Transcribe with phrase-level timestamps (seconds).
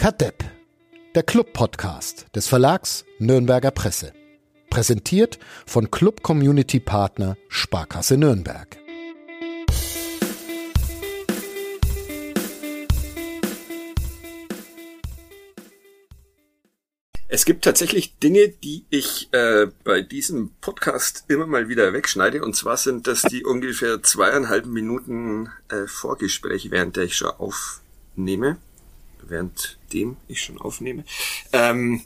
[0.00, 0.42] Kadepp,
[1.14, 4.14] der Club-Podcast des Verlags Nürnberger Presse.
[4.70, 8.78] Präsentiert von Club Community Partner Sparkasse Nürnberg.
[17.28, 22.42] Es gibt tatsächlich Dinge, die ich äh, bei diesem Podcast immer mal wieder wegschneide.
[22.42, 28.56] Und zwar sind das die ungefähr zweieinhalb Minuten äh, Vorgespräch, während der ich schon aufnehme.
[29.30, 31.04] Währenddem ich schon aufnehme.
[31.52, 32.02] Ähm,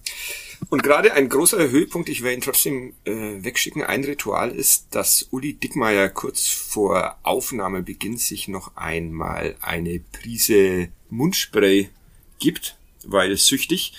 [0.70, 5.28] und gerade ein großer Höhepunkt, ich werde ihn trotzdem äh, wegschicken, ein Ritual ist, dass
[5.30, 11.90] Uli Dickmeier kurz vor Aufnahmebeginn sich noch einmal eine Prise Mundspray
[12.38, 13.92] gibt, weil süchtig.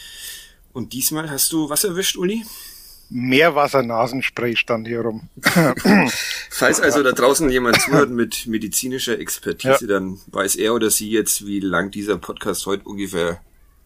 [0.73, 2.44] Und diesmal hast du was erwischt, Uli?
[3.09, 5.30] Meerwasser-Nasenspray stand hier rum.
[6.50, 9.88] Falls also da draußen jemand zuhört mit medizinischer Expertise, Ja.
[9.88, 13.41] dann weiß er oder sie jetzt, wie lang dieser Podcast heute ungefähr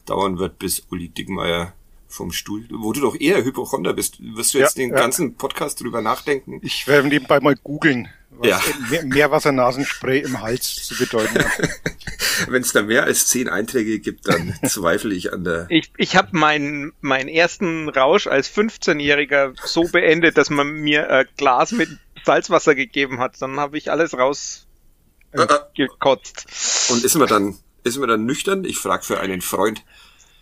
[0.05, 1.73] dauern wird, bis Uli Dickmeier
[2.07, 4.95] vom Stuhl, wo du doch eher Hypochonder bist, wirst du jetzt Ja, den ja.
[4.97, 6.59] ganzen Podcast drüber nachdenken.
[6.63, 8.07] Ich werde nebenbei mal googeln,
[8.39, 8.61] was Ja.
[8.89, 11.51] Meer- Meerwasser-Nasenspray im Hals zu bedeuten hat.
[12.47, 15.67] Wenn es da mehr als zehn Einträge gibt, dann zweifle ich an der.
[15.69, 21.25] Ich, ich habe meinen meinen ersten Rausch als 15-Jähriger so beendet, dass man mir äh,
[21.37, 21.89] Glas mit
[22.25, 23.41] Salzwasser gegeben hat.
[23.41, 26.89] Dann habe ich alles Äh, äh, rausgekotzt.
[26.91, 28.63] Und ist man dann, ist man dann nüchtern?
[28.65, 29.83] Ich frage für einen Freund.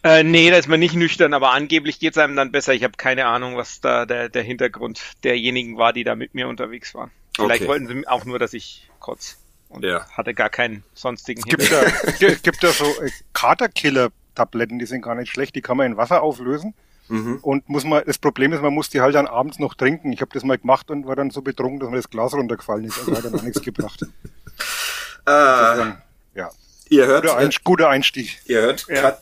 [0.03, 2.73] Äh, nee, da ist man nicht nüchtern, aber angeblich geht's einem dann besser.
[2.73, 6.47] Ich habe keine Ahnung, was da der, der Hintergrund derjenigen war, die da mit mir
[6.47, 7.11] unterwegs waren.
[7.45, 7.69] Vielleicht Okay.
[7.69, 9.37] wollten sie auch nur, dass ich kotz.
[9.69, 10.05] Und Ja.
[10.11, 11.81] hatte gar keinen sonstigen Es gibt ja,
[12.27, 15.97] es gibt ja so äh, Katerkiller-Tabletten, die sind gar nicht schlecht, die kann man in
[15.97, 16.73] Wasser auflösen.
[17.09, 17.39] Mhm.
[17.41, 20.11] Und muss man, das Problem ist, man muss die halt dann abends noch trinken.
[20.11, 22.83] Ich habe das mal gemacht und war dann so betrunken, dass mir das Glas runtergefallen
[22.85, 22.97] ist.
[22.99, 24.01] Also hat dann auch nichts gebracht.
[24.01, 24.05] Äh,
[25.27, 26.01] Insofern,
[26.35, 26.49] ja,
[26.89, 28.41] ihr hört, guter, Einst guter Einstieg.
[28.45, 29.01] Ihr hört Ja.
[29.01, 29.21] Kat,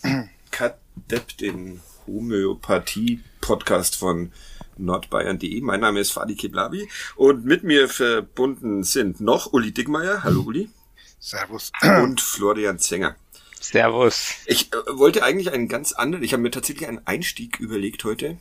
[0.51, 0.77] Kat
[1.11, 4.31] Depp, den Homöopathie-Podcast von
[4.77, 5.61] nordbayern.de.
[5.61, 10.69] Mein Name ist Fadi Kiblavi und mit mir verbunden sind noch Uli Dickmeier, hallo Uli,
[11.19, 11.71] Servus.
[11.81, 13.15] und Florian Zenger.
[13.59, 14.33] Servus.
[14.45, 18.37] Ich äh, wollte eigentlich einen ganz anderen, ich habe mir tatsächlich einen Einstieg überlegt heute.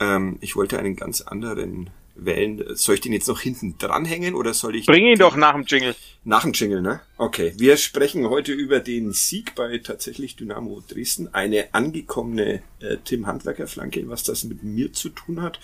[0.00, 2.64] Ähm, ich wollte einen ganz anderen wählen.
[2.74, 4.86] Soll ich den jetzt noch hinten dranhängen oder soll ich...
[4.86, 5.94] Bring ihn doch nach dem Jingle.
[6.24, 7.00] Nach dem Jingle, ne?
[7.18, 7.52] Okay.
[7.56, 11.32] Wir sprechen heute über den Sieg bei tatsächlich Dynamo Dresden.
[11.34, 15.60] Eine angekommene äh, Tim Handwerker Flanke, was das mit mir zu tun hat.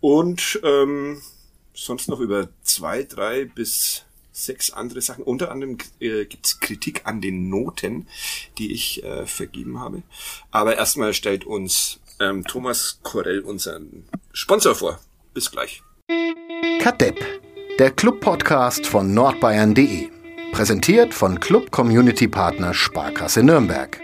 [0.00, 1.20] Und ähm,
[1.74, 5.24] sonst noch über zwei, drei bis sechs andere Sachen.
[5.24, 8.06] Unter anderem äh, gibt's Kritik an den Noten,
[8.58, 10.02] die ich äh, vergeben habe.
[10.50, 15.00] Aber erstmal stellt uns ähm, Thomas Korell unseren Sponsor vor.
[15.32, 15.82] Bis gleich.
[16.82, 17.24] Kadepp,
[17.78, 20.08] der Club-Podcast von nordbayern.de.
[20.50, 24.00] Präsentiert von Club Community Partner Sparkasse Nürnberg.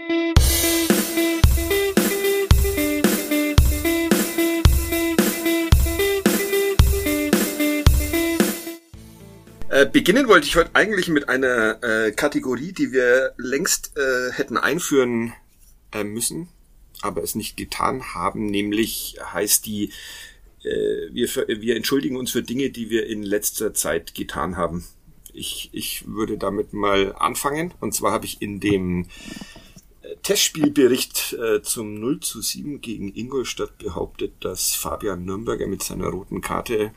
[9.69, 14.55] Äh, beginnen wollte ich heute eigentlich mit einer äh, Kategorie, die wir längst äh, hätten
[14.55, 15.33] einführen
[15.91, 16.47] äh, müssen,
[17.01, 18.45] aber es nicht getan haben.
[18.45, 19.91] Nämlich heißt die,
[20.67, 21.27] äh, wir,
[21.61, 24.85] wir entschuldigen uns für Dinge, die wir in letzter Zeit getan haben.
[25.33, 27.73] Ich, ich würde damit mal anfangen.
[27.79, 29.07] Und zwar habe ich in dem
[30.01, 36.07] äh, Testspielbericht äh, zum 0 zu 7 gegen Ingolstadt behauptet, dass Fabian Nürnberger mit seiner
[36.07, 36.91] roten Karte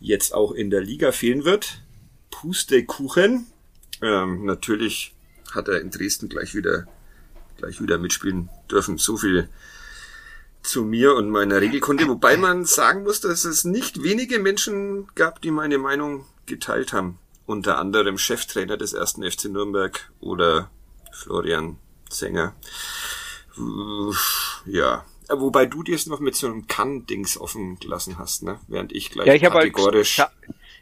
[0.00, 1.82] jetzt auch in der Liga fehlen wird.
[2.30, 3.46] Pustekuchen.
[4.02, 5.14] Ähm, natürlich
[5.52, 6.86] hat er in Dresden gleich wieder,
[7.56, 8.98] gleich wieder mitspielen dürfen.
[8.98, 9.48] So viel
[10.64, 12.08] zu mir und meiner Regelkunde.
[12.08, 17.18] Wobei man sagen muss, dass es nicht wenige Menschen gab, die meine Meinung geteilt haben.
[17.46, 20.70] Unter anderem Cheftrainer des ersten FC Nürnberg oder
[21.12, 21.76] Florian
[22.08, 22.54] Sänger.
[24.66, 25.04] Ja.
[25.28, 28.58] Wobei du dir es noch mit so einem Kann-Dings offen gelassen hast, ne?
[28.68, 30.22] Während ich gleich Ja, ich habe halt, kategorisch.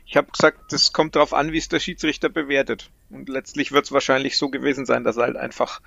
[0.04, 2.90] ich, habe gesagt, das kommt darauf an, wie es der Schiedsrichter bewertet.
[3.10, 5.80] Und letztlich wird es wahrscheinlich so gewesen sein, dass halt einfach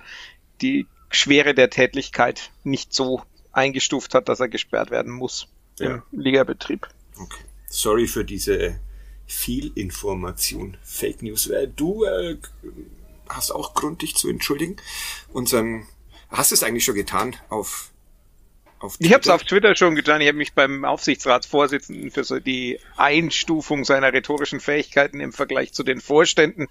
[0.62, 3.22] die Schwere der Tätlichkeit nicht so
[3.56, 5.48] eingestuft hat, dass er gesperrt werden muss
[5.78, 6.02] Ja.
[6.12, 6.86] im Ligabetrieb.
[7.18, 7.42] Okay.
[7.68, 8.78] Sorry für diese
[9.26, 11.48] Fehlinformation, Fake News.
[11.48, 12.36] Äh, Du äh,
[13.28, 14.76] hast auch Grund, dich zu entschuldigen.
[15.32, 15.86] Unseren,
[16.28, 17.90] hast du es eigentlich schon getan auf
[18.78, 20.20] auf Ich habe es auf Twitter schon getan.
[20.20, 25.82] Ich habe mich beim Aufsichtsratsvorsitzenden für so die Einstufung seiner rhetorischen Fähigkeiten im Vergleich zu
[25.82, 26.68] den Vorständen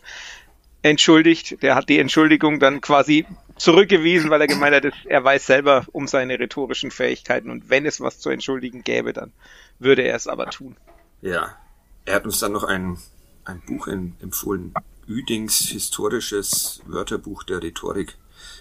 [0.90, 1.62] entschuldigt.
[1.64, 3.26] Der hat die Entschuldigung dann quasi
[3.58, 8.02] zurückgewiesen, weil er gemeint hat, er weiß selber um seine rhetorischen Fähigkeiten und wenn es
[8.02, 9.32] was zu entschuldigen gäbe, dann
[9.80, 10.78] würde er es aber tun.
[11.22, 11.58] Ja.
[12.06, 12.98] Er hat uns dann noch ein,
[13.46, 14.76] ein Buch in, empfohlen.
[15.08, 18.16] Üdings historisches Wörterbuch der Rhetorik.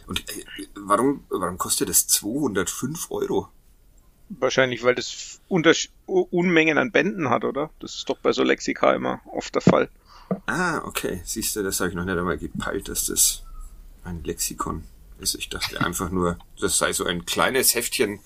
[0.07, 0.45] Und äh,
[0.75, 3.49] warum, warum kostet das 205 Euro?
[4.31, 5.41] Wahrscheinlich, weil das
[6.07, 7.69] Unmengen an Bänden hat, oder?
[7.81, 9.91] Das ist doch bei so Lexika immer oft der Fall.
[10.47, 11.21] Ah, okay.
[11.25, 13.43] Siehst du, das habe ich noch nicht einmal gepeilt, dass das
[14.05, 14.85] ein Lexikon
[15.19, 15.35] ist.
[15.35, 18.21] Ich dachte einfach nur, das sei so ein kleines Heftchen,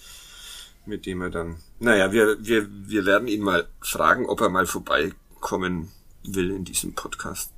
[0.86, 1.56] mit dem er dann.
[1.78, 5.92] Naja, wir, wir, wir werden ihn mal fragen, ob er mal vorbeikommen
[6.24, 7.52] will in diesem Podcast.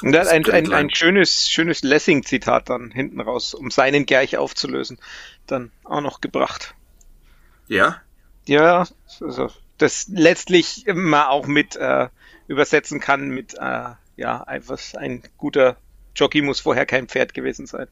[0.00, 4.36] Und er hat ein, ein, ein schönes, schönes Lessing-Zitat dann hinten raus, um seinen Gerch
[4.36, 4.98] aufzulösen,
[5.46, 6.74] dann auch noch gebracht.
[7.68, 8.00] Ja?
[8.46, 8.86] Ja,
[9.20, 12.08] also das letztlich mal auch mit äh,
[12.52, 15.76] übersetzen kann mit, äh, ja, einfach ein guter
[16.14, 17.88] Jockey muss vorher kein Pferd gewesen sein.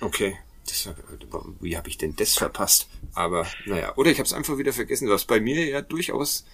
[0.00, 0.36] Okay.
[0.66, 0.88] Das,
[1.60, 2.88] wie habe ich denn das verpasst?
[3.14, 6.46] Aber naja, oder ich habe es einfach wieder vergessen, was bei mir ja durchaus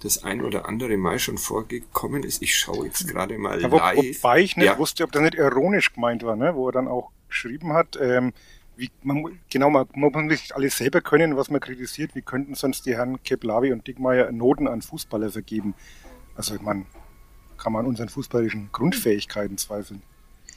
[0.00, 2.42] das ein oder andere Mal schon vorgekommen ist.
[2.42, 4.22] Ich schaue jetzt gerade mal ja, wo, live.
[4.22, 4.78] Wobei ich nicht ja.
[4.78, 6.54] wusste, ob das nicht ironisch gemeint war, ne?
[6.54, 8.32] wo er dann auch geschrieben hat, ähm,
[8.74, 12.14] wie, man, genau, man, man muss nicht alles selber können, was man kritisiert.
[12.14, 15.74] Wie könnten sonst die Herren Keplavi und Dickmeier Noten an Fußballer vergeben?
[16.36, 16.86] Also, man
[17.58, 20.02] kann man unseren fußballischen Grundfähigkeiten zweifeln.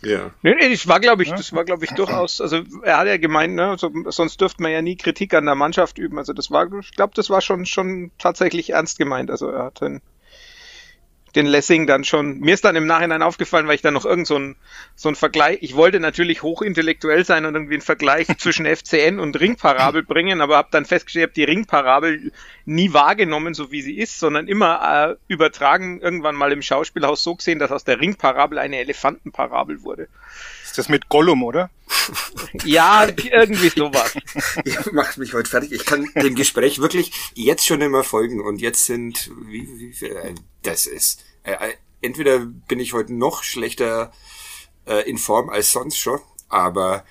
[0.02, 0.32] Ja.
[0.42, 3.18] Nee, nee, das war, glaube ich, das war, glaube ich, durchaus, also er hat ja
[3.18, 6.18] gemeint, ne, so, sonst dürfte man ja nie Kritik an der Mannschaft üben.
[6.18, 9.32] Also das war, ich glaube, das war schon, schon tatsächlich ernst gemeint.
[9.32, 10.02] Also er hat einen
[11.36, 14.28] den Lessing dann schon, mir ist dann im Nachhinein aufgefallen, weil ich dann noch irgend
[14.28, 14.56] so ein,
[14.96, 19.40] so ein Vergleich, ich wollte natürlich hochintellektuell sein und irgendwie einen Vergleich zwischen FCN und
[19.40, 22.32] Ringparabel bringen, aber habe dann festgestellt, ich habe die Ringparabel
[22.66, 27.36] nie wahrgenommen, so wie sie ist, sondern immer äh, übertragen, irgendwann mal im Schauspielhaus so
[27.36, 30.08] gesehen, dass aus der Ringparabel eine Elefantenparabel wurde.
[30.76, 31.70] Ist das mit Gollum, oder?
[32.66, 34.14] ja, irgendwie sowas.
[34.66, 35.72] Ihr macht mich heute fertig.
[35.72, 40.36] Ich kann dem Gespräch wirklich jetzt schon immer folgen und jetzt sind, wie, wie, äh,
[40.64, 44.12] das ist, äh, äh, entweder bin ich heute noch schlechter
[44.86, 46.20] äh, in Form als sonst schon,
[46.50, 47.06] aber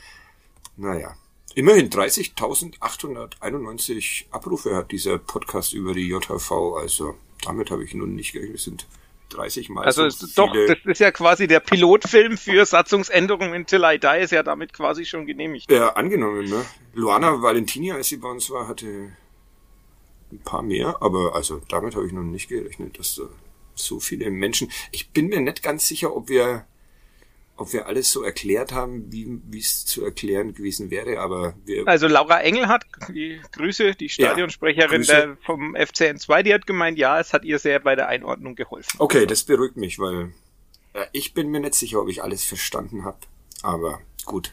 [0.77, 1.17] naja.
[1.55, 8.35] Immerhin 30.891 Abrufe hat dieser Podcast über die JHV, also damit habe ich nun nicht
[8.35, 8.61] gerechnet.
[8.61, 8.87] sind
[9.31, 9.85] 30 Mal.
[9.85, 14.23] Also so doch, das ist ja quasi der Pilotfilm für Satzungsänderungen in Till I Die
[14.23, 15.71] ist ja damit quasi schon genehmigt.
[15.71, 16.65] Ja, angenommen, ne?
[16.95, 19.13] Luana Valentini, als sie bei uns war, hatte
[20.33, 23.25] ein paar mehr, aber also damit habe ich noch nicht gerechnet, dass da
[23.75, 24.71] so viele Menschen.
[24.93, 26.67] Ich bin mir nicht ganz sicher, ob wir
[27.57, 32.09] ob wir alles so erklärt haben, wie es zu erklären gewesen wäre, aber wir Also
[32.09, 36.99] Laura Engel hat die Grüße, die Stadionsprecherin ja, der, vom FCN 2, die hat gemeint,
[36.99, 38.97] ja, es hat ihr sehr bei der Einordnung geholfen.
[38.99, 40.33] Okay, das beruhigt mich, weil
[40.95, 43.19] äh, ich bin mir nicht sicher, ob ich alles verstanden habe,
[43.63, 44.53] aber gut.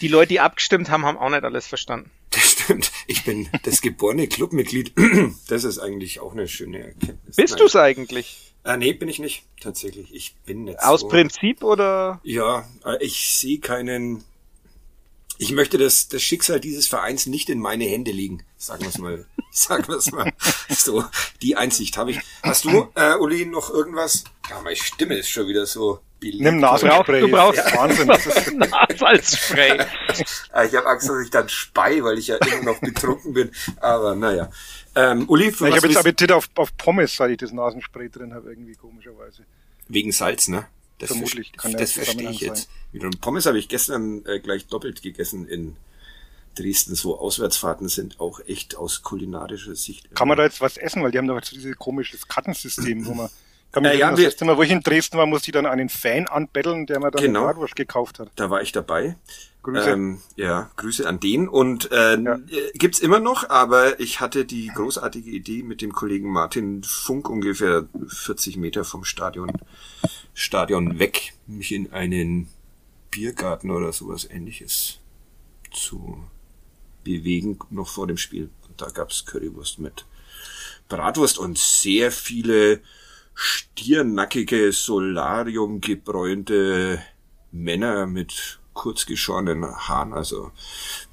[0.00, 2.10] Die Leute, die abgestimmt haben, haben auch nicht alles verstanden.
[2.30, 2.92] Das stimmt.
[3.06, 4.92] Ich bin das geborene Clubmitglied.
[5.48, 7.36] Das ist eigentlich auch eine schöne Erkenntnis.
[7.36, 8.47] Bist du es eigentlich?
[8.68, 10.14] Äh, nee, bin ich nicht, tatsächlich.
[10.14, 11.08] Ich bin nicht Aus so.
[11.08, 12.20] Prinzip oder?
[12.22, 14.24] Ja, äh, ich sehe keinen.
[15.38, 18.42] Ich möchte das, das Schicksal dieses Vereins nicht in meine Hände legen.
[18.58, 19.24] Sagen wir es mal.
[19.52, 20.30] sagen wir es mal.
[20.68, 21.02] So,
[21.40, 22.20] die Einsicht habe ich.
[22.42, 24.24] Hast du, äh, Uli, noch irgendwas?
[24.50, 26.40] Ja, meine Stimme ist schon wieder so Billig.
[26.40, 27.20] Nimm Nasenspray.
[27.20, 27.76] Du brauchst ja.
[27.76, 28.06] Wahnsinn.
[28.58, 29.78] Nasenspray.
[30.52, 33.50] Ah, ich habe Angst, dass ich dann spei, weil ich ja immer noch betrunken bin.
[33.80, 34.50] Aber naja.
[34.98, 38.34] Ähm, Uli, für ich habe jetzt Appetit auf, auf Pommes, seit ich das Nasenspray drin
[38.34, 39.44] habe, irgendwie komischerweise.
[39.86, 40.66] Wegen Salz, ne?
[40.98, 41.52] Das Vermutlich.
[41.52, 42.68] Kann das verstehe ich jetzt.
[42.90, 45.76] Wiederum Pommes habe ich gestern äh, gleich doppelt gegessen in
[46.56, 46.96] Dresden.
[46.96, 50.12] So Auswärtsfahrten sind auch echt aus kulinarischer Sicht.
[50.16, 51.04] Kann man da jetzt was essen?
[51.04, 53.30] Weil die haben doch so dieses komische Kartensystem, wo man
[53.70, 55.66] kann mich äh, ja, das erste Mal, wo ich in Dresden war, musste ich dann
[55.66, 58.30] einen Fan anbetteln, der mir dann genau, eine Bratwurst gekauft hat.
[58.36, 59.16] Da war ich dabei.
[59.68, 59.90] Grüße.
[59.90, 61.46] Ähm, ja, Grüße an den.
[61.46, 62.38] Und äh, ja.
[62.74, 67.86] gibt's immer noch, aber ich hatte die großartige Idee mit dem Kollegen Martin Funk ungefähr
[68.06, 69.52] 40 Meter vom Stadion,
[70.32, 72.48] Stadion weg, mich in einen
[73.10, 75.00] Biergarten oder sowas ähnliches
[75.70, 76.24] zu
[77.04, 78.48] bewegen, noch vor dem Spiel.
[78.66, 80.06] Und da gab's Currywurst mit
[80.88, 82.80] Bratwurst und sehr viele
[83.34, 87.02] stiernackige, solariumgebräunte
[87.52, 90.14] Männer mit kurzgeschorenen Haaren.
[90.14, 90.52] Also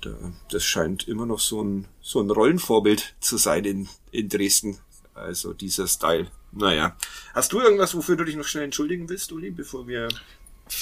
[0.01, 0.11] da,
[0.51, 4.77] das scheint immer noch so ein, so ein Rollenvorbild zu sein in, in Dresden.
[5.15, 6.27] Also dieser Style.
[6.51, 6.95] Naja.
[7.33, 10.07] Hast du irgendwas, wofür du dich noch schnell entschuldigen willst, Uli, bevor wir...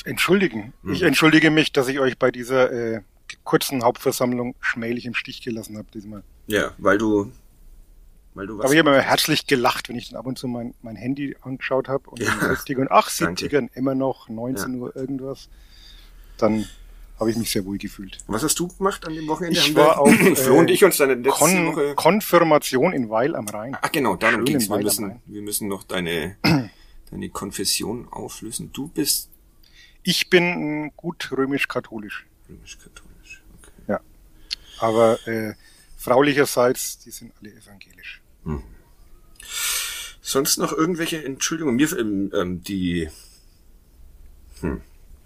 [0.06, 0.74] Entschuldigen.
[0.84, 0.94] Mhm.
[0.94, 3.02] Ich entschuldige mich, dass ich euch bei dieser äh,
[3.44, 6.24] kurzen Hauptversammlung schmählich im Stich gelassen habe diesmal.
[6.48, 7.32] Ja, weil du
[8.34, 10.48] weil du was Aber ich habe immer herzlich gelacht, wenn ich dann ab und zu
[10.48, 12.34] mein, mein Handy angeschaut habe und ja.
[12.34, 14.80] in 60ern, ach, 70ern immer noch 19 ja.
[14.80, 15.50] Uhr irgendwas.
[16.44, 16.68] Dann
[17.22, 18.18] habe ich mich sehr wohl gefühlt.
[18.28, 19.58] Was hast du gemacht an dem Wochenende?
[19.58, 23.48] Ich war auf Flo und ich uns deine letzte Kon Woche Konfirmation in Weil am
[23.48, 23.78] Rhein.
[23.82, 26.36] Ach genau, darum ging Wir müssen, wir müssen noch deine,
[27.12, 28.72] deine Konfession auflösen.
[28.74, 29.30] Du bist...
[30.02, 32.26] Ich bin gut römisch-katholisch.
[32.50, 33.72] Römisch-katholisch, okay.
[33.88, 34.00] Ja.
[34.80, 35.54] Aber äh,
[35.96, 38.22] fraulicherseits, die sind alle evangelisch.
[38.44, 38.64] Hm.
[40.22, 41.78] Sonst noch irgendwelche Entschuldigungen?
[41.78, 43.08] Mir ähm, ähm, die
[44.60, 44.82] hm.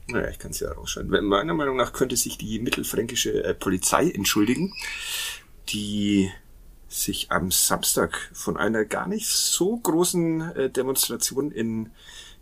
[0.07, 1.25] Naja, ich kann es ja rausschneiden.
[1.25, 4.73] Meiner Meinung nach könnte sich die mittelfränkische äh, Polizei entschuldigen,
[5.69, 6.31] die
[6.87, 11.91] sich am Samstag von einer gar nicht so großen äh, Demonstration in,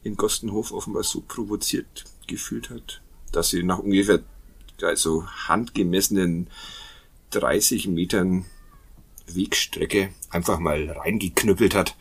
[0.03, 4.19] in Gostenhof offenbar so provoziert gefühlt hat, dass sie nach ungefähr
[4.81, 6.48] also handgemessenen
[7.31, 8.45] 30 Metern
[9.27, 11.95] Wegstrecke einfach mal reingeknüppelt hat.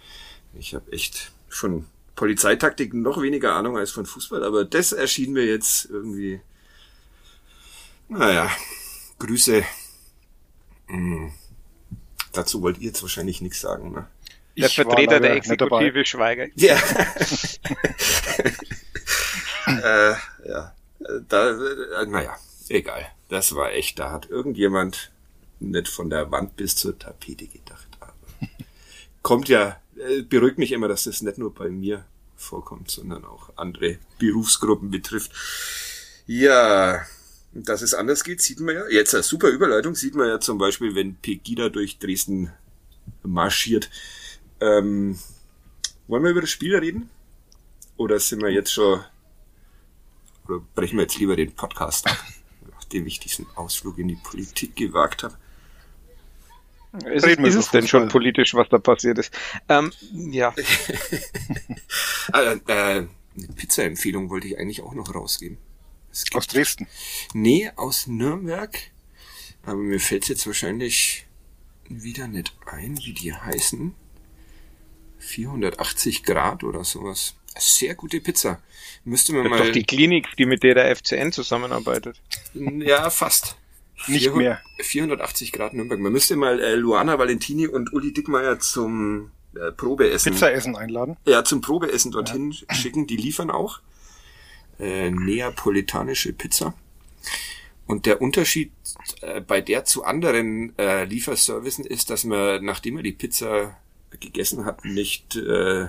[0.52, 5.44] Ich habe echt von Polizeitaktik noch weniger Ahnung als von Fußball, aber das erschien mir
[5.44, 6.40] jetzt irgendwie.
[8.08, 8.50] Naja,
[9.18, 9.64] Grüße.
[10.86, 11.32] Hm.
[12.32, 14.06] Dazu wollt ihr jetzt wahrscheinlich nichts sagen, ne?
[14.56, 16.46] Der ich Vertreter der Exekutive Schweiger.
[16.54, 16.76] Ja.
[19.66, 20.14] äh,
[20.48, 20.74] ja.
[21.28, 22.36] Da, äh, naja,
[22.68, 23.06] egal.
[23.28, 25.10] Das war echt, da hat irgendjemand
[25.58, 27.88] nicht von der Wand bis zur Tapete gedacht.
[27.98, 28.12] Aber
[29.22, 29.80] kommt ja
[30.28, 32.04] beruhigt mich immer, dass das nicht nur bei mir
[32.36, 35.32] vorkommt, sondern auch andere Berufsgruppen betrifft.
[36.26, 37.04] Ja,
[37.52, 38.88] dass es anders geht, sieht man ja.
[38.88, 42.52] Jetzt eine super Überleitung, sieht man ja zum Beispiel, wenn Pegida durch Dresden
[43.22, 43.90] marschiert.
[44.60, 45.18] Ähm,
[46.06, 47.10] wollen wir über das Spiel reden?
[47.96, 49.00] Oder sind wir jetzt schon,
[50.48, 52.18] oder brechen wir jetzt lieber den Podcast ab,
[52.72, 55.36] nachdem ich diesen Ausflug in die Politik gewagt habe?
[57.12, 59.36] Ist, Reden ist es denn schon politisch, was da passiert ist?
[59.68, 60.54] Ähm, ja.
[62.32, 65.58] äh, äh, eine Pizza-Empfehlung wollte ich eigentlich auch noch rausgeben.
[66.34, 66.86] Aus Dresden?
[67.32, 68.78] Nee, aus Nürnberg.
[69.64, 71.26] Aber mir fällt jetzt wahrscheinlich
[71.88, 73.94] wieder nicht ein, wie die heißen.
[75.18, 77.34] 480 Grad oder sowas.
[77.58, 78.60] Sehr gute Pizza.
[79.04, 79.60] Müsste man das mal.
[79.60, 82.20] Ist doch die Klinik, die mit der der FCN zusammenarbeitet.
[82.54, 83.56] Ja, fast.
[84.06, 84.60] Nicht 400, mehr.
[84.80, 86.00] 480 Grad Nürnberg.
[86.00, 90.32] Man müsste mal äh, Luana Valentini und Uli Dickmeier zum äh, Probeessen.
[90.32, 91.16] Pizzaessen einladen?
[91.26, 92.74] Ja, zum Probeessen dorthin ja.
[92.74, 93.06] schicken.
[93.06, 93.80] Die liefern auch.
[94.78, 96.74] Äh, neapolitanische Pizza.
[97.86, 98.72] Und der Unterschied
[99.20, 103.76] äh, bei der zu anderen äh, Lieferservicen ist, dass man, nachdem man die Pizza
[104.20, 105.88] gegessen hat, nicht äh,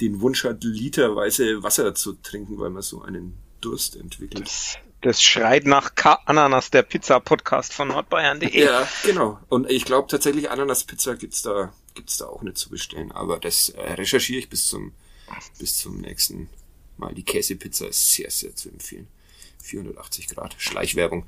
[0.00, 4.46] den Wunsch hat, literweise Wasser zu trinken, weil man so einen Durst entwickelt.
[4.46, 8.64] Das das schreit nach Ka Ananas, der Pizza-Podcast von nordbayern.de.
[8.64, 9.38] Ja, genau.
[9.48, 13.12] Und ich glaube tatsächlich, Ananas-Pizza gibt's da, gibt's da auch nicht zu bestellen.
[13.12, 14.92] Aber das äh, recherchiere ich bis zum,
[15.58, 16.50] bis zum nächsten
[16.96, 17.14] Mal.
[17.14, 19.08] Die Käsepizza ist sehr, sehr zu empfehlen.
[19.62, 20.54] 480 Grad.
[20.58, 21.26] Schleichwerbung.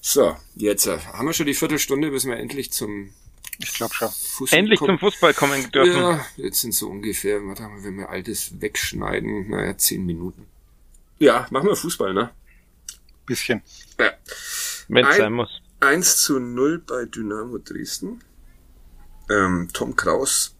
[0.00, 3.12] So, jetzt äh, haben wir schon die Viertelstunde, bis wir endlich zum
[3.60, 4.08] ich glaube schon.
[4.08, 4.98] Fußball Endlich kommen.
[4.98, 6.00] zum Fußball kommen dürfen.
[6.00, 10.46] Ja, jetzt sind so ungefähr, warte mal, wenn wir altes wegschneiden, naja, zehn Minuten.
[11.18, 12.30] Ja, machen wir Fußball, ne?
[13.28, 13.62] Bisschen.
[14.00, 14.10] Ja.
[14.88, 15.62] Wenn es sein muss.
[15.80, 18.24] 1 zu 0 bei Dynamo Dresden.
[19.30, 20.56] Ähm, Tom Kraus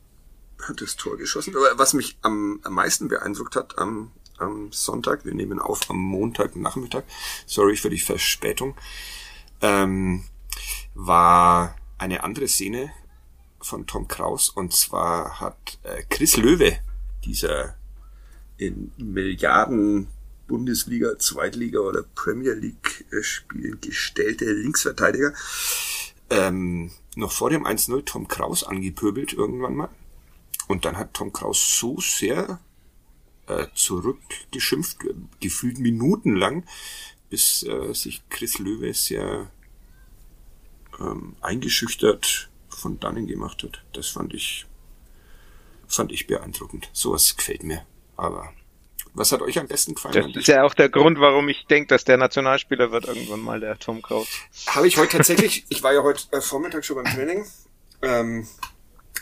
[0.63, 1.57] hat das Tor geschossen.
[1.57, 5.97] Aber was mich am, am meisten beeindruckt hat am, am Sonntag, wir nehmen auf am
[5.97, 7.05] Montagnachmittag,
[7.47, 8.77] sorry für die Verspätung,
[9.61, 10.25] ähm,
[10.95, 12.93] war eine andere Szene
[13.61, 14.51] von Tom Kraus.
[14.51, 16.79] Und zwar hat äh, Chris Löwe,
[17.25, 17.77] dieser
[18.57, 20.09] in Milliarden
[20.49, 25.33] Bundesliga, Zweitliga oder Premier League äh, spielen gestellte Linksverteidiger.
[26.31, 29.91] Ähm, noch vor dem 1-0 Tom Kraus angepöbelt irgendwann mal.
[30.67, 32.61] Und dann hat Tom Kraus so sehr
[33.47, 34.99] äh, zurückgeschimpft,
[35.41, 36.65] gefühlt minutenlang,
[37.31, 39.51] bis äh, sich Chris Löwe sehr
[41.01, 43.83] ähm, eingeschüchtert von dannen gemacht hat.
[43.93, 44.67] Das fand ich,
[45.87, 46.91] fand ich beeindruckend.
[46.93, 47.85] Sowas gefällt mir.
[48.17, 48.53] Aber
[49.15, 50.33] was hat euch am besten gefallen?
[50.33, 53.61] Das ist ja auch der Grund, warum ich denke, dass der Nationalspieler wird irgendwann mal,
[53.61, 54.29] der Tom Kraus.
[54.67, 57.47] Habe ich heute tatsächlich, ich war ja heute äh, Vormittag schon beim Training
[58.03, 58.47] ähm,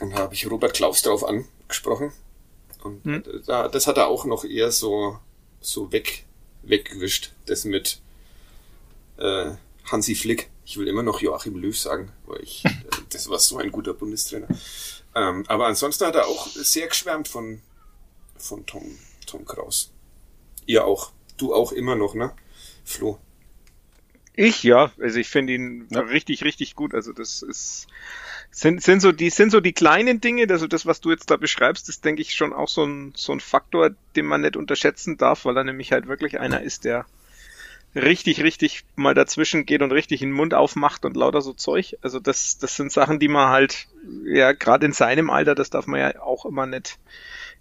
[0.00, 2.12] und habe ich Robert Klaus drauf angesprochen.
[2.82, 3.42] Und hm.
[3.46, 5.18] da, das hat er auch noch eher so,
[5.60, 6.24] so weg,
[6.62, 7.32] weggewischt.
[7.46, 8.00] Das mit
[9.18, 9.52] äh,
[9.90, 10.50] Hansi Flick.
[10.64, 12.70] Ich will immer noch Joachim Löw sagen, weil ich, äh,
[13.10, 14.48] das war so ein guter Bundestrainer.
[15.14, 17.62] Ähm, aber ansonsten hat er auch sehr geschwärmt von,
[18.36, 19.92] von Tom, Tom Kraus.
[20.66, 21.12] Ihr auch.
[21.36, 22.32] Du auch immer noch, ne?
[22.84, 23.18] Flo.
[24.34, 26.00] Ich ja, also ich finde ihn ja.
[26.00, 26.94] richtig, richtig gut.
[26.94, 27.86] Also das ist
[28.50, 31.36] sind, sind so die sind so die kleinen Dinge, also das, was du jetzt da
[31.36, 35.16] beschreibst, ist denke ich schon auch so ein so ein Faktor, den man nicht unterschätzen
[35.16, 37.06] darf, weil er nämlich halt wirklich einer ist, der
[37.94, 41.96] richtig, richtig mal dazwischen geht und richtig den Mund aufmacht und lauter so Zeug.
[42.02, 43.86] Also das, das sind Sachen, die man halt,
[44.24, 46.98] ja, gerade in seinem Alter, das darf man ja auch immer nicht,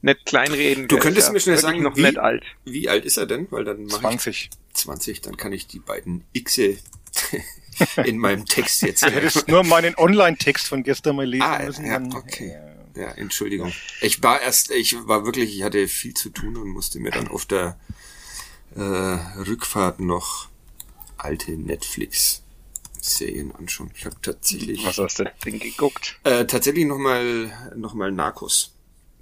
[0.01, 0.87] nicht kleinreden.
[0.87, 2.43] Du könntest ja mir schnell sagen, noch wie, nicht alt.
[2.63, 3.47] wie alt ist er denn?
[3.51, 4.49] Weil dann mach 20.
[4.73, 6.77] ich 20, dann kann ich die beiden Xe
[8.05, 9.01] in meinem Text jetzt.
[9.05, 11.85] Du hättest nur meinen Online-Text von gestern mal lesen Ah, müssen.
[11.85, 12.57] ja, okay.
[12.95, 13.73] Ja, Entschuldigung.
[14.01, 17.27] Ich war erst, ich war wirklich, ich hatte viel zu tun und musste mir dann
[17.27, 17.77] auf der
[18.75, 20.47] äh, Rückfahrt noch
[21.17, 23.91] alte Netflix-Serien anschauen.
[23.95, 26.17] Ich habe tatsächlich Was hast du denn geguckt?
[26.23, 28.73] äh, tatsächlich noch mal noch mal Narcos.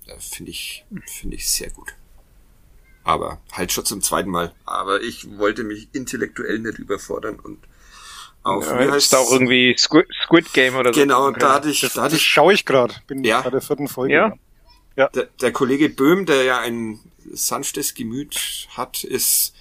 [0.08, 1.94] Äh, Finde ich finde ich sehr gut.
[3.04, 4.54] Aber halt schon zum zweiten Mal.
[4.66, 7.60] Aber ich wollte mich intellektuell nicht überfordern und
[8.44, 11.00] auf Ja, ist da auch irgendwie Squid, Squid Game oder so.
[11.00, 12.94] genau da hatte ich Das, da hatte das ich schaue ich gerade.
[13.08, 13.42] Bin Ja.
[13.42, 14.14] bei der vierten Folge.
[14.96, 15.08] Ja?
[15.10, 17.00] Der, der Kollege Böhm, der ja ein
[17.32, 19.54] sanftes Gemüt hat, ist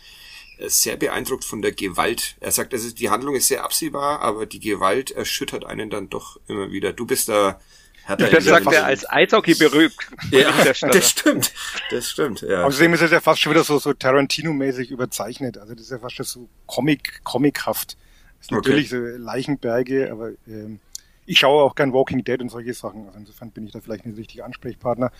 [0.58, 2.37] äh, sehr beeindruckt von der Gewalt.
[2.40, 6.38] Er sagt, also die Handlung ist sehr absehbar, aber die Gewalt erschüttert einen dann doch
[6.49, 6.92] immer wieder.
[6.92, 7.61] Du bist da
[8.04, 9.94] härter Das sagt der- er als Eishockey berühmt.
[10.30, 11.52] Ja, das stimmt.
[11.90, 12.64] Das stimmt, ja.
[12.64, 15.59] Außerdem ist es ja fast schon wieder so, so Tarantino-mäßig überzeichnet.
[15.59, 17.97] Also das ist ja fast schon so Comic, comichaft.
[18.38, 18.68] Das ist Okay.
[18.68, 20.80] natürlich so Leichenberge, aber ähm,
[21.25, 23.06] ich schaue auch gern Walking Dead und solche Sachen.
[23.06, 25.12] Also insofern bin ich da vielleicht nicht der richtige Ansprechpartner.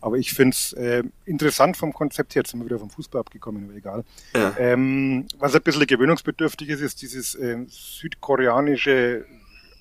[0.00, 2.42] Aber ich finde es äh, interessant vom Konzept her.
[2.42, 4.04] Jetzt sind wir wieder vom Fußball abgekommen, aber egal.
[4.36, 4.54] Ja.
[4.56, 9.24] Ähm, was ein bisschen gewöhnungsbedürftig ist, ist dieses ähm, südkoreanische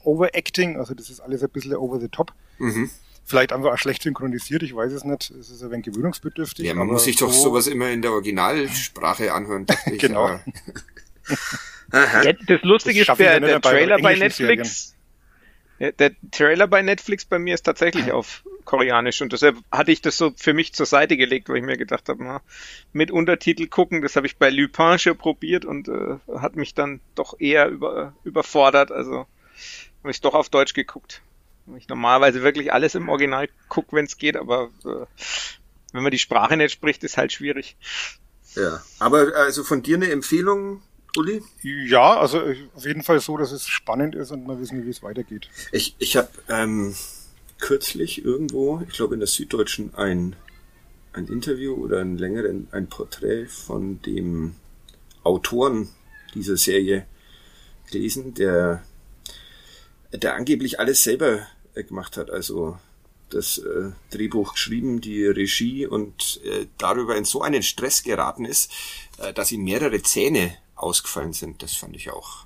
[0.08, 0.78] Overacting.
[0.78, 2.34] Also das ist alles ein bisschen over the top.
[2.60, 2.90] Mhm.
[3.26, 5.30] Vielleicht einfach auch schlecht synchronisiert, ich weiß es nicht.
[5.32, 6.66] Es ist ein wenig gewöhnungsbedürftig.
[6.66, 9.66] Ja, man aber muss sich doch so- sowas immer in der Originalsprache anhören.
[9.66, 10.40] dachte ich, Genau.
[11.94, 14.96] Ja, das Lustige Das ist, der, der Trailer bei Netflix,
[15.80, 20.02] ja, der Trailer bei Netflix bei mir ist tatsächlich auf Koreanisch und deshalb hatte ich
[20.02, 22.42] das so für mich zur Seite gelegt, weil ich mir gedacht habe, na,
[22.94, 27.00] mit Untertitel gucken, das habe ich bei Lupin schon probiert und äh, hat mich dann
[27.16, 29.26] doch eher über, überfordert, also
[30.02, 31.22] habe ich doch auf Deutsch geguckt.
[31.78, 35.06] Ich normalerweise wirklich alles im Original gucke, wenn es geht, aber äh,
[35.92, 37.76] wenn man die Sprache nicht spricht, ist halt schwierig.
[38.56, 38.82] Ja.
[39.00, 40.82] Aber also von dir eine Empfehlung,
[41.18, 41.44] Uli?
[41.62, 44.90] Ja, also äh, auf jeden Fall so, dass es spannend ist und wir wissen, wie
[44.90, 45.50] es weitergeht.
[45.72, 46.96] Ich, ich habe ähm,
[47.60, 50.36] kürzlich irgendwo, ich glaube in der Süddeutschen, ein,
[51.14, 54.56] ein Interview oder ein längeren, ein Porträt von dem
[55.24, 55.90] Autoren
[56.34, 57.06] dieser Serie
[57.92, 58.84] gelesen, der,
[60.18, 62.30] der angeblich alles selber äh, gemacht hat.
[62.30, 62.78] Also
[63.30, 68.72] das äh, Drehbuch geschrieben, die Regie und äh, darüber in so einen Stress geraten ist,
[69.18, 71.62] äh, dass ihm mehrere Zähne ausgefallen sind.
[71.62, 72.46] Das fand ich auch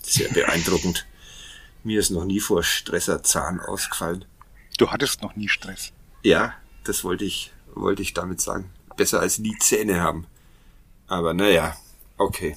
[0.00, 1.06] sehr beeindruckend.
[1.84, 4.24] Mir ist noch nie vor Stresser Zahn ausgefallen.
[4.78, 5.92] Du hattest noch nie Stress.
[6.22, 8.70] Ja, das wollte ich, wollte ich damit sagen.
[8.96, 10.26] Besser als nie Zähne haben.
[11.06, 11.76] Aber naja,
[12.18, 12.56] okay.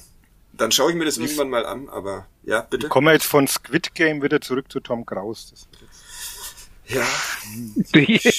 [0.56, 2.88] Dann schaue ich mir das irgendwann mal an, aber ja, bitte.
[2.88, 5.50] Kommen wir jetzt von Squid Game wieder zurück zu Tom Kraus.
[5.50, 6.06] Das wird jetzt
[6.88, 7.02] Ja,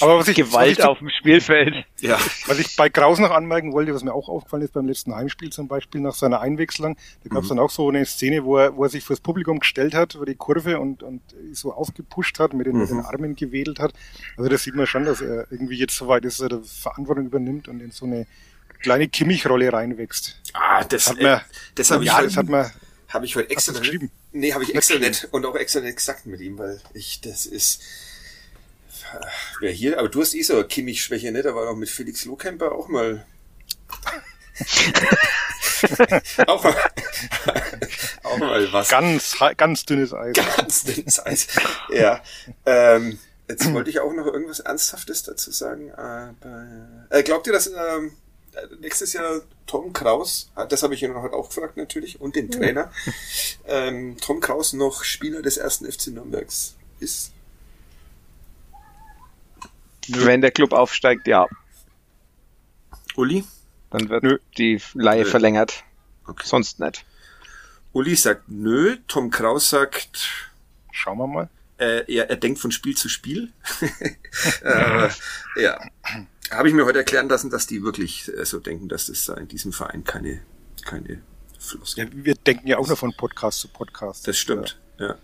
[0.00, 1.84] Aber was ich- Gewalt was ich auf dem Spielfeld.
[2.00, 2.18] ja.
[2.46, 5.50] Was ich bei Kraus noch anmerken wollte, was mir auch aufgefallen ist beim letzten Heimspiel
[5.50, 8.74] zum Beispiel nach seiner Einwechslung, da gab es dann auch so eine Szene, wo er,
[8.74, 11.20] wo er sich fürs Publikum gestellt hat, über die Kurve und, und
[11.52, 13.92] so aufgepusht hat, mit den, mit den Armen gewedelt hat.
[14.38, 16.66] Also das sieht man schon, dass er irgendwie jetzt so weit ist, dass er die
[16.68, 18.26] Verantwortung übernimmt und in so eine
[18.80, 20.36] kleine Kimmich-Rolle reinwächst.
[20.54, 21.40] Ah, das, Hat man- äh,
[21.74, 22.70] das habe ich, ja, heute- das hat man,
[23.08, 24.10] hab ich heute extra geschrieben?
[24.32, 27.46] Nee, habe ich extra nicht und auch extra nicht gesagt mit ihm, weil ich, das
[27.46, 27.82] ist,
[29.60, 31.42] wer hier, aber du hast eh so eine Kimmich-Schwäche, ne?
[31.42, 33.24] Da war doch mit Felix Lohkemper auch mal,
[36.46, 36.74] auch mal,
[38.24, 38.88] auch mal was.
[38.88, 40.34] ganz, ganz dünnes Eis.
[40.56, 41.46] ganz dünnes Eis.
[41.90, 42.22] Ja.
[42.66, 45.92] Ähm, jetzt wollte ich auch noch irgendwas Ernsthaftes dazu sagen.
[45.94, 46.66] Aber,
[47.10, 48.12] äh, glaubt ihr, dass ähm,
[48.80, 52.50] nächstes Jahr Tom Kraus, ah, das habe ich ihn heute auch gefragt natürlich, und den
[52.50, 52.90] Trainer,
[53.66, 57.32] ähm, Tom Kraus noch Spieler des ersten FC Nürnbergs ist?
[60.08, 61.46] Wenn der Club aufsteigt, ja,
[63.16, 63.44] Uli?
[63.90, 64.38] dann wird Nö.
[64.56, 65.28] die Leihe Nö.
[65.30, 65.84] verlängert.
[66.26, 66.44] Okay.
[66.46, 67.04] Sonst nicht.
[67.92, 70.48] Uli sagt nö, Tom Kraus sagt,
[70.98, 71.48] Schauen wir mal.
[71.78, 73.52] Äh, er, er denkt von Spiel zu Spiel.
[74.62, 75.08] äh,
[75.56, 75.80] ja.
[76.50, 79.34] Habe ich mir heute erklären lassen, dass die wirklich äh, so denken, dass es da
[79.34, 80.40] in diesem Verein keine,
[80.84, 81.22] keine
[81.58, 82.24] Fluss Ja, gibt.
[82.24, 84.26] wir denken ja auch nur von Podcast zu Podcast.
[84.26, 84.78] Das stimmt.
[84.78, 84.84] Ja.
[85.00, 85.16] Ja,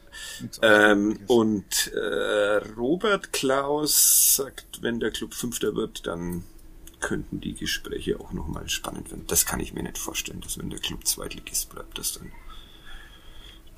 [0.63, 6.45] Ähm, und äh, Robert Klaus sagt, wenn der Club Fünfter wird, dann
[7.01, 9.27] könnten die Gespräche auch nochmal spannend werden.
[9.27, 12.31] Das kann ich mir nicht vorstellen, dass wenn der Club Zweitligist bleibt, dass dann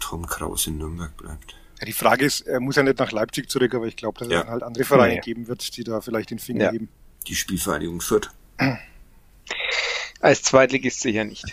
[0.00, 1.54] Tom Kraus in Nürnberg bleibt.
[1.80, 4.28] Ja, die Frage ist, er muss ja nicht nach Leipzig zurück, aber ich glaube, dass
[4.28, 4.38] Ja.
[4.38, 5.20] es dann halt andere Vereine Nee.
[5.20, 6.70] geben wird, die da vielleicht den Finger Ja.
[6.72, 6.88] geben.
[7.26, 8.30] Die Spielvereinigung Fürth.
[10.20, 11.44] Als Zweitligist sicher nicht.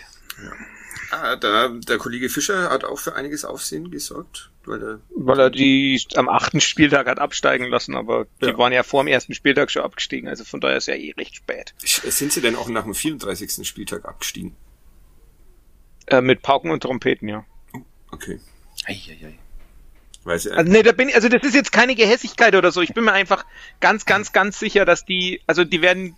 [1.10, 4.50] Ah, da, der Kollege Fischer hat auch für einiges Aufsehen gesorgt.
[4.64, 8.50] Weil er, weil er die am achten Spieltag hat absteigen lassen, aber ja.
[8.50, 11.12] die waren ja vor dem ersten Spieltag schon abgestiegen, also von daher ist ja eh
[11.18, 11.74] recht spät.
[11.78, 13.68] Sind sie denn auch nach dem 34.
[13.68, 14.56] Spieltag abgestiegen?
[16.06, 17.44] Äh, mit Pauken und Trompeten, ja.
[18.10, 18.40] Okay.
[18.86, 19.38] Eieiei.
[20.24, 20.48] Weiß.
[20.48, 22.80] Also, nee, da bin ich, also das ist jetzt keine Gehässigkeit oder so.
[22.80, 23.44] Ich bin mir einfach
[23.80, 26.16] ganz, ganz, ganz sicher, dass die, also die werden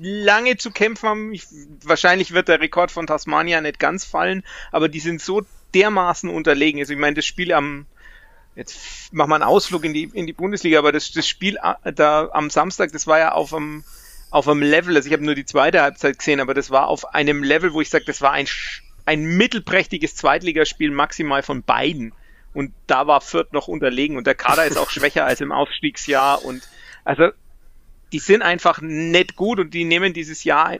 [0.00, 1.32] lange zu kämpfen haben.
[1.32, 1.46] Ich,
[1.84, 5.42] wahrscheinlich wird der Rekord von Tasmania nicht ganz fallen, aber die sind so
[5.74, 6.80] dermaßen unterlegen.
[6.80, 7.86] Also ich meine, das Spiel am
[8.56, 11.92] jetzt machen wir einen Ausflug in die in die Bundesliga, aber das, das Spiel äh,
[11.92, 13.84] da am Samstag, das war ja auf einem
[14.30, 17.14] auf einem Level, also ich habe nur die zweite Halbzeit gesehen, aber das war auf
[17.14, 18.48] einem Level, wo ich sage, das war ein
[19.06, 22.12] ein mittelprächtiges Zweitligaspiel maximal von beiden.
[22.54, 26.44] Und da war Fürth noch unterlegen und der Kader ist auch schwächer als im Aufstiegsjahr
[26.44, 26.66] und
[27.04, 27.30] also
[28.12, 30.78] die sind einfach nicht gut und die nehmen dieses Jahr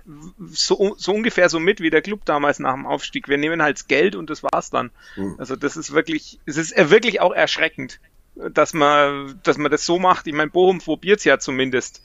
[0.51, 3.29] so, so ungefähr so mit wie der Club damals nach dem Aufstieg.
[3.29, 4.91] Wir nehmen halt das Geld und das war's dann.
[5.17, 5.35] Mhm.
[5.39, 8.01] Also das ist wirklich, es ist wirklich auch erschreckend,
[8.35, 10.27] dass man, dass man das so macht.
[10.27, 12.03] Ich meine, Bochum probiert's ja zumindest.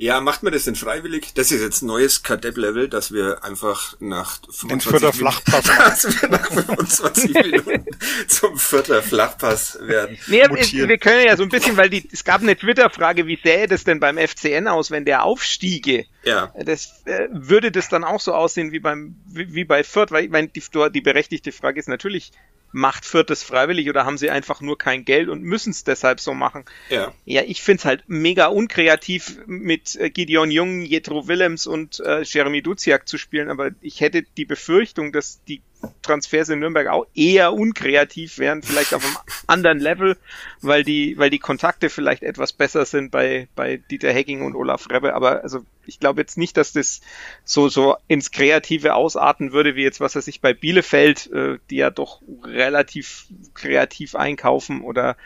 [0.00, 1.34] Ja, macht man das denn freiwillig?
[1.34, 6.46] Das ist jetzt ein neues Kadepp-Level, dass wir einfach nach 25 Minuten, dass wir nach
[6.46, 7.84] 25 Minuten
[8.28, 10.16] zum vierter Flachpass werden.
[10.28, 13.40] Nee, wir, wir können ja so ein bisschen, weil die, es gab eine Twitter-Frage, wie
[13.42, 16.06] sähe das denn beim FCN aus, wenn der aufstiege?
[16.22, 16.54] Ja.
[16.64, 20.12] Das, äh, würde das dann auch so aussehen wie beim, wie, wie bei Fürth?
[20.12, 20.62] Weil ich meine, die,
[20.94, 22.30] die berechtigte Frage ist natürlich,
[22.72, 26.20] macht Fürth es freiwillig oder haben sie einfach nur kein Geld und müssen es deshalb
[26.20, 26.64] so machen?
[26.90, 32.22] Ja, ja ich find's halt mega unkreativ mit äh, Gideon Jung, Jetro Willems und äh,
[32.22, 35.62] Jeremy Duziak zu spielen, aber ich hätte die Befürchtung, dass die
[36.02, 40.16] Transfers in Nürnberg auch eher unkreativ wären, vielleicht auf einem anderen Level,
[40.60, 44.90] weil die, weil die Kontakte vielleicht etwas besser sind bei, bei Dieter Hecking und Olaf
[44.90, 45.14] Rebbe.
[45.14, 47.00] Aber also ich glaube jetzt nicht, dass das
[47.44, 51.76] so, so ins Kreative ausarten würde, wie jetzt, was er sich bei Bielefeld, äh, die
[51.76, 55.16] ja doch relativ kreativ einkaufen oder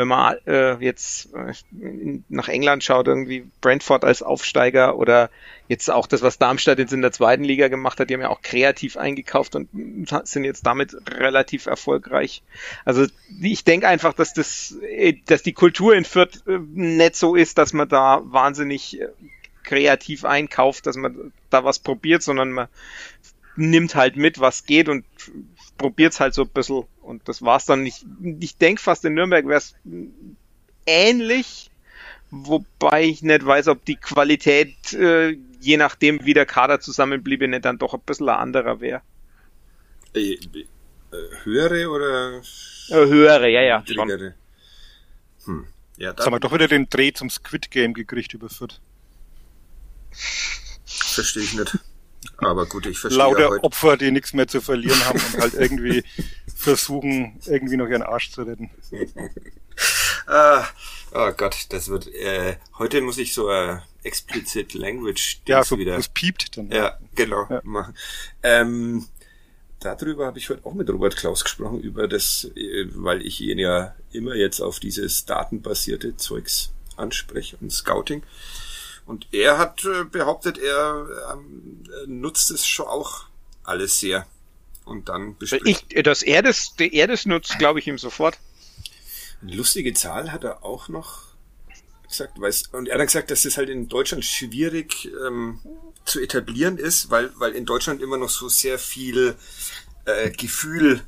[0.00, 1.52] wenn man äh, jetzt äh,
[2.30, 5.28] nach England schaut, irgendwie Brentford als Aufsteiger oder
[5.68, 8.30] jetzt auch das, was Darmstadt jetzt in der zweiten Liga gemacht hat, die haben ja
[8.30, 9.68] auch kreativ eingekauft und
[10.24, 12.42] sind jetzt damit relativ erfolgreich.
[12.86, 13.04] Also
[13.42, 17.58] ich denke einfach, dass das, äh, dass die Kultur in Fürth äh, nicht so ist,
[17.58, 19.08] dass man da wahnsinnig äh,
[19.64, 22.68] kreativ einkauft, dass man da was probiert, sondern man
[23.54, 25.04] nimmt halt mit, was geht und
[25.76, 28.06] probiert's halt so ein bisschen und das war's dann nicht.
[28.40, 29.74] Ich denke fast in Nürnberg wäre es
[30.86, 31.70] ähnlich,
[32.30, 37.64] wobei ich nicht weiß, ob die Qualität, äh, je nachdem wie der Kader zusammenbliebe, nicht
[37.64, 39.02] dann doch ein bisschen ein anderer wäre.
[40.14, 40.38] Äh, äh,
[41.44, 42.38] höhere oder?
[42.88, 43.84] Äh, höhere, ja, ja.
[43.86, 44.34] Schon.
[45.44, 45.66] Hm.
[45.96, 48.80] Ja, Jetzt haben wir doch wieder den Dreh zum Squid Game gekriegt überführt.
[50.86, 51.78] Verstehe ich nicht.
[52.38, 53.18] Aber gut, ich verstehe.
[53.18, 53.64] Lauter heute.
[53.64, 56.02] Opfer, die nichts mehr zu verlieren haben und halt irgendwie
[56.60, 58.70] versuchen, irgendwie noch ihren Arsch zu retten.
[60.26, 60.64] ah,
[61.12, 62.06] oh Gott, das wird.
[62.14, 65.96] Äh, heute muss ich so äh, explicit Language ja, so, wieder.
[65.96, 66.70] Das piept dann.
[66.70, 67.60] Ja, genau ja.
[67.64, 67.94] machen.
[68.42, 69.06] Ähm,
[69.80, 73.58] darüber habe ich heute auch mit Robert Klaus gesprochen über das, äh, weil ich ihn
[73.58, 78.22] ja immer jetzt auf dieses datenbasierte Zeugs anspreche und Scouting.
[79.06, 83.24] Und er hat äh, behauptet, er ähm, nutzt es schon auch
[83.64, 84.26] alles sehr.
[84.90, 85.66] Und dann bespricht.
[85.66, 86.42] Ich, er das, er
[87.06, 88.36] das nutzt, glaube ich ihm sofort.
[89.40, 91.28] Eine lustige Zahl hat er auch noch
[92.08, 95.60] gesagt, weiß, und er hat gesagt, dass das halt in Deutschland schwierig ähm,
[96.04, 99.36] zu etablieren ist, weil, weil in Deutschland immer noch so sehr viel
[100.06, 101.02] äh, Gefühl,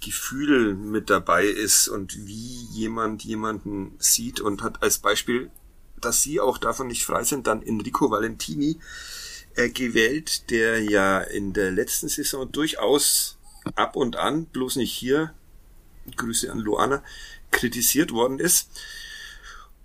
[0.00, 5.50] Gefühl mit dabei ist und wie jemand jemanden sieht und hat als Beispiel
[6.04, 8.78] dass sie auch davon nicht frei sind, dann Enrico Valentini
[9.56, 13.38] äh, gewählt, der ja in der letzten Saison durchaus
[13.74, 15.34] ab und an, bloß nicht hier,
[16.16, 17.02] Grüße an Luana,
[17.50, 18.70] kritisiert worden ist.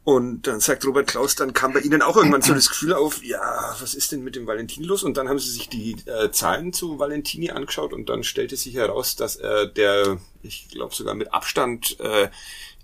[0.03, 3.21] Und dann sagt Robert Klaus, dann kam bei Ihnen auch irgendwann so das Gefühl auf,
[3.25, 5.03] ja, was ist denn mit dem Valentini los?
[5.03, 8.73] Und dann haben sie sich die äh, Zahlen zu Valentini angeschaut und dann stellte sich
[8.75, 12.29] heraus, dass er der, ich glaube sogar mit Abstand äh,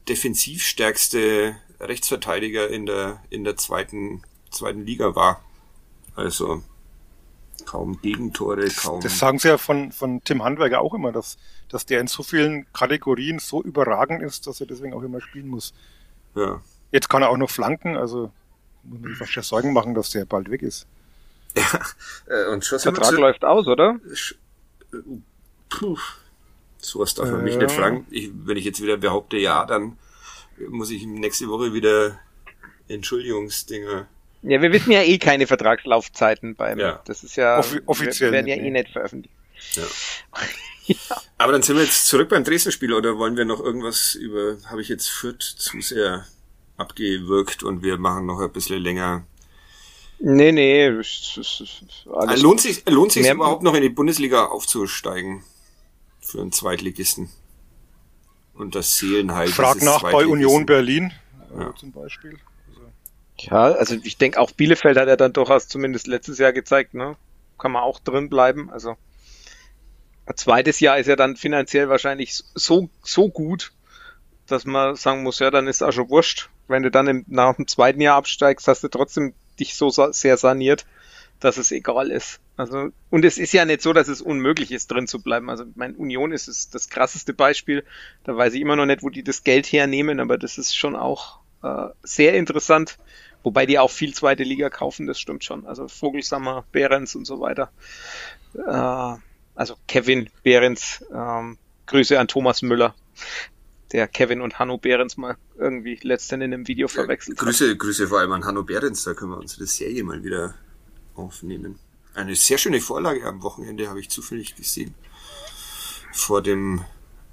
[0.10, 5.42] defensiv stärkste Rechtsverteidiger in der, in der zweiten, zweiten Liga war.
[6.16, 6.62] Also
[7.66, 9.02] kaum Gegentore, kaum.
[9.02, 11.38] Das sagen sie ja von, von Tim Handwerker auch immer, dass,
[11.70, 15.48] dass der in so vielen Kategorien so überragend ist, dass er deswegen auch immer spielen
[15.48, 15.74] muss.
[16.36, 16.62] Ja.
[16.92, 18.32] Jetzt kann er auch noch flanken, also
[18.84, 20.88] muss man sich fast ja Sorgen machen, dass der bald weg ist.
[21.56, 21.80] Ja,
[22.28, 24.00] äh, und Der Vertrag läuft aus, oder?
[24.92, 24.98] Äh,
[25.70, 25.98] puh,
[26.78, 28.08] sowas darf man äh, mich nicht fragen.
[28.10, 29.98] Ich, wenn ich jetzt wieder behaupte, ja, dann
[30.70, 32.20] muss ich nächste Woche wieder
[32.88, 34.08] Entschuldigungsdinger.
[34.44, 36.78] Ja, wir wissen ja eh keine Vertragslaufzeiten beim.
[36.78, 37.02] Ja.
[37.06, 38.32] Das ist ja Offi offiziell.
[38.34, 39.34] werden ja eh nicht veröffentlicht.
[39.76, 39.84] Ja.
[40.86, 41.22] ja.
[41.38, 44.82] Aber dann sind wir jetzt zurück beim Dresden-Spiel oder wollen wir noch irgendwas über, habe
[44.82, 46.26] ich jetzt Fürth zu sehr
[46.76, 49.26] abgewirkt und wir machen noch ein bisschen länger.
[50.20, 50.88] Nee, nee.
[50.88, 55.44] Alles lohnt sich, lohnt sich überhaupt noch in die Bundesliga aufzusteigen?
[56.22, 57.30] Für einen Zweitligisten.
[58.54, 59.48] Und das Seelenheil.
[59.48, 61.12] Frag nach bei Union Berlin
[61.58, 61.74] ja.
[61.76, 62.40] zum Beispiel.
[63.38, 67.16] Ja, also ich denke auch Bielefeld hat er dann durchaus zumindest letztes Jahr gezeigt, ne?
[67.58, 68.70] Kann man auch drin bleiben.
[68.70, 68.96] Also
[70.26, 73.74] ein zweites Jahr ist ja dann finanziell wahrscheinlich so, so gut,
[74.48, 76.50] dass man sagen muss, ja, dann ist auch schon wurscht.
[76.68, 80.38] Wenn du dann im, nach dem zweiten Jahr absteigst, hast du trotzdem dich so sehr
[80.38, 80.86] saniert,
[81.40, 82.40] dass es egal ist.
[82.56, 85.50] Also, und es ist ja nicht so, dass es unmöglich ist, drin zu bleiben.
[85.50, 87.84] Also, mein Union ist es das krasseste Beispiel.
[88.24, 90.96] Da weiß ich immer noch nicht, wo die das Geld hernehmen, aber das ist schon
[90.96, 92.98] auch äh, sehr interessant.
[93.44, 95.66] Wobei die auch viel zweite Liga kaufen, das stimmt schon.
[95.66, 97.72] Also Vogelsammer, Behrens und so weiter.
[98.56, 99.18] Äh,
[99.56, 102.96] also Kevin Behrens, ähm, Grüße an Thomas Müller,
[103.92, 107.80] der Kevin und Hanno Behrens mal irgendwie letztendlich in einem Video verwechselt ja, Grüße, hat.
[107.80, 110.56] Grüße vor allem an Hanno Behrens, da können wir unsere Serie mal wieder
[111.16, 111.80] aufnehmen.
[112.16, 114.96] Eine sehr schöne Vorlage am Wochenende habe ich zufällig gesehen.
[116.14, 116.86] Vor dem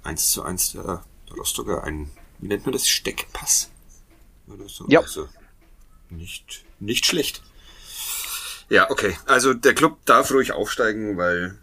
[0.03, 3.69] 1 zu 1 der, der Rostocker ein, wie nennt man das, Steckpass?
[4.53, 4.85] Oder so.
[4.87, 5.01] Ja.
[5.01, 5.27] Also
[6.09, 7.41] nicht, nicht schlecht.
[8.69, 9.15] Ja, okay.
[9.25, 11.57] Also der Club darf ruhig aufsteigen, weil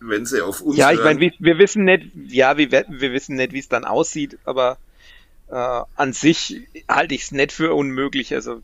[0.00, 0.76] wenn sie auf uns.
[0.76, 3.84] Ja, ich meine, wir, wir, wissen nicht, ja, wir, wir wissen nicht, wie es dann
[3.84, 4.78] aussieht, aber
[5.48, 5.54] äh,
[5.96, 8.34] an sich halte ich es nicht für unmöglich.
[8.34, 8.62] Also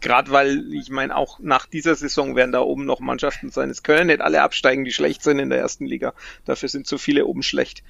[0.00, 3.70] gerade weil ich meine, auch nach dieser Saison werden da oben noch Mannschaften sein.
[3.70, 6.14] Es können nicht alle absteigen, die schlecht sind in der ersten Liga.
[6.44, 7.82] Dafür sind zu viele oben schlecht.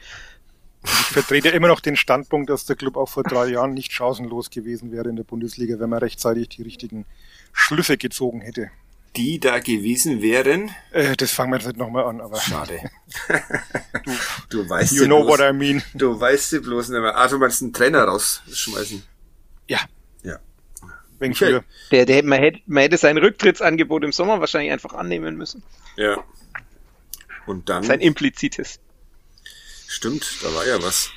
[0.82, 4.50] Ich vertrete immer noch den Standpunkt, dass der Club auch vor drei Jahren nicht chancenlos
[4.50, 7.04] gewesen wäre in der Bundesliga, wenn man rechtzeitig die richtigen
[7.52, 8.70] Schlüsse gezogen hätte
[9.16, 10.70] die da gewesen wären?
[10.92, 12.38] Äh, das fangen wir jetzt nicht nochmal an, aber.
[12.40, 12.78] Schade.
[14.04, 14.12] du,
[14.50, 15.82] du weißt you know bloß, what I mean.
[15.94, 17.16] Du weißt sie bloß nicht mehr.
[17.16, 19.02] Ah, du meinst einen Trainer rausschmeißen?
[19.68, 19.80] Ja.
[20.22, 20.38] Ja.
[21.18, 21.60] Wegen okay.
[21.90, 25.62] Der, der, man, hätte, man hätte sein Rücktrittsangebot im Sommer wahrscheinlich einfach annehmen müssen.
[25.96, 26.22] Ja.
[27.46, 27.82] Und dann.
[27.82, 28.78] Sein implizites.
[29.90, 31.10] Stimmt, da war ja was.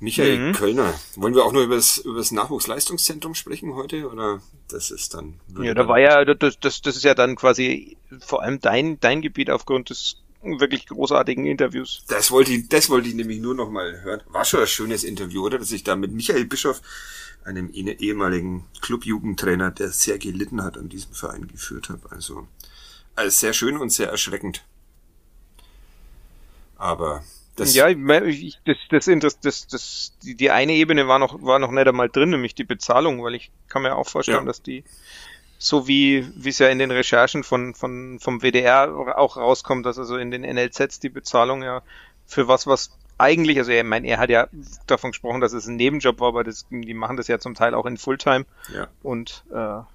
[0.00, 0.52] Michael mhm.
[0.52, 1.00] Kölner.
[1.16, 4.06] Wollen wir auch nur über das, über das Nachwuchsleistungszentrum sprechen heute?
[4.10, 5.40] Oder das ist dann.
[5.58, 9.22] Ja, da war ja, das, das, das ist ja dann quasi vor allem dein, dein
[9.22, 12.04] Gebiet aufgrund des wirklich großartigen Interviews.
[12.08, 14.20] Das wollte ich, das wollte ich nämlich nur noch mal hören.
[14.28, 15.58] War schon ein schönes Interview, oder?
[15.58, 16.82] Dass ich da mit Michael Bischoff,
[17.44, 22.10] einem ehemaligen Clubjugendtrainer, der sehr gelitten hat an diesem Verein geführt habe.
[22.10, 22.46] Also,
[23.14, 24.66] also sehr schön und sehr erschreckend.
[26.76, 27.24] Aber
[27.56, 31.58] das ja, ich, das, das, das, das, das, die, die eine Ebene war noch, war
[31.58, 34.44] noch nicht einmal drin, nämlich die Bezahlung, weil ich kann mir auch vorstellen, ja.
[34.44, 34.84] dass die,
[35.58, 40.16] so wie, es ja in den Recherchen von, von, vom WDR auch rauskommt, dass also
[40.16, 41.82] in den NLZs die Bezahlung ja
[42.26, 44.48] für was, was eigentlich, also er, mein, er hat ja
[44.86, 47.74] davon gesprochen, dass es ein Nebenjob war, aber das, die machen das ja zum Teil
[47.74, 48.46] auch in Fulltime.
[48.74, 48.88] Ja.
[49.02, 49.88] Und äh, dafür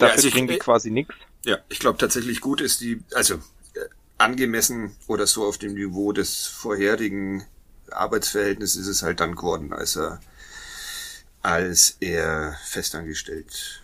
[0.00, 1.14] ja, also kriegen die quasi nichts.
[1.44, 3.38] Ja, ich glaube tatsächlich gut ist die, also
[4.18, 7.44] angemessen oder so auf dem Niveau des vorherigen
[7.90, 10.20] Arbeitsverhältnisses ist es halt dann geworden, als er,
[11.42, 13.82] als er festangestellt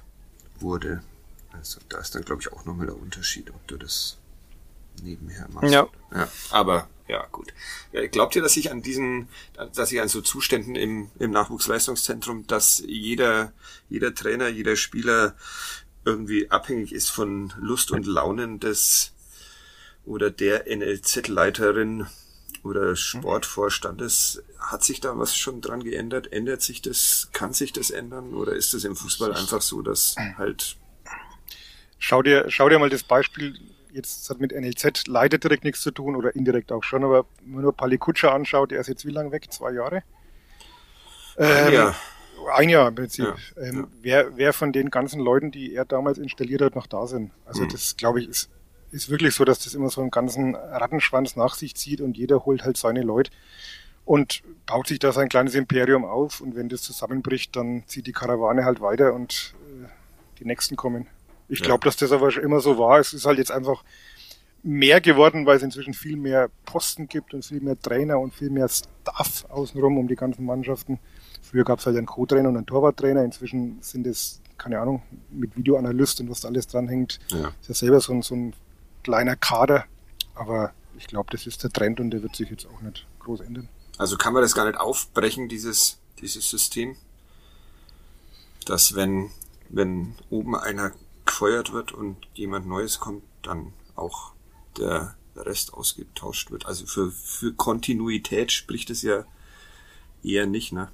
[0.61, 1.03] wurde.
[1.53, 4.19] Also da ist dann, glaube ich, auch nochmal der Unterschied, ob du das
[5.03, 5.73] nebenher machst.
[5.73, 5.89] Ja.
[6.13, 7.53] ja aber ja, gut.
[8.13, 9.29] Glaubt ihr, dass ich an diesen,
[9.75, 13.53] dass ich an so Zuständen im, im Nachwuchsleistungszentrum, dass jeder,
[13.91, 15.35] jeder Trainer, jeder Spieler
[16.07, 19.14] irgendwie abhängig ist von Lust und Launen des
[20.07, 22.07] oder der NLZ-Leiterin
[22.63, 24.43] oder Sportvorstandes.
[24.59, 26.33] Hat sich da was schon dran geändert?
[26.33, 27.29] Ändert sich das?
[27.33, 28.35] Kann sich das ändern?
[28.35, 30.77] Oder ist es im Fußball einfach so, dass halt.
[31.99, 33.59] Schau dir, schau dir mal das Beispiel,
[33.93, 37.53] jetzt hat mit NLZ leider direkt nichts zu tun oder indirekt auch schon, aber wenn
[37.53, 39.51] man nur Pali Kutscher anschaut, der ist jetzt wie lange weg?
[39.51, 40.03] Zwei Jahre?
[41.37, 41.97] Ein ähm, Jahr.
[42.55, 43.25] Ein Jahr im Prinzip.
[43.25, 43.87] Ja, ähm, ja.
[44.03, 47.31] Wer, wer von den ganzen Leuten, die er damals installiert hat, noch da sind.
[47.47, 47.69] Also mhm.
[47.71, 48.51] das, glaube ich, ist
[48.95, 52.45] ist wirklich so, dass das immer so einen ganzen Rattenschwanz nach sich zieht und jeder
[52.45, 53.31] holt halt seine Leute
[54.05, 58.13] und baut sich da sein kleines Imperium auf und wenn das zusammenbricht, dann zieht die
[58.13, 59.89] Karawane halt weiter und äh,
[60.39, 61.09] die nächsten kommen.
[61.49, 61.67] Ich ja.
[61.67, 63.01] glaube, dass das aber schon immer so war.
[63.01, 63.83] Es ist halt jetzt einfach
[64.63, 68.51] mehr geworden, weil es inzwischen viel mehr Posten gibt und viel mehr Trainer und viel
[68.51, 71.01] mehr Staff außenrum um die ganzen Mannschaften.
[71.43, 73.23] Früher gab es halt einen Co-Trainer und einen Torwarttrainer.
[73.23, 77.19] Inzwischen sind es, keine Ahnung, mit Videoanalyst und was da alles dranhängt.
[77.29, 77.53] Ja.
[77.61, 78.55] Ist ja selber so ein, so ein
[79.05, 79.85] kleiner Kader,
[80.35, 83.41] aber ich glaube, das ist der Trend und der wird sich jetzt auch nicht groß
[83.41, 83.69] ändern.
[83.99, 86.97] Also kann man das gar nicht aufbrechen, dieses, dieses System?
[88.65, 89.31] Dass wenn,
[89.69, 90.93] wenn oben einer
[91.25, 94.33] gefeuert wird und jemand Neues kommt, dann auch
[94.77, 96.67] der Rest ausgetauscht wird.
[96.67, 99.25] Also für, für Kontinuität spricht es ja
[100.23, 100.91] eher nicht, ne?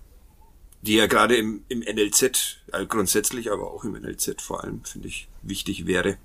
[0.82, 5.08] Die ja gerade im, im NLZ, also grundsätzlich, aber auch im NLZ vor allem, finde
[5.08, 6.16] ich, wichtig wäre.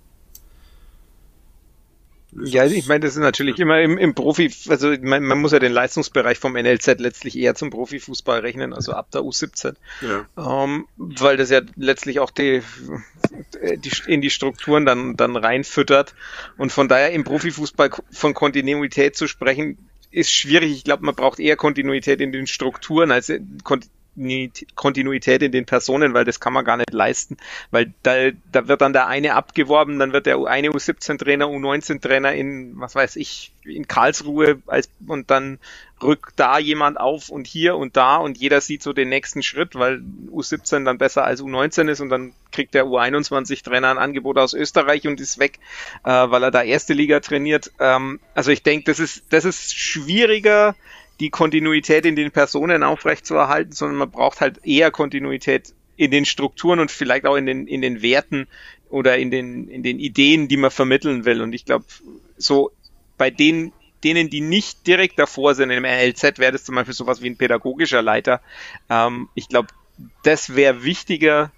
[2.43, 5.59] Ja, ich meine, das ist natürlich immer im, im Profi, also man, man muss ja
[5.59, 9.75] den Leistungsbereich vom NLZ letztlich eher zum Profifußball rechnen, also ab der U17.
[10.01, 10.63] Ja.
[10.63, 12.61] Ähm, weil das ja letztlich auch die,
[13.77, 16.13] die, in die Strukturen dann, dann reinfüttert.
[16.57, 19.77] Und von daher im Profifußball von Kontinuität zu sprechen,
[20.11, 20.71] ist schwierig.
[20.71, 23.31] Ich glaube, man braucht eher Kontinuität in den Strukturen als
[24.75, 27.37] Kontinuität in den Personen, weil das kann man gar nicht leisten,
[27.71, 32.79] weil da, da wird dann der eine abgeworben, dann wird der eine U17-Trainer, U19-Trainer in,
[32.79, 35.59] was weiß ich, in Karlsruhe als, und dann
[36.01, 39.75] rückt da jemand auf und hier und da und jeder sieht so den nächsten Schritt,
[39.75, 40.01] weil
[40.31, 45.07] U17 dann besser als U19 ist und dann kriegt der U21-Trainer ein Angebot aus Österreich
[45.07, 45.59] und ist weg,
[46.03, 47.71] äh, weil er da erste Liga trainiert.
[47.79, 50.75] Ähm, also ich denke, das ist, das ist schwieriger,
[51.19, 56.79] die Kontinuität in den Personen aufrechtzuerhalten, sondern man braucht halt eher Kontinuität in den Strukturen
[56.79, 58.47] und vielleicht auch in den, in den Werten
[58.89, 61.41] oder in den, in den Ideen, die man vermitteln will.
[61.41, 61.85] Und ich glaube,
[62.37, 62.71] so
[63.17, 63.71] bei den,
[64.03, 67.37] denen, die nicht direkt davor sind im RLZ, wäre das zum Beispiel sowas wie ein
[67.37, 68.41] pädagogischer Leiter.
[68.89, 69.69] Ähm, ich glaube,
[70.23, 71.51] das wäre wichtiger,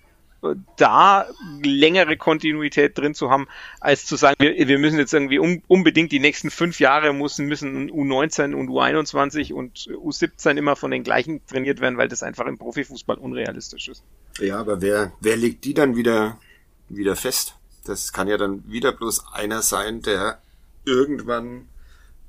[0.78, 1.26] da
[1.64, 3.48] längere Kontinuität drin zu haben,
[3.80, 7.48] als zu sagen, wir, wir müssen jetzt irgendwie um, unbedingt die nächsten fünf Jahre müssen,
[7.48, 12.46] müssen U19 und U21 und U17 immer von den gleichen trainiert werden, weil das einfach
[12.46, 14.04] im Profifußball unrealistisch ist.
[14.40, 16.38] Ja, aber wer, wer legt die dann wieder,
[16.90, 17.56] wieder fest?
[17.86, 20.40] Das kann ja dann wieder bloß einer sein, der
[20.86, 21.68] irgendwann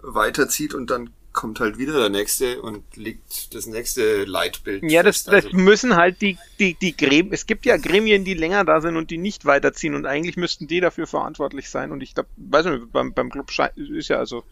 [0.01, 4.82] weiterzieht und dann kommt halt wieder der nächste und liegt das nächste Leitbild.
[4.90, 8.34] Ja, das, das also, müssen halt die, die, die Gremien, es gibt ja Gremien, die
[8.34, 12.02] länger da sind und die nicht weiterziehen und eigentlich müssten die dafür verantwortlich sein und
[12.02, 14.44] ich glaube, weiß nicht, beim, beim Club ist ja also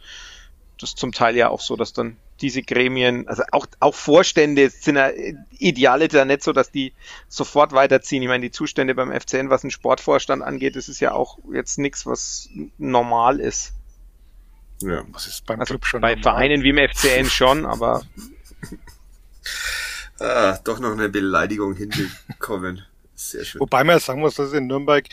[0.79, 4.97] das zum Teil ja auch so, dass dann diese Gremien, also auch, auch Vorstände sind
[4.97, 5.11] ja
[5.59, 6.93] ideale da nicht so, dass die
[7.29, 8.23] sofort weiterziehen.
[8.23, 11.79] Ich meine, die Zustände beim FCN, was einen Sportvorstand angeht, das ist ja auch jetzt
[11.79, 13.73] nichts, was normal ist.
[14.83, 15.05] Ja.
[15.09, 16.01] Was ist beim also Club schon?
[16.01, 16.17] Bei?
[16.17, 18.03] Vereinen wie im FCN schon, aber.
[20.21, 22.85] ah, doch noch eine Beleidigung hingekommen.
[23.15, 23.61] Sehr schön.
[23.61, 25.07] Wobei man sagen muss, dass es in Nürnberg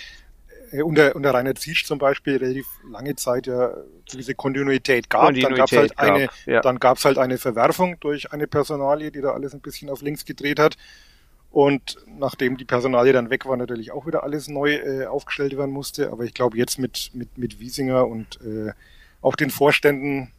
[0.71, 3.73] äh, unter, unter Rainer Ziesch zum Beispiel relativ lange Zeit ja
[4.11, 5.25] diese Kontinuität gab.
[5.25, 6.61] Kontinuität dann gab es halt gab, eine, ja.
[6.61, 10.25] dann gab's halt eine Verwerfung durch eine Personalie, die da alles ein bisschen auf links
[10.25, 10.75] gedreht hat.
[11.51, 15.71] Und nachdem die Personalie dann weg war, natürlich auch wieder alles neu äh, aufgestellt werden
[15.71, 16.11] musste.
[16.11, 18.73] Aber ich glaube jetzt mit, mit, mit Wiesinger und äh,
[19.23, 20.31] auch den Vorständen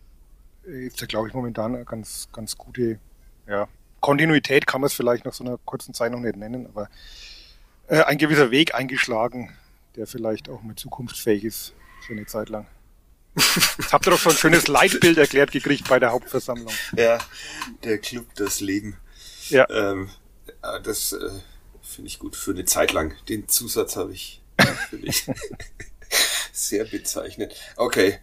[0.63, 2.99] ist ja, glaube ich, momentan eine ganz, ganz gute
[3.47, 3.69] ja,
[4.01, 6.89] Kontinuität kann man es vielleicht nach so einer kurzen Zeit noch nicht nennen, aber
[7.89, 9.57] äh, ein gewisser Weg eingeschlagen,
[9.97, 11.75] der vielleicht auch mal zukunftsfähig ist
[12.07, 12.67] für eine Zeit lang.
[13.35, 16.73] Jetzt habt ihr doch so ein schönes Leitbild erklärt gekriegt bei der Hauptversammlung.
[16.97, 17.19] Ja,
[17.83, 18.97] der Club das Leben.
[19.49, 19.69] Ja.
[19.71, 20.11] Ähm,
[20.83, 21.31] das äh,
[21.83, 23.15] finde ich gut für eine Zeit lang.
[23.29, 24.43] Den Zusatz habe ich,
[25.03, 25.27] ich,
[26.53, 27.55] sehr bezeichnet.
[27.77, 28.19] Okay.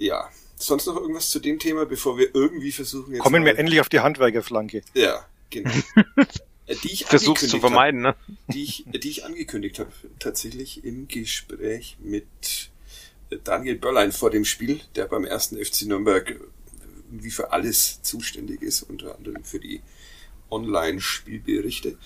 [0.00, 0.28] Ja.
[0.56, 3.22] Sonst noch irgendwas zu dem Thema, bevor wir irgendwie versuchen jetzt.
[3.22, 4.82] Kommen wir endlich auf die Handwerkerflanke.
[4.94, 5.70] Ja, genau.
[6.66, 8.36] Äh, die ich Versuch's zu vermeiden, hab, ne?
[8.48, 12.26] Die ich, die ich angekündigt habe, tatsächlich im Gespräch mit
[13.30, 16.38] äh, Daniel Börlein vor dem Spiel, der beim ersten FC Nürnberg
[17.10, 19.82] wie für alles zuständig ist, unter anderem für die
[20.48, 21.98] Online-Spielberichte.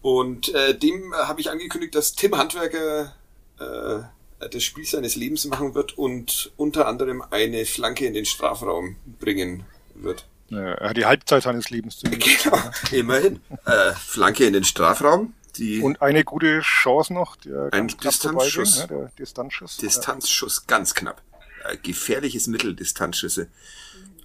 [0.00, 3.14] Und äh, dem habe ich angekündigt, dass Tim Handwerker
[3.60, 4.02] äh,
[4.50, 9.64] das Spiel seines Lebens machen wird und unter anderem eine Flanke in den Strafraum bringen
[9.94, 10.26] wird.
[10.48, 12.44] Ja, die Halbzeit seines Lebens zumindest.
[12.44, 12.58] Genau,
[12.90, 13.40] immerhin.
[13.64, 15.34] Äh, Flanke in den Strafraum.
[15.56, 17.36] Die und eine gute Chance noch.
[17.36, 18.86] Der ein Distanzschuss.
[18.88, 19.02] Ging, ne?
[19.02, 19.76] der Distanzschuss.
[19.76, 20.64] Distanzschuss, ja.
[20.66, 21.22] ganz knapp.
[21.64, 23.48] Äh, gefährliches Mittel, Distanzschüsse.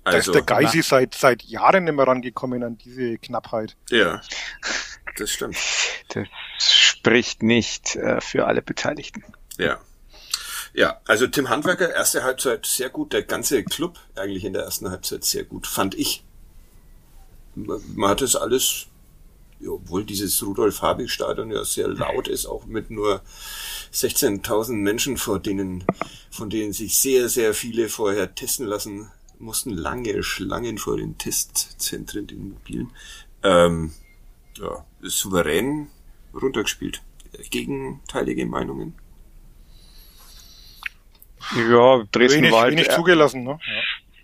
[0.03, 3.75] Also, da ist der Geisi seit, seit Jahren nicht mehr rangekommen an diese Knappheit.
[3.89, 4.21] Ja,
[5.17, 5.57] das stimmt.
[6.09, 6.27] Das
[6.59, 9.23] spricht nicht äh, für alle Beteiligten.
[9.57, 9.79] Ja.
[10.77, 14.91] Ja, also Tim Handwerker, erste Halbzeit sehr gut, der ganze Club eigentlich in der ersten
[14.91, 16.23] Halbzeit sehr gut, fand ich.
[17.55, 18.85] Man hat es alles,
[19.67, 23.23] obwohl dieses Rudolf-Habig-Stadion ja sehr laut ist, auch mit nur
[23.91, 25.83] 16.000 Menschen, vor denen,
[26.29, 29.09] von denen sich sehr, sehr viele vorher testen lassen
[29.39, 32.91] mussten, lange Schlangen vor den Testzentren, den mobilen.
[33.41, 33.93] Ähm,
[34.59, 35.87] ja, souverän
[36.39, 37.01] runtergespielt.
[37.49, 38.93] Gegenteilige Meinungen?
[41.55, 43.59] Ja, Dresden wenig, war halt, wenig zugelassen, ne?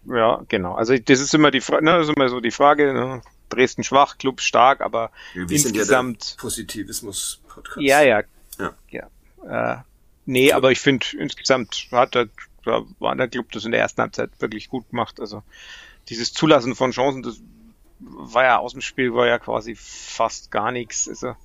[0.05, 0.15] Ja.
[0.15, 0.73] ja, genau.
[0.75, 3.21] Also das ist immer die Frage, ne, das ist immer so die Frage, ne?
[3.49, 7.81] Dresden schwach, Club stark, aber Wir insgesamt ja Positivismus Podcast.
[7.81, 8.23] Ja, ja.
[8.59, 8.73] Ja.
[8.89, 9.73] ja.
[9.73, 9.77] Äh,
[10.25, 10.57] nee, Club.
[10.57, 12.27] aber ich finde insgesamt hat er
[12.65, 15.19] da war der Club das in der ersten Halbzeit wirklich gut gemacht.
[15.19, 15.43] Also
[16.09, 17.41] dieses Zulassen von Chancen, das
[17.99, 21.07] war ja aus dem Spiel war ja quasi fast gar nichts.
[21.07, 21.35] Also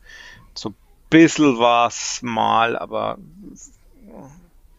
[0.55, 0.75] so ein
[1.11, 3.19] bisschen war es mal, aber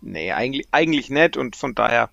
[0.01, 2.09] nee, eigentlich, eigentlich nicht und von daher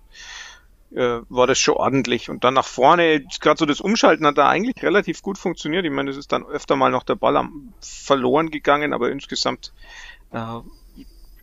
[0.95, 2.31] äh, war das schon ordentlich.
[2.31, 5.85] Und dann nach vorne, gerade so das Umschalten hat da eigentlich relativ gut funktioniert.
[5.85, 9.73] Ich meine, es ist dann öfter mal noch der Ball am, verloren gegangen, aber insgesamt
[10.33, 10.61] äh,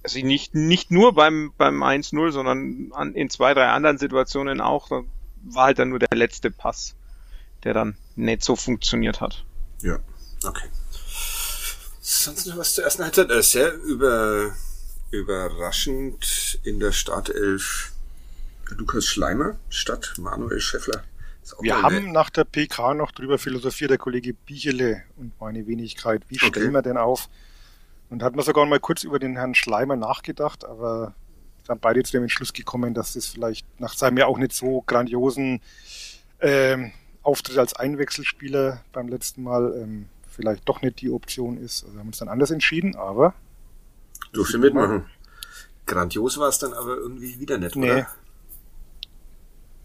[0.04, 4.90] also nicht, nicht nur beim, beim 1-0, sondern an, in zwei, drei anderen Situationen auch.
[4.90, 5.04] Da
[5.44, 6.96] war halt dann nur der letzte Pass,
[7.64, 9.46] der dann nicht so funktioniert hat.
[9.82, 10.00] Ja,
[10.46, 10.68] okay.
[12.02, 13.32] Sonst noch was zur ersten Halbzeit?
[13.32, 14.54] Äh, sehr über,
[15.14, 17.92] überraschend in der Startelf
[18.70, 21.04] Lukas Schleimer statt Manuel Schäffler.
[21.62, 26.24] Wir haben nach der PK noch drüber philosophiert, der Kollege Bichele und meine Wenigkeit.
[26.30, 26.74] Wie stellen okay.
[26.74, 27.30] wir denn auf?
[28.10, 31.14] Und hat man sogar mal kurz über den Herrn Schleimer nachgedacht, aber
[31.68, 34.82] dann beide zu dem Entschluss gekommen, dass das vielleicht nach seinem ja auch nicht so
[34.82, 35.62] grandiosen
[36.40, 36.92] ähm,
[37.22, 41.84] Auftritt als Einwechselspieler beim letzten Mal ähm, vielleicht doch nicht die Option ist.
[41.84, 43.36] Also haben uns dann anders entschieden, aber.
[44.34, 45.06] Durfte mitmachen.
[45.86, 47.92] Grandios war es dann aber irgendwie wieder nicht, nee.
[47.92, 48.08] oder?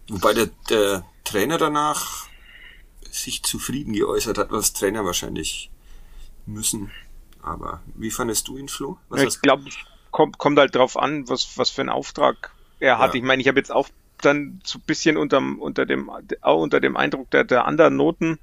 [0.09, 2.27] Wobei der, der Trainer danach
[3.11, 5.69] sich zufrieden geäußert hat, was Trainer wahrscheinlich
[6.45, 6.91] müssen.
[7.41, 8.97] Aber wie fandest du ihn, Flo?
[9.09, 9.65] Was ich glaube,
[10.11, 13.13] kommt, kommt halt drauf an, was, was für einen Auftrag er hat.
[13.13, 13.19] Ja.
[13.19, 13.89] Ich meine, ich habe jetzt auch
[14.21, 16.09] dann so ein bisschen unterm, unter dem,
[16.41, 18.39] auch unter dem Eindruck der, der anderen Noten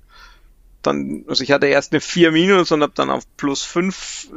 [0.87, 4.31] dann, also ich hatte erst eine 4 minus und habe dann auf plus 5,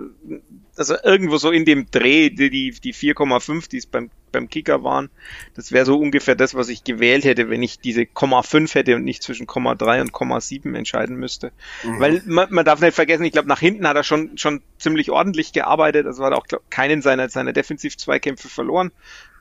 [0.75, 4.83] also irgendwo so in dem Dreh, die, die, die 4,5, die es beim, beim Kicker
[4.83, 5.09] waren,
[5.55, 9.03] das wäre so ungefähr das, was ich gewählt hätte, wenn ich diese 0,5 hätte und
[9.03, 11.51] nicht zwischen 0,3 und 0,7 entscheiden müsste.
[11.83, 11.99] Mhm.
[11.99, 15.11] Weil man, man darf nicht vergessen, ich glaube, nach hinten hat er schon, schon ziemlich
[15.11, 18.91] ordentlich gearbeitet, also hat auch glaub, keinen seiner, seiner Defensiv-Zweikämpfe verloren,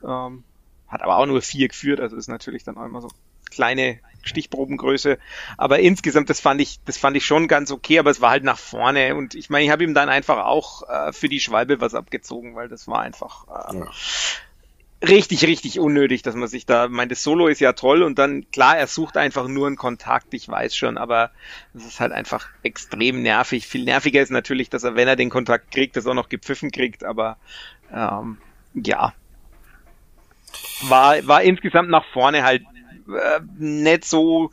[0.07, 0.45] ähm,
[0.87, 3.09] hat aber auch nur vier geführt, also ist natürlich dann auch immer so
[3.51, 5.19] kleine Stichprobengröße.
[5.57, 8.45] Aber insgesamt, das fand ich, das fand ich schon ganz okay, aber es war halt
[8.45, 9.15] nach vorne.
[9.15, 12.55] Und ich meine, ich habe ihm dann einfach auch äh, für die Schwalbe was abgezogen,
[12.55, 13.91] weil das war einfach äh, ja.
[15.07, 18.51] richtig, richtig unnötig, dass man sich da, meine, das Solo ist ja toll und dann,
[18.51, 21.31] klar, er sucht einfach nur einen Kontakt, ich weiß schon, aber
[21.75, 23.67] es ist halt einfach extrem nervig.
[23.67, 26.71] Viel nerviger ist natürlich, dass er, wenn er den Kontakt kriegt, das auch noch gepfiffen
[26.71, 27.39] kriegt, aber
[27.93, 28.39] ähm,
[28.75, 29.15] ja.
[30.83, 32.63] War, war insgesamt nach vorne halt
[33.09, 34.51] äh, nicht so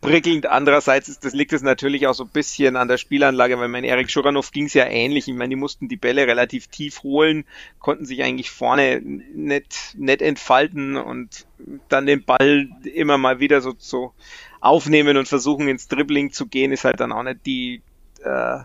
[0.00, 0.46] prickelnd.
[0.46, 3.84] Andererseits ist das, liegt es natürlich auch so ein bisschen an der Spielanlage, weil mein
[3.84, 5.28] Erik Schuranov ging es ja ähnlich.
[5.28, 7.44] Ich meine, die mussten die Bälle relativ tief holen,
[7.78, 11.46] konnten sich eigentlich vorne nicht, nicht entfalten und
[11.88, 14.12] dann den Ball immer mal wieder so, so
[14.60, 17.82] aufnehmen und versuchen ins Dribbling zu gehen, ist halt dann auch nicht die,
[18.22, 18.58] äh,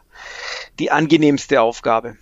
[0.79, 2.17] die angenehmste Aufgabe.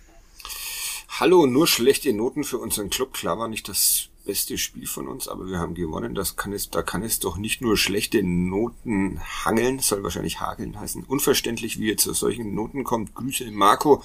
[1.20, 3.12] Hallo, nur schlechte Noten für unseren Club.
[3.12, 6.14] Klar war nicht das beste Spiel von uns, aber wir haben gewonnen.
[6.14, 10.78] Das kann es, da kann es doch nicht nur schlechte Noten hangeln, soll wahrscheinlich hageln
[10.78, 11.04] heißen.
[11.04, 13.14] Unverständlich, wie ihr zu solchen Noten kommt.
[13.14, 14.02] Grüße, Marco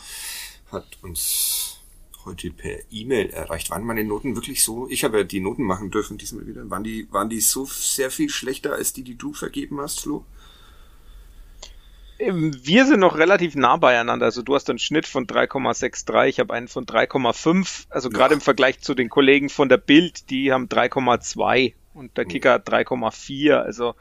[0.72, 1.80] hat uns
[2.26, 3.70] heute per E-Mail erreicht.
[3.70, 4.90] Waren meine Noten wirklich so?
[4.90, 6.70] Ich habe ja die Noten machen dürfen diesmal wieder.
[6.70, 10.26] Waren die, waren die so sehr viel schlechter als die, die du vergeben hast, Flo?
[12.20, 14.26] Wir sind noch relativ nah beieinander.
[14.26, 17.86] Also du hast einen Schnitt von 3,63, ich habe einen von 3,5.
[17.90, 22.26] Also gerade im Vergleich zu den Kollegen von der Bild, die haben 3,2 und der
[22.26, 23.56] Kicker hat 3,4.
[23.56, 23.96] Also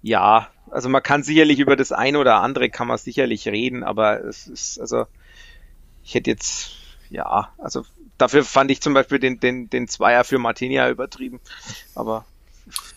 [0.00, 4.24] ja, also man kann sicherlich über das eine oder andere kann man sicherlich reden, aber
[4.24, 5.06] es ist, also
[6.04, 6.70] ich hätte jetzt,
[7.10, 7.84] ja, also
[8.16, 11.40] dafür fand ich zum Beispiel den, den, den Zweier für Martinia übertrieben.
[11.96, 12.24] Aber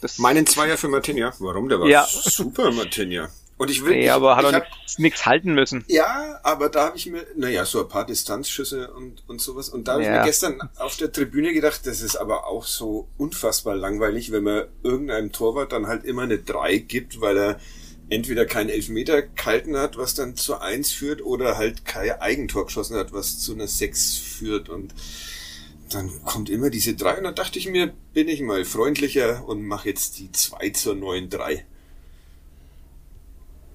[0.01, 1.33] das Meinen Zweier für Martinia?
[1.39, 1.69] Warum?
[1.69, 2.05] Der war ja.
[2.07, 3.29] super, Martinia.
[3.59, 3.91] Und ich will.
[3.91, 4.65] Nee, aber hat er
[4.97, 5.83] nichts halten müssen.
[5.87, 9.67] Ja, aber da habe ich mir, naja, so ein paar Distanzschüsse und, und sowas.
[9.67, 10.11] Und da habe ja.
[10.11, 14.43] ich mir gestern auf der Tribüne gedacht, das ist aber auch so unfassbar langweilig, wenn
[14.43, 17.59] man irgendeinem Torwart dann halt immer eine 3 gibt, weil er
[18.09, 22.95] entweder keinen Elfmeter kalten hat, was dann zu 1 führt, oder halt kein Eigentor geschossen
[22.95, 24.69] hat, was zu einer 6 führt.
[24.69, 24.93] Und
[25.91, 29.65] dann kommt immer diese 3 und dann dachte ich mir, bin ich mal freundlicher und
[29.65, 31.65] mache jetzt die 2 zur neuen 3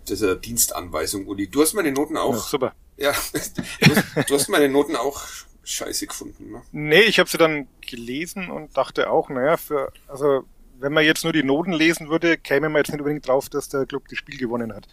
[0.08, 1.48] dieser Dienstanweisung, Uli.
[1.48, 2.34] Du hast meine Noten auch.
[2.34, 2.74] Ja, super.
[2.96, 3.12] Ja,
[3.80, 5.22] du hast, du hast meine Noten auch
[5.64, 6.62] scheiße gefunden, ne?
[6.72, 10.44] Nee, ich habe sie dann gelesen und dachte auch, naja, für, also
[10.78, 13.68] wenn man jetzt nur die Noten lesen würde, käme man jetzt nicht unbedingt drauf, dass
[13.68, 14.86] der Club das Spiel gewonnen hat.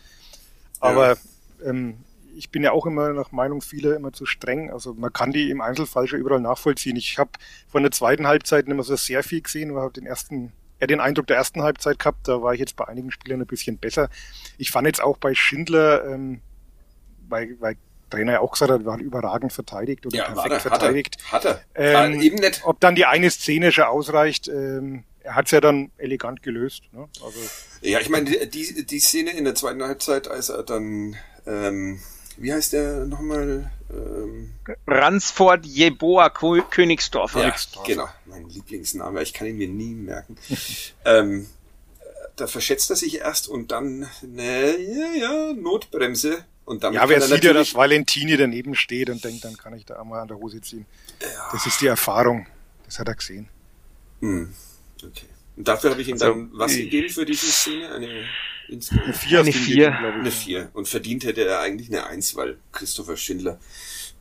[0.79, 1.17] Aber
[1.59, 1.69] ja.
[1.69, 1.97] ähm,
[2.35, 4.71] ich bin ja auch immer nach Meinung vieler immer zu streng.
[4.71, 6.95] Also man kann die im Einzelfall schon überall nachvollziehen.
[6.95, 7.31] Ich habe
[7.67, 10.87] von der zweiten Halbzeit nicht mehr so sehr viel gesehen, aber habe den ersten eher
[10.87, 12.27] den Eindruck der ersten Halbzeit gehabt.
[12.27, 14.09] Da war ich jetzt bei einigen Spielern ein bisschen besser.
[14.57, 16.41] Ich fand jetzt auch bei Schindler, ähm,
[17.29, 17.77] bei, bei
[18.09, 21.17] Trainer ja auch gesagt hat, wir haben überragend verteidigt oder Ja, perfekt er, verteidigt.
[21.31, 21.53] Hat er.
[21.53, 22.05] Hat er.
[22.05, 22.61] Ähm, eben nicht.
[22.65, 26.83] Ob dann die eine Szene schon ausreicht, ähm, er hat es ja dann elegant gelöst.
[26.91, 27.07] Ne?
[27.23, 27.39] Also,
[27.81, 31.15] Ja, ich meine, die, die, die Szene in der zweiten Halbzeit, als er dann,
[31.45, 32.01] ähm,
[32.41, 33.71] wie heißt der nochmal?
[33.91, 34.51] Ähm,
[34.87, 37.35] Ransford Jeboa Kö- Königsdorf.
[37.35, 37.85] ja, Königsdorf.
[37.87, 40.37] genau, mein Lieblingsname, ich kann ihn mir nie merken.
[41.05, 41.47] ähm,
[42.37, 46.45] da verschätzt er sich erst und dann, ne, ja, ja, Notbremse.
[46.63, 49.57] Und damit ja, wer kann er sieht ja, dass Valentini daneben steht und denkt, dann
[49.57, 50.85] kann ich da einmal an der Hose ziehen.
[51.51, 52.47] Das ist die Erfahrung.
[52.85, 53.49] Das hat er gesehen.
[54.21, 54.53] Hm,
[55.03, 55.25] okay.
[55.57, 57.91] Und dafür habe ich ihm Also, dann was ich- gegeben für diese Szene?
[57.93, 58.25] Eine,
[58.71, 59.05] insgesamt?
[59.05, 59.85] Eine vier, Eine hast du ihm vier.
[59.91, 60.19] gegeben, glaub ich.
[60.21, 60.69] Eine 4.
[60.73, 63.59] Und verdient hätte er eigentlich eine 1, weil Christopher Schindler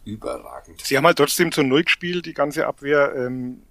[0.04, 0.80] überragend.
[0.84, 3.14] Sie haben halt trotzdem zu Null gespielt, die ganze Abwehr.
[3.16, 3.62] Ähm,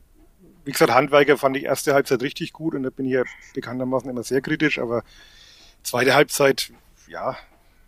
[0.65, 3.23] wie gesagt, Handwerker fand ich erste Halbzeit richtig gut und da bin ich ja
[3.53, 5.03] bekanntermaßen immer sehr kritisch, aber
[5.83, 6.71] zweite Halbzeit,
[7.07, 7.37] ja,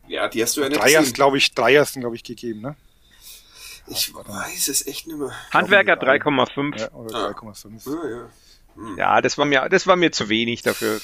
[0.08, 1.14] Ja, die hast du ja nicht drei hast, gesehen.
[1.14, 2.76] glaube ich, drei hast glaube ich, gegeben, ne?
[3.88, 5.32] Ich weiß es echt nicht mehr.
[5.52, 6.80] Handwerker Glaub ich, 3,5.
[6.80, 7.28] Ja, oder Ah.
[7.32, 7.86] 3,5.
[7.86, 8.96] Ja, ja.
[8.98, 11.02] Ja, das war mir, das war mir zu wenig dafür.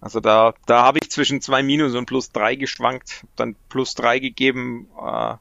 [0.00, 4.18] Also da, da habe ich zwischen zwei Minus und plus drei geschwankt, dann plus drei
[4.18, 4.88] gegeben.
[4.98, 5.34] Äh,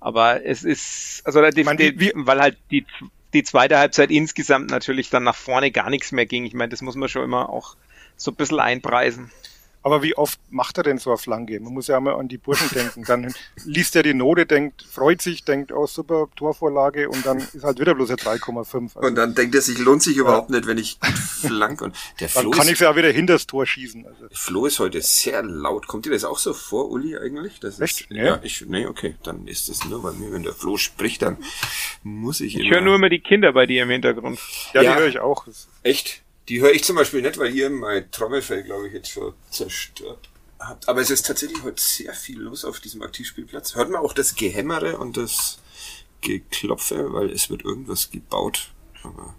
[0.00, 2.86] aber es ist, also da, die, meine, die, wie- weil halt die,
[3.34, 6.44] die zweite Halbzeit insgesamt natürlich dann nach vorne gar nichts mehr ging.
[6.44, 7.76] Ich meine, das muss man schon immer auch
[8.16, 9.30] so ein bisschen einpreisen.
[9.82, 11.58] Aber wie oft macht er denn so eine Flanke?
[11.60, 13.04] Man muss ja einmal an die Burschen denken.
[13.04, 13.32] Dann
[13.64, 17.78] liest er die Note, denkt, freut sich, denkt, oh super, Torvorlage und dann ist halt
[17.78, 18.96] wieder bloß eine 3,5.
[18.96, 21.80] Also Und dann denkt er sich, lohnt sich überhaupt nicht, wenn ich flank.
[21.80, 24.04] Und der dann Flo kann ich ja wieder hinter das Tor schießen.
[24.06, 25.86] Also, Flo ist heute sehr laut.
[25.86, 27.60] Kommt dir das auch so vor, Uli, eigentlich?
[27.60, 28.10] Das ist, Echt?
[28.10, 28.24] Nee.
[28.24, 29.14] Ja, ich, nee, okay.
[29.22, 30.32] Dann ist es nur bei mir.
[30.32, 31.38] Wenn der Flo spricht, dann
[32.02, 34.38] muss ich Ich höre nur immer die Kinder bei dir im Hintergrund.
[34.74, 34.94] ja, Ja.
[34.94, 35.46] die höre ich auch.
[35.82, 36.22] Echt?
[36.48, 40.30] Die höre ich zum Beispiel nicht, weil ihr mein Trommelfell, glaube ich, jetzt schon zerstört
[40.58, 40.88] habt.
[40.88, 43.74] Aber es ist tatsächlich heute sehr viel los auf diesem Aktivspielplatz.
[43.74, 45.58] Hört man auch das Gehämmere und das
[46.20, 48.70] Geklopfe, weil es wird irgendwas gebaut.
[49.02, 49.34] Aber.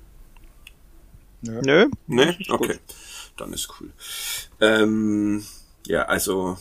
[1.41, 1.89] Nö?
[2.07, 2.37] Ne?
[2.49, 2.79] Okay.
[3.37, 3.91] Dann ist cool.
[4.59, 5.45] Ähm,
[5.85, 6.57] ja, also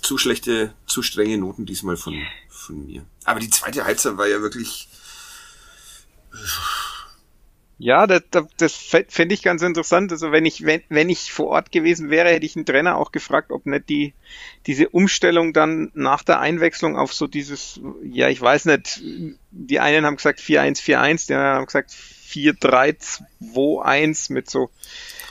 [0.00, 3.04] zu schlechte, zu strenge Noten diesmal von, von mir.
[3.24, 4.88] Aber die zweite Halbzeit war ja wirklich.
[7.82, 8.74] Ja, das, das, das
[9.08, 10.12] fände ich ganz interessant.
[10.12, 13.10] Also wenn ich, wenn, wenn ich vor Ort gewesen wäre, hätte ich einen Trainer auch
[13.10, 14.14] gefragt, ob nicht die,
[14.66, 19.02] diese Umstellung dann nach der Einwechslung auf so dieses, ja, ich weiß nicht,
[19.50, 24.70] die einen haben gesagt 4-1-4-1, die anderen haben gesagt 4-3-2-1 mit so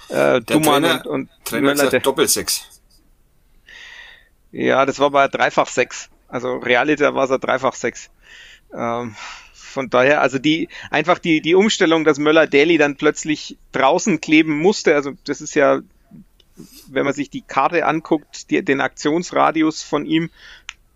[0.10, 2.68] äh, Der Duman Trainer, und, und Trainer gesagt Doppelsechs.
[4.52, 6.10] Ja, das war bei Dreifach 6.
[6.28, 8.10] Also Realiter war es ja Dreifach 6.
[8.74, 9.16] Ähm,
[9.72, 14.60] von daher, also die, einfach die, die Umstellung, dass Möller Daly dann plötzlich draußen kleben
[14.60, 15.82] musste, also das ist ja,
[16.90, 20.30] wenn man sich die Karte anguckt, die, den Aktionsradius von ihm,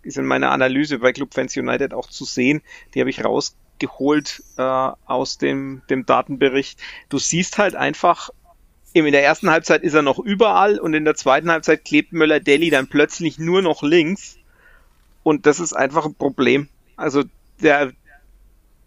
[0.02, 2.62] ist in meiner Analyse bei Club Fans United auch zu sehen,
[2.94, 6.80] die habe ich rausgeholt äh, aus dem, dem Datenbericht.
[7.08, 8.30] Du siehst halt einfach,
[8.92, 12.40] in der ersten Halbzeit ist er noch überall und in der zweiten Halbzeit klebt Möller
[12.40, 14.38] Deli dann plötzlich nur noch links.
[15.22, 16.68] Und das ist einfach ein Problem.
[16.96, 17.24] Also
[17.60, 17.92] der,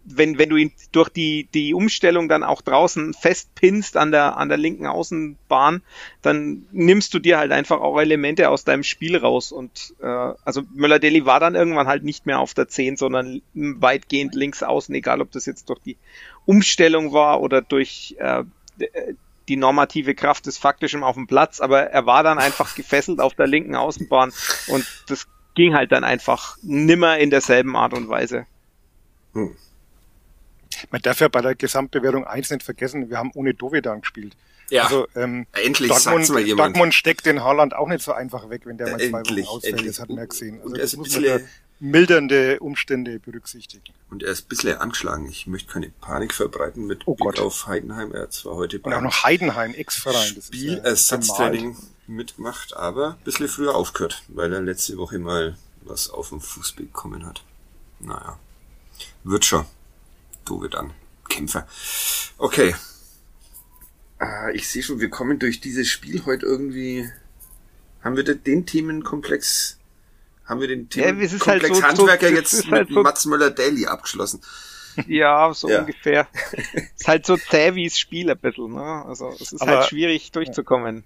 [0.04, 4.48] wenn, wenn du ihn durch die, die Umstellung dann auch draußen festpinnst an der, an
[4.48, 5.82] der linken Außenbahn,
[6.22, 9.52] dann nimmst du dir halt einfach auch Elemente aus deinem Spiel raus.
[9.52, 14.34] Und äh, also Möller-Deli war dann irgendwann halt nicht mehr auf der 10, sondern weitgehend
[14.34, 15.96] links außen, egal ob das jetzt durch die
[16.46, 18.44] Umstellung war oder durch äh,
[19.48, 23.34] die normative Kraft des Faktischen auf dem Platz, aber er war dann einfach gefesselt auf
[23.34, 24.32] der linken Außenbahn
[24.68, 28.46] und das ging halt dann einfach nimmer in derselben Art und Weise.
[29.34, 29.56] Hm.
[30.90, 34.36] Man darf ja bei der Gesamtbewertung eins nicht vergessen, wir haben ohne Dovedan gespielt.
[34.70, 34.84] Ja.
[34.84, 36.76] Also ähm, Endlich Dortmund, sagt's mal jemand.
[36.76, 39.56] Dortmund steckt den Haaland auch nicht so einfach weg, wenn der mal zwei Endlich, Wochen
[39.56, 39.72] ausfällt.
[39.74, 39.88] endlich.
[39.90, 40.60] Das hat man ja gesehen.
[40.62, 41.40] Also das muss man
[41.80, 43.82] mildernde Umstände berücksichtigen.
[44.10, 45.26] Und er ist ein bisschen angeschlagen.
[45.28, 47.40] Ich möchte keine Panik verbreiten mit Oh Blick Gott.
[47.40, 48.12] auf Heidenheim.
[48.12, 50.36] Er hat zwar heute Und auch noch Heidenheim, Ex-Verein.
[50.40, 51.76] Spielersatztraining
[52.06, 56.72] mitmacht, aber ein bisschen früher aufgehört, weil er letzte Woche mal was auf dem Fuß
[56.72, 57.42] bekommen hat.
[57.98, 58.38] Naja.
[59.24, 59.64] Wird schon.
[60.44, 60.92] Du wird an.
[61.28, 61.66] Kämpfer.
[62.38, 62.74] Okay.
[64.18, 67.08] Ah, ich sehe schon, wir kommen durch dieses Spiel heute irgendwie.
[68.02, 69.78] Haben wir den- Themenkomplex,
[70.44, 72.72] haben wir den Ja, es ist halt Themenkomplex so- so- Handwerker es jetzt ist mit
[72.74, 74.40] halt so- Mats Möller Daily abgeschlossen?
[75.06, 75.80] Ja, so Ja.
[75.80, 76.26] ungefähr.
[76.96, 79.04] ist halt so zäh wie das Spiel ein bisschen, ne?
[79.06, 81.04] Also es ist Aber- halt schwierig durchzukommen.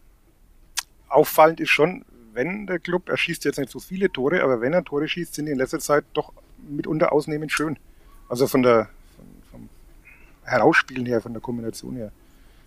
[1.09, 4.73] Auffallend ist schon, wenn der Club, er schießt jetzt nicht so viele Tore, aber wenn
[4.73, 6.33] er Tore schießt, sind die in letzter Zeit doch
[6.69, 7.77] mitunter ausnehmend schön.
[8.29, 8.89] Also von der
[10.45, 12.13] Herausspielen her, von der Kombination her.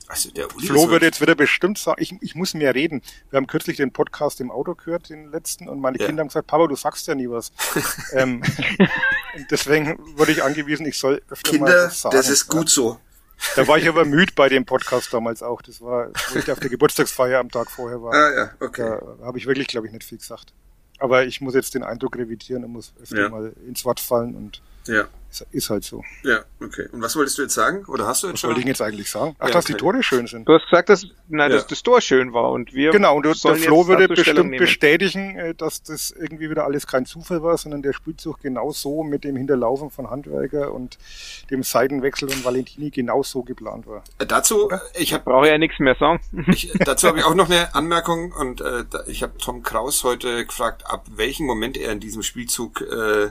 [0.07, 3.01] Also der Uli Flo würde jetzt wieder bestimmt sagen, ich, ich muss mehr reden.
[3.29, 6.05] Wir haben kürzlich den Podcast im Auto gehört, den letzten, und meine ja.
[6.05, 7.51] Kinder haben gesagt, Papa, du sagst ja nie was.
[8.13, 8.41] ähm,
[9.51, 12.15] deswegen wurde ich angewiesen, ich soll öfter Kinder, mal was sagen.
[12.15, 12.99] das ist gut so.
[13.55, 15.61] Da war ich aber müde bei dem Podcast damals auch.
[15.61, 18.13] Das war, wo ich auf der Geburtstagsfeier am Tag vorher war.
[18.13, 18.99] Ah ja, okay.
[19.19, 20.53] Da habe ich wirklich, glaube ich, nicht viel gesagt.
[20.99, 23.29] Aber ich muss jetzt den Eindruck revidieren und muss öfter ja.
[23.29, 25.07] mal ins Wort fallen und ja.
[25.51, 26.03] Ist halt so.
[26.23, 26.87] Ja, okay.
[26.91, 27.85] Und was wolltest du jetzt sagen?
[27.87, 28.49] Oder hast du jetzt was schon?
[28.49, 29.35] Was wollte ich jetzt eigentlich sagen?
[29.39, 29.73] Ach, ja, dass okay.
[29.73, 30.47] die Tore schön sind.
[30.47, 32.91] Du hast gesagt, dass, na, dass das Tor schön war und wir.
[32.91, 37.43] Genau, und der Flo würde bestimmt bestätigen, äh, dass das irgendwie wieder alles kein Zufall
[37.43, 40.97] war, sondern der Spielzug genauso mit dem Hinterlaufen von Handwerker und
[41.51, 44.03] dem Seitenwechsel und Valentini genauso geplant war.
[44.19, 44.81] Äh, dazu, Oder?
[44.97, 46.21] ich habe brauche ja nichts mehr sagen.
[46.47, 50.45] Ich, dazu habe ich auch noch eine Anmerkung und äh, ich habe Tom Kraus heute
[50.45, 53.29] gefragt, ab welchem Moment er in diesem Spielzug äh,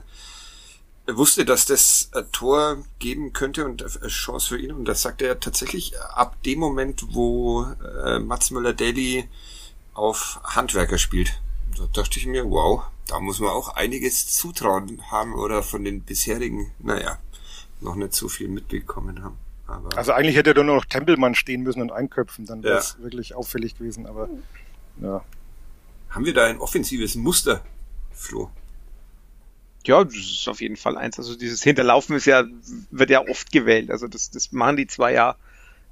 [1.08, 4.72] wusste, dass das ein Tor geben könnte und eine Chance für ihn.
[4.72, 7.66] Und das sagte er tatsächlich ab dem Moment, wo
[8.04, 9.28] äh, Mats Müller-Daly
[9.94, 11.40] auf Handwerker spielt.
[11.76, 16.02] Da dachte ich mir, wow, da muss man auch einiges zutrauen haben oder von den
[16.02, 17.18] bisherigen, naja,
[17.80, 19.36] noch nicht so viel mitbekommen haben.
[19.66, 22.96] Aber also eigentlich hätte da nur noch Tempelmann stehen müssen und einköpfen, dann wäre es
[22.98, 23.04] ja.
[23.04, 24.28] wirklich auffällig gewesen, aber
[25.00, 25.24] ja.
[26.10, 27.62] Haben wir da ein offensives Muster,
[28.12, 28.50] Flo?
[29.86, 31.18] Ja, das ist auf jeden Fall eins.
[31.18, 32.44] Also dieses Hinterlaufen ist ja,
[32.90, 33.90] wird ja oft gewählt.
[33.90, 35.36] Also das, das machen die zwei ja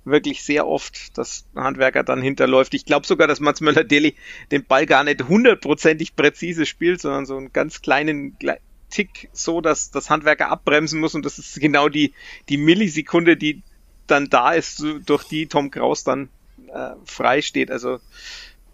[0.05, 2.74] wirklich sehr oft, dass Handwerker dann hinterläuft.
[2.74, 4.16] Ich glaube sogar, dass Mats Möller-Deli
[4.51, 8.36] den Ball gar nicht hundertprozentig präzise spielt, sondern so einen ganz kleinen
[8.90, 12.12] Tick so, dass das Handwerker abbremsen muss und das ist genau die,
[12.49, 13.62] die Millisekunde, die
[14.07, 16.28] dann da ist, durch die Tom Kraus dann
[16.72, 17.70] äh, frei steht.
[17.70, 17.95] Also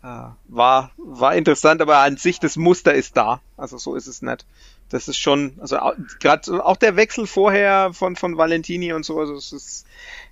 [0.02, 3.40] äh, war, war interessant, aber an sich das Muster ist da.
[3.56, 4.44] Also so ist es nicht
[4.90, 5.78] das ist schon, also
[6.18, 9.86] gerade auch der Wechsel vorher von, von Valentini und so, also es ist,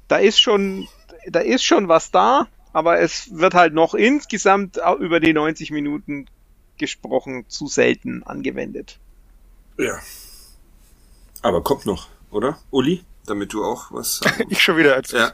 [0.08, 0.88] da ist schon,
[1.26, 6.26] da ist schon was da, aber es wird halt noch insgesamt über die 90 Minuten
[6.76, 8.98] gesprochen zu selten angewendet.
[9.78, 9.98] Ja.
[11.42, 12.58] Aber kommt noch, oder?
[12.70, 13.04] Uli?
[13.26, 14.94] Damit du auch was sagen Ich schon wieder.
[14.94, 15.32] Als ja.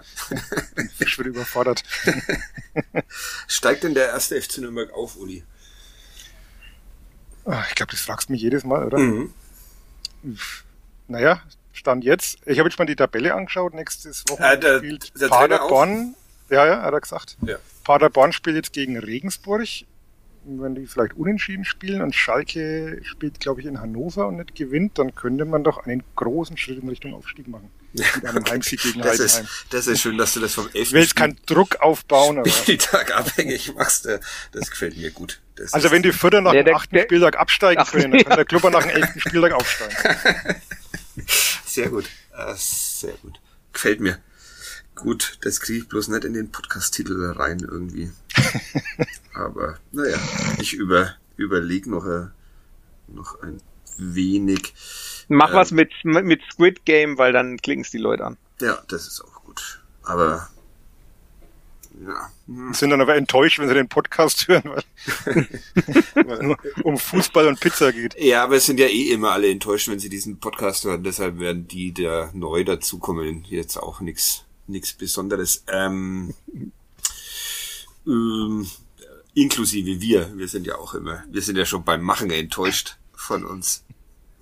[0.98, 1.82] ich bin überfordert.
[3.46, 5.44] Steigt denn der erste FC Nürnberg auf, Uli?
[7.44, 8.98] Ah, ich glaube, das fragst du mich jedes Mal, oder?
[8.98, 9.32] Mhm.
[11.08, 11.42] Naja,
[11.72, 12.38] Stand jetzt.
[12.46, 13.74] Ich habe jetzt mal die Tabelle angeschaut.
[13.74, 16.14] Nächstes Wochenende äh, spielt Paderborn.
[16.48, 17.36] Ja, ja, hat er gesagt.
[17.42, 17.56] Ja.
[17.82, 19.66] Paderborn spielt jetzt gegen Regensburg
[20.44, 24.98] wenn die vielleicht unentschieden spielen und Schalke spielt, glaube ich, in Hannover und nicht gewinnt,
[24.98, 27.70] dann könnte man doch einen großen Schritt in Richtung Aufstieg machen.
[27.94, 29.44] Mit einem Heimsieg gegen das Heidenheim.
[29.44, 30.74] Ist, das ist schön, dass du das vom 11.
[30.74, 32.50] Ich will jetzt keinen Druck aufbauen, aber.
[32.50, 34.08] Spieltag abhängig machst,
[34.52, 35.40] das gefällt mir gut.
[35.56, 38.44] Das also wenn die Vierter nach dem achten Spieltag absteigen ach, können, dann kann der
[38.44, 39.96] Klubber nach dem elften Spieltag aufsteigen.
[41.64, 42.06] Sehr gut.
[42.36, 43.40] Äh, sehr gut.
[43.72, 44.18] Gefällt mir.
[44.94, 48.12] Gut, das kriege ich bloß nicht in den Podcast-Titel rein irgendwie.
[49.34, 50.18] Aber naja,
[50.58, 52.26] ich über, überlege noch, äh,
[53.08, 53.60] noch ein
[53.96, 54.74] wenig.
[55.28, 58.36] Mach äh, was mit, mit Squid Game, weil dann klingen es die Leute an.
[58.60, 59.82] Ja, das ist auch gut.
[60.02, 60.48] Aber
[62.06, 62.30] ja.
[62.72, 65.48] Sind dann aber enttäuscht, wenn sie den Podcast hören, weil,
[66.26, 68.18] weil um Fußball und Pizza geht.
[68.18, 71.04] Ja, aber es sind ja eh immer alle enttäuscht, wenn sie diesen Podcast hören.
[71.04, 75.64] Deshalb werden die, der neu dazukommen, jetzt auch nichts nichts Besonderes.
[75.68, 76.34] Ähm,
[78.06, 78.66] ähm,
[79.34, 83.44] inklusive wir, wir sind ja auch immer, wir sind ja schon beim Machen enttäuscht von
[83.44, 83.84] uns.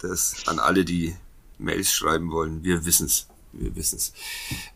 [0.03, 1.15] Das an alle, die
[1.59, 4.13] Mails schreiben wollen, wir wissen's, wir wissen's.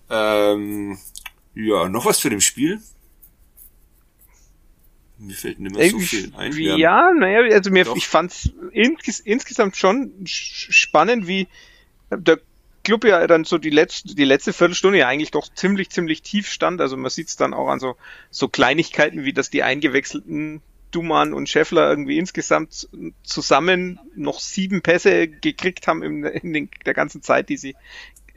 [0.09, 0.99] Ähm,
[1.55, 2.81] ja, noch was für dem Spiel?
[5.19, 6.53] Mir fällt nicht mehr so viel ein.
[6.53, 7.97] Ja, naja, also mir, Doch.
[7.97, 11.49] ich fand's insges insgesamt schon spannend, wie
[12.11, 12.39] der
[12.85, 16.49] Club ja dann so die letzte, die letzte Viertelstunde ja eigentlich doch ziemlich, ziemlich tief
[16.49, 16.81] stand.
[16.81, 17.97] Also man sieht es dann auch an so,
[18.31, 20.61] so Kleinigkeiten, wie dass die eingewechselten
[20.91, 22.89] Duman und Scheffler irgendwie insgesamt
[23.23, 27.75] zusammen noch sieben Pässe gekriegt haben in, in den, der ganzen Zeit, die sie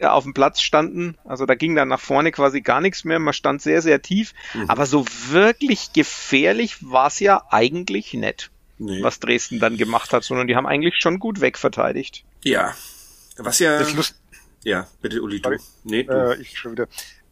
[0.02, 1.18] auf dem Platz standen.
[1.26, 3.20] Also da ging dann nach vorne quasi gar nichts mehr.
[3.20, 4.34] Man stand sehr, sehr tief.
[4.54, 4.70] Mhm.
[4.70, 9.04] Aber so wirklich gefährlich war es ja eigentlich nett, nee.
[9.04, 12.24] was Dresden dann gemacht hat, sondern die haben eigentlich schon gut wegverteidigt.
[12.44, 12.76] Ja.
[13.38, 13.82] Was ja.
[14.64, 15.58] Ja, bitte Uli, du.
[15.84, 16.12] Nee, du.
[16.12, 16.88] Äh, ich schon wieder.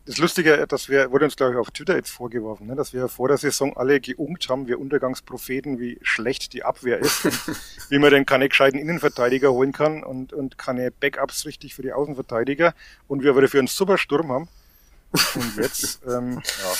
[0.07, 3.09] Das Lustige, dass wir, wurde uns glaube ich auf Twitter jetzt vorgeworfen, ne, dass wir
[3.09, 7.25] vor der Saison alle geungt haben, wir Untergangspropheten, wie schlecht die Abwehr ist,
[7.89, 11.91] wie man denn keine gescheiten Innenverteidiger holen kann und, und keine Backups richtig für die
[11.91, 12.73] Außenverteidiger
[13.09, 14.47] und wir aber dafür einen super Sturm haben.
[15.35, 16.73] Und jetzt, ähm, ja.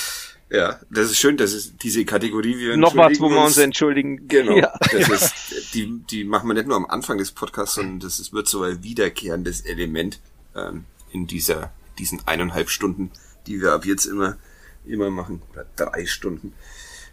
[0.50, 2.56] Ja, das ist schön, das ist diese Kategorie.
[2.56, 4.28] Wir Noch was, wo wir uns entschuldigen.
[4.28, 4.56] Genau.
[4.56, 4.72] Ja.
[4.92, 8.32] Das ist, die, die machen wir nicht nur am Anfang des Podcasts, sondern das ist,
[8.32, 10.20] wird so ein wiederkehrendes Element
[10.56, 13.10] ähm, in dieser, diesen eineinhalb Stunden,
[13.46, 14.36] die wir ab jetzt immer
[14.84, 15.42] immer machen.
[15.52, 16.54] Oder drei Stunden.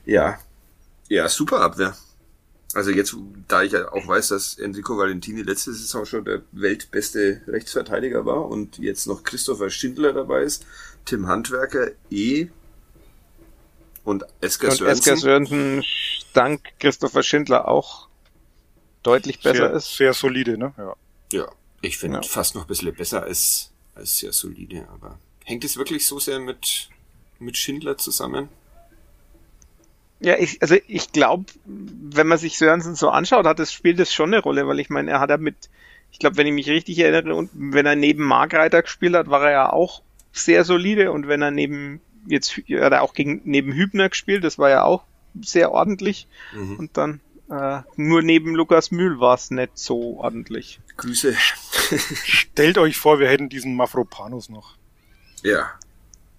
[0.05, 0.39] Ja.
[1.09, 1.95] Ja, super Abwehr.
[2.73, 3.15] Also jetzt,
[3.47, 8.47] da ich ja auch weiß, dass Enrico Valentini letzte Saison schon der weltbeste Rechtsverteidiger war
[8.47, 10.65] und jetzt noch Christopher Schindler dabei ist,
[11.05, 12.47] Tim Handwerker eh
[14.03, 14.99] und Esker und Sörensen.
[14.99, 15.83] Esker Sörensen
[16.33, 18.09] dank Christopher Schindler auch
[19.03, 19.95] deutlich besser sehr, ist.
[19.97, 20.73] Sehr solide, ne?
[20.77, 20.95] Ja.
[21.31, 22.23] Ja, ich finde Ja.
[22.23, 26.39] fast noch ein bisschen besser als, als sehr solide, aber hängt es wirklich so sehr
[26.39, 26.89] mit,
[27.39, 28.49] mit Schindler zusammen?
[30.19, 34.13] Ja, ich, also ich glaube, wenn man sich Sörensen so anschaut, hat das spielt das
[34.13, 35.69] schon eine Rolle, weil ich meine, er hat ja mit,
[36.11, 39.43] ich glaube, wenn ich mich richtig erinnere, und wenn er neben Markreiter gespielt hat, war
[39.43, 43.71] er ja auch sehr solide und wenn er neben jetzt hat er auch gegen neben
[43.73, 45.03] Hübner gespielt, das war ja auch
[45.41, 46.77] sehr ordentlich Mhm.
[46.77, 47.19] und dann
[47.49, 50.79] äh, nur neben Lukas Mühl war es nicht so ordentlich.
[50.97, 51.35] Grüße.
[52.25, 54.77] Stellt euch vor, wir hätten diesen Mafropanus noch.
[55.43, 55.71] Ja.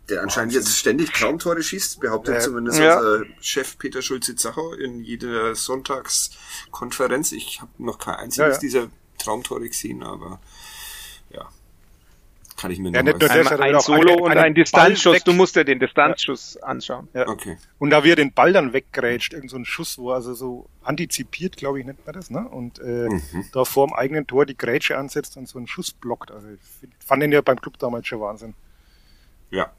[0.09, 2.41] Der anscheinend jetzt ständig Traumtore schießt, behauptet Ja.
[2.41, 2.99] zumindest Ja.
[2.99, 7.33] unser Chef Peter Schulze-Zachau in jeder Sonntagskonferenz.
[7.33, 8.59] Ich habe noch kein einziges Ja, ja.
[8.59, 8.89] dieser
[9.19, 10.41] Traumtore gesehen, aber
[12.57, 14.55] kann ich mir Ja, nicht nur das, er ein auch Solo einen- und einen ein
[14.55, 15.23] Distanzschuss.
[15.25, 17.09] Du musst dir den Distanzschuss anschauen.
[17.15, 17.29] Ja.
[17.29, 17.59] Okay.
[17.79, 20.35] Und da wie er den Ball dann weggrätscht, irgend so ein Schuss, wo er also
[20.35, 22.47] so antizipiert, glaube ich, nennt man das, ne?
[22.49, 23.45] Und äh, Mhm.
[23.53, 26.31] da vor dem eigenen Tor die Grätsche ansetzt und so einen Schuss blockt.
[26.31, 28.55] Also ich find, fand den ja beim Club damals schon Wahnsinn.
[29.51, 29.71] Ja.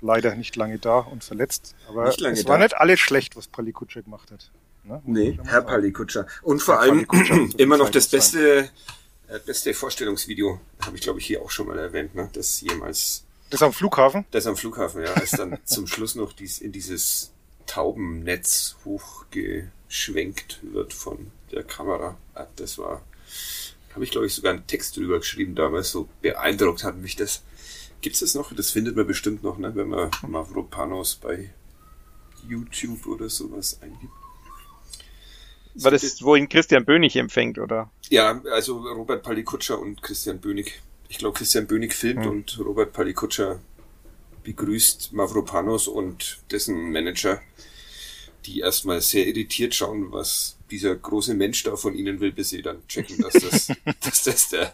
[0.00, 1.74] Leider nicht lange da und verletzt.
[1.88, 2.64] Aber Nicht lange es war da.
[2.64, 4.50] nicht alles schlecht, was Palikutsche gemacht hat.
[4.84, 5.02] Ne?
[5.04, 5.62] Nee, Herr.
[5.62, 6.26] Palikutscher.
[6.42, 8.68] Und vor Herr allem Palikutscher, immer noch das sein.
[9.28, 12.28] Beste, äh, beste Vorstellungsvideo, habe ich glaube ich hier auch schon mal erwähnt, ne?
[12.32, 14.24] das jemals, Das am Flughafen?
[14.30, 17.30] das am Flughafen, ja, als dann zum Schluss noch dies, in dieses
[17.66, 22.16] Taubennetz hochgeschwenkt wird von der Kamera.
[22.34, 23.02] Ah, Das war,
[23.94, 27.42] habe ich glaube ich sogar einen Text drüber geschrieben damals, so beeindruckt hat mich das.
[28.00, 28.54] Gibt's das noch?
[28.54, 29.74] Das findet man bestimmt noch, ne?
[29.74, 31.50] wenn man Mavropanos bei
[32.46, 34.12] YouTube oder sowas eingibt.
[35.82, 37.90] War das, wo ihn Christian Bönig empfängt, oder?
[38.10, 40.80] Ja, also Robert Palikutscher und Christian Bönig.
[41.08, 42.30] Ich glaube, Christian Bönig filmt Hm.
[42.30, 43.60] und Robert Palikutscher
[44.44, 47.40] begrüßt Mavropanos und dessen Manager,
[48.46, 52.62] die erstmal sehr irritiert schauen, was dieser große Mensch da von ihnen will, bis sie
[52.62, 53.68] dann checken, dass das,
[54.04, 54.72] dass das der,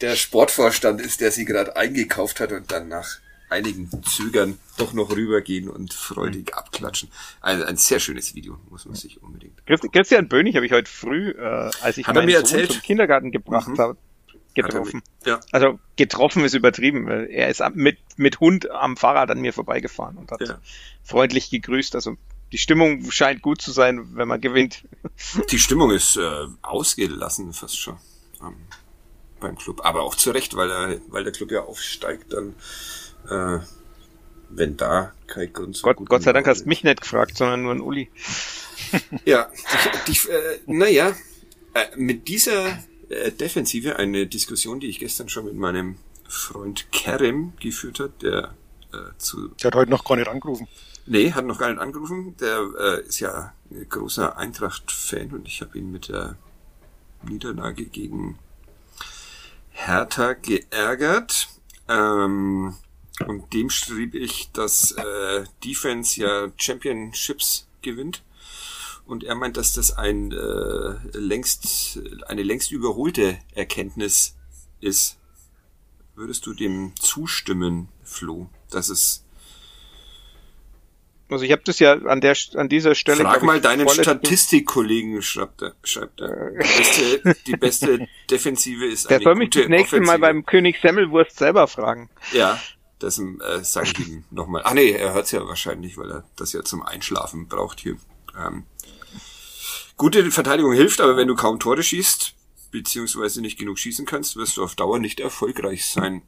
[0.00, 3.18] der Sportvorstand ist, der sie gerade eingekauft hat und dann nach
[3.48, 7.10] einigen Zögern doch noch rübergehen und freudig abklatschen.
[7.40, 9.64] Ein, ein sehr schönes Video, muss man sich unbedingt.
[9.66, 13.30] Christ- Christian Bönig habe ich heute früh, äh, als ich Hat meinen Sohn zum Kindergarten
[13.32, 13.78] gebracht Mhm.
[13.78, 13.96] habe,
[14.54, 15.02] getroffen.
[15.20, 15.40] mit- Ja.
[15.52, 20.16] Also getroffen ist übertrieben, weil er ist mit, mit Hund am Fahrrad an mir vorbeigefahren
[20.16, 20.58] und hat Ja.
[21.04, 21.94] freundlich gegrüßt.
[21.94, 22.16] Also
[22.52, 24.84] die Stimmung scheint gut zu sein, wenn man gewinnt.
[25.50, 27.96] Die Stimmung ist äh, ausgelassen fast schon
[28.40, 28.54] ähm,
[29.40, 29.82] beim Club.
[29.84, 32.54] Aber auch zu Recht, weil, er, weil der Club ja aufsteigt, dann
[33.30, 33.60] äh,
[34.50, 37.72] wenn da kein Grund Gott, Gott sei Dank hast du mich nicht gefragt, sondern nur
[37.72, 38.10] ein Uli.
[39.24, 39.50] Ja,
[40.06, 41.12] die, die, äh, naja,
[41.74, 45.96] äh, mit dieser äh, Defensive, eine Diskussion, die ich gestern schon mit meinem
[46.28, 48.54] Freund Kerem geführt hat, der
[48.92, 50.68] äh, zu Der hat heute noch gar nicht angerufen.
[51.06, 52.36] Nee, hat noch gar nicht angerufen.
[52.40, 56.36] Der äh, ist ja ein großer Eintracht-Fan und ich habe ihn mit der
[57.22, 58.38] Niederlage gegen
[59.70, 61.48] Hertha geärgert.
[61.88, 62.74] Ähm,
[63.24, 68.22] und dem schrieb ich, dass äh, Defense ja Championships gewinnt.
[69.06, 74.36] Und er meint, dass das ein äh, längst eine längst überholte Erkenntnis
[74.80, 75.16] ist.
[76.14, 79.24] Würdest du dem zustimmen, Flo, dass es
[81.28, 83.22] Also ich habe das ja an der an dieser Stelle.
[83.22, 85.74] Frag mal deinen Statistikkollegen, schreibt er.
[85.84, 86.50] Schreibt er.
[86.50, 90.20] Die, beste, die beste Defensive ist Der eine soll mich das nächste Mal Offensive.
[90.20, 92.10] beim König Semmelwurst selber fragen.
[92.32, 92.60] Ja,
[92.98, 94.62] das äh, sage ich ihm nochmal.
[94.64, 97.96] Ach nee, er hört's ja wahrscheinlich, weil er das ja zum Einschlafen braucht hier.
[98.38, 98.64] Ähm,
[99.96, 102.34] gute Verteidigung hilft, aber wenn du kaum Tore schießt,
[102.70, 106.22] beziehungsweise nicht genug schießen kannst, wirst du auf Dauer nicht erfolgreich sein.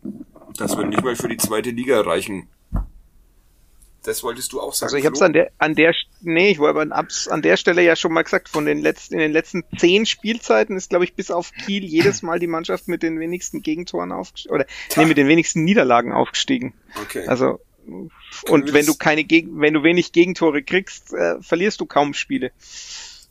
[0.56, 2.48] Das wird nicht mal für die zweite Liga reichen.
[4.08, 4.88] Das wolltest du auch sagen.
[4.88, 7.58] Also ich habe es an der an der nee, ich wollte aber hab's an der
[7.58, 11.04] Stelle ja schon mal gesagt, von den letzten in den letzten zehn Spielzeiten ist glaube
[11.04, 15.04] ich bis auf Kiel jedes Mal die Mannschaft mit den wenigsten Gegentoren aufgestiegen oder nee,
[15.04, 16.72] mit den wenigsten Niederlagen aufgestiegen.
[17.02, 17.26] Okay.
[17.26, 17.60] Also
[18.48, 22.50] und wenn du keine Gegen wenn du wenig Gegentore kriegst, äh, verlierst du kaum Spiele.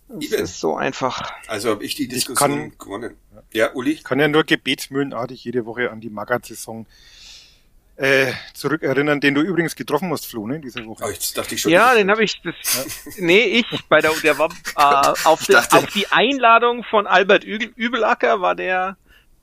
[0.10, 1.34] Das ist so einfach.
[1.48, 3.16] Also habe ich die Diskussion kann- gewonnen.
[3.52, 3.92] Ja, Uli?
[3.92, 6.86] Ich kann ja nur gebetsmühlenartig jede Woche an die Magath-Saison
[7.98, 11.04] äh, zurückerinnern, den du übrigens getroffen hast, Flo, ne, diese Woche.
[11.04, 11.72] Oh, jetzt dachte ich schon.
[11.72, 12.40] Ja, den habe ich.
[12.44, 12.56] Das,
[13.18, 17.44] nee, ich bei der der war äh, auf, der, dachte- auf die Einladung von Albert
[17.44, 18.98] Übel, Übelacker war der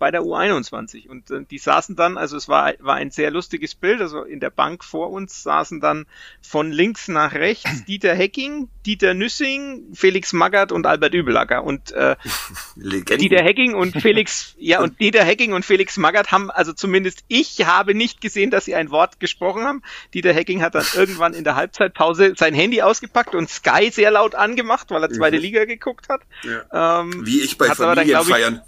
[0.05, 3.74] bei der U21 und äh, die saßen dann, also es war, war ein sehr lustiges
[3.74, 6.05] Bild, also in der Bank vor uns saßen dann
[6.42, 12.16] von links nach rechts Dieter Hecking, Dieter Nüssing, Felix Magath und Albert Übelacker und äh,
[12.76, 17.64] Dieter Hecking und Felix, ja und Dieter Hecking und Felix Magath haben, also zumindest ich
[17.64, 19.82] habe nicht gesehen, dass sie ein Wort gesprochen haben.
[20.12, 24.34] Dieter Hecking hat dann irgendwann in der Halbzeitpause sein Handy ausgepackt und Sky sehr laut
[24.34, 25.42] angemacht, weil er zweite mhm.
[25.42, 26.20] Liga geguckt hat.
[26.42, 27.00] Ja.
[27.00, 28.61] Ähm, Wie ich bei Familienfeiern.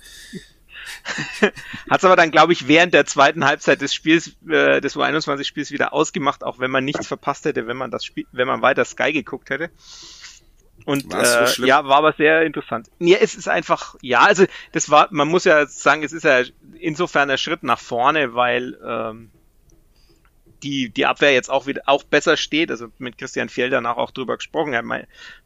[1.91, 5.71] Hat es aber dann, glaube ich, während der zweiten Halbzeit des Spiels, äh, des U21-Spiels
[5.71, 8.85] wieder ausgemacht, auch wenn man nichts verpasst hätte, wenn man das Spiel, wenn man weiter
[8.85, 9.71] Sky geguckt hätte.
[10.85, 12.89] Und äh, so ja, war aber sehr interessant.
[13.01, 16.43] Ja, es ist einfach, ja, also das war, man muss ja sagen, es ist ja
[16.79, 19.31] insofern ein Schritt nach vorne, weil ähm,
[20.63, 22.71] die, die Abwehr jetzt auch wieder auch besser steht.
[22.71, 24.73] Also mit Christian Fjell danach auch drüber gesprochen.
[24.73, 24.83] Er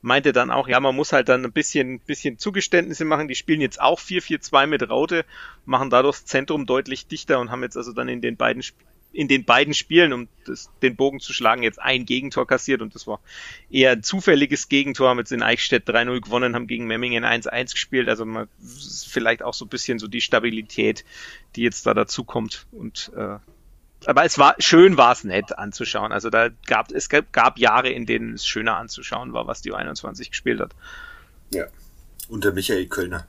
[0.03, 3.29] meinte dann auch, ja, man muss halt dann ein bisschen, bisschen Zugeständnisse machen.
[3.29, 5.25] Die spielen jetzt auch 4-4-2 mit Raute,
[5.65, 8.63] machen dadurch das Zentrum deutlich dichter und haben jetzt also dann in den beiden
[9.13, 12.95] in den beiden Spielen, um das, den Bogen zu schlagen, jetzt ein Gegentor kassiert und
[12.95, 13.21] das war
[13.69, 18.09] eher ein zufälliges Gegentor, haben jetzt in Eichstätt 3-0 gewonnen, haben gegen Memmingen 1-1 gespielt,
[18.09, 21.05] also man, vielleicht auch so ein bisschen so die Stabilität,
[21.57, 23.39] die jetzt da dazu kommt und äh,
[24.07, 26.12] aber es war schön, war es nett anzuschauen.
[26.12, 29.72] Also da gab es gab, gab Jahre, in denen es schöner anzuschauen war, was die
[29.72, 30.72] U21 gespielt hat.
[31.53, 31.66] Ja,
[32.28, 33.26] unter Michael Kölner.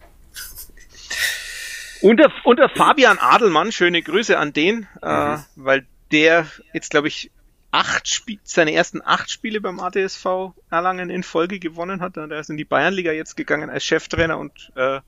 [2.02, 5.34] unter, unter Fabian Adelmann, schöne Grüße an den, äh, mhm.
[5.34, 7.32] äh, weil der jetzt, glaube ich,
[7.72, 12.18] acht Spie seine ersten acht Spiele beim ATSV Erlangen in Folge gewonnen hat.
[12.18, 15.00] Der ist in die Bayernliga jetzt gegangen als Cheftrainer und äh,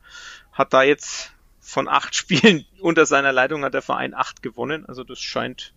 [0.53, 1.33] hat da jetzt
[1.63, 4.85] von acht Spielen unter seiner Leitung hat der Verein acht gewonnen.
[4.85, 5.73] Also das scheint,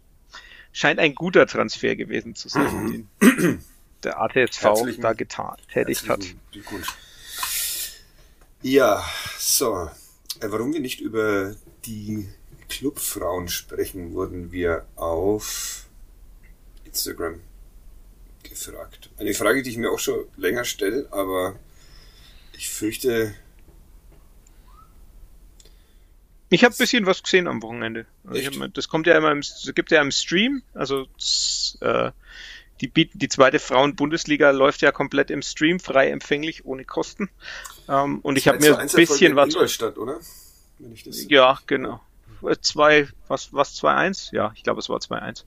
[0.72, 3.64] scheint ein guter Transfer gewesen zu sein, den
[4.02, 6.24] der ATSV Herzlichen, da getan, tätigt hat.
[8.62, 9.04] Ja,
[9.38, 9.90] so.
[10.40, 11.54] Äh, warum wir nicht über
[11.86, 12.28] die
[12.68, 15.86] Clubfrauen sprechen, wurden wir auf
[16.84, 17.40] Instagram
[18.42, 19.10] gefragt.
[19.18, 21.56] Eine Frage, die ich mir auch schon länger stelle, aber
[22.56, 23.34] ich fürchte,
[26.48, 28.06] ich habe bisschen was gesehen am Wochenende.
[28.26, 29.42] Hab, das kommt ja immer im,
[29.74, 31.06] gibt ja im Stream, also
[31.80, 32.10] äh,
[32.80, 37.30] die, die zweite Frauen-Bundesliga läuft ja komplett im Stream, frei empfänglich, ohne Kosten.
[37.88, 39.54] Ähm, und ich habe mir ein bisschen was.
[39.54, 40.20] Ingolstadt, oder?
[41.28, 42.00] ja, genau.
[42.60, 44.34] Zwei, was, was 2-1?
[44.34, 45.44] Ja, ich glaube, es war 2-1.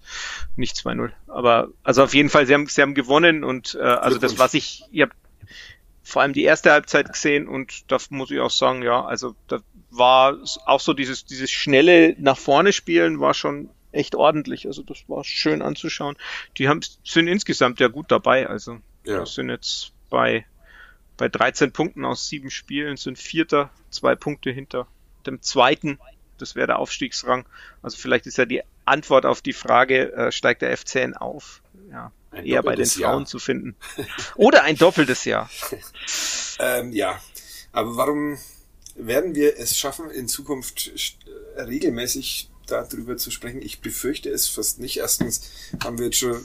[0.55, 1.11] Nicht 2-0.
[1.27, 4.55] Aber, also auf jeden Fall, sie haben, sie haben gewonnen und, äh, also das, was
[4.55, 5.11] ich, ich habe
[6.01, 9.59] vor allem die erste Halbzeit gesehen und da muss ich auch sagen, ja, also da
[9.91, 14.67] war auch so dieses, dieses schnelle nach vorne spielen war schon echt ordentlich.
[14.67, 16.15] Also das war schön anzuschauen.
[16.57, 18.47] Die haben, sind insgesamt ja gut dabei.
[18.47, 19.25] Also ja.
[19.25, 20.45] sind jetzt bei,
[21.17, 24.87] bei 13 Punkten aus sieben Spielen, sind Vierter, zwei Punkte hinter
[25.25, 25.99] dem Zweiten.
[26.37, 27.45] Das wäre der Aufstiegsrang.
[27.81, 31.61] Also vielleicht ist ja die Antwort auf die Frage, äh, steigt der FCN auf?
[31.91, 33.25] Ja, ein eher bei den Frauen Jahr.
[33.25, 33.75] zu finden.
[34.35, 35.49] Oder ein doppeltes Jahr.
[36.59, 37.19] ähm, ja,
[37.71, 38.37] aber warum
[38.99, 40.91] werden wir es schaffen, in Zukunft
[41.57, 43.61] regelmäßig darüber zu sprechen?
[43.61, 44.97] Ich befürchte es fast nicht.
[44.97, 45.41] Erstens
[45.83, 46.41] haben wir jetzt schon,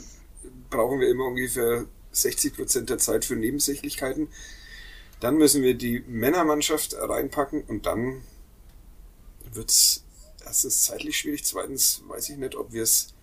[0.71, 4.29] brauchen wir immer ungefähr 60 Prozent der Zeit für Nebensächlichkeiten.
[5.21, 8.23] Dann müssen wir die Männermannschaft reinpacken und dann
[9.53, 10.05] wird's
[10.45, 11.45] erstens zeitlich schwierig.
[11.45, 13.15] Zweitens weiß ich nicht, ob wir es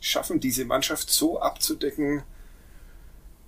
[0.00, 2.22] schaffen, diese Mannschaft so abzudecken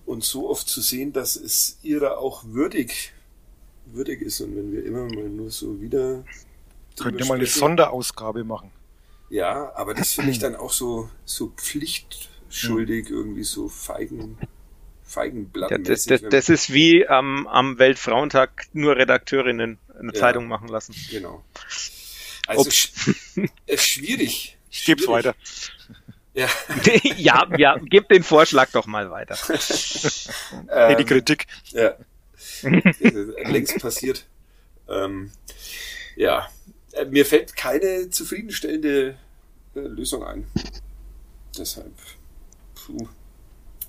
[0.07, 3.13] und so oft zu sehen, dass es ihrer auch würdig
[3.95, 6.25] würdig ist und wenn wir immer mal nur so wieder.
[6.99, 8.71] Könnt ihr mal eine Sonderausgabe machen.
[9.31, 13.15] Ja, aber das finde ich dann auch so, so pflichtschuldig, hm.
[13.15, 14.39] irgendwie so feigen,
[15.03, 15.73] feigenblatt.
[15.85, 20.95] Das, das, das, ist wie am, am Weltfrauentag nur Redakteurinnen eine ja, Zeitung machen lassen.
[21.11, 21.45] Genau.
[22.47, 22.93] Also es
[23.67, 24.57] ist schwierig.
[24.71, 25.35] Ich gebe es weiter.
[26.35, 26.49] Ja.
[27.17, 29.37] ja, ja, gib den Vorschlag doch mal weiter.
[30.69, 31.47] hey, die Kritik.
[31.71, 31.95] Ja.
[33.45, 34.27] längst passiert.
[34.89, 35.31] Ähm,
[36.17, 36.49] ja,
[36.93, 39.17] äh, mir fällt keine zufriedenstellende
[39.75, 40.47] äh, Lösung ein.
[41.57, 41.93] Deshalb,
[42.75, 43.09] puh.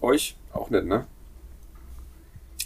[0.02, 1.08] euch auch nicht, ne?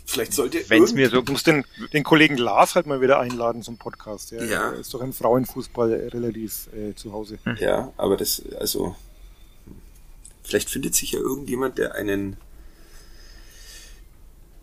[0.08, 3.64] Vielleicht sollte Wenn's mir so, du musst den, den Kollegen Lars halt mal wieder einladen
[3.64, 4.32] zum Podcast.
[4.32, 4.72] Ja, ja.
[4.72, 7.40] Er ist doch im Frauenfußball relativ äh, zu Hause.
[7.60, 8.96] Ja, aber das, also,
[10.44, 12.38] vielleicht findet sich ja irgendjemand, der einen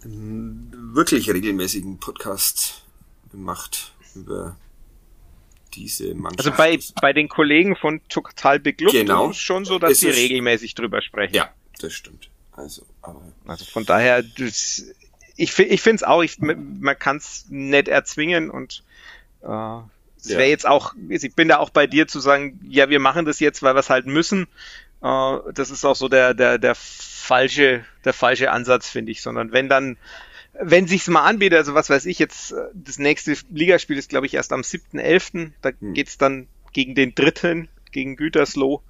[0.05, 2.85] wirklich regelmäßigen Podcast
[3.33, 4.57] macht über
[5.75, 6.47] diese Mannschaft.
[6.47, 9.31] Also bei, bei den Kollegen von Total Beglückt genau.
[9.31, 11.35] ist es schon so, dass sie regelmäßig drüber sprechen.
[11.35, 11.51] Ja,
[11.81, 12.29] das stimmt.
[12.53, 14.85] Also, aber also von daher, das,
[15.37, 18.83] ich, ich finde es auch, ich, man kann es nicht erzwingen und
[19.43, 19.79] äh,
[20.19, 20.39] Es ja.
[20.39, 23.41] wäre jetzt auch, ich bin da auch bei dir zu sagen, ja, wir machen das
[23.41, 24.47] jetzt, weil wir es halt müssen.
[25.03, 29.53] Äh, das ist auch so der, der, der falsche, der falsche Ansatz, finde ich, sondern
[29.53, 29.97] wenn dann,
[30.61, 34.27] wenn sich's mal anbietet, also was weiß ich jetzt, äh, das nächste Ligaspiel ist, glaube
[34.27, 35.95] ich, erst am 7.11., da hm.
[35.95, 38.83] geht's dann gegen den dritten, gegen Gütersloh.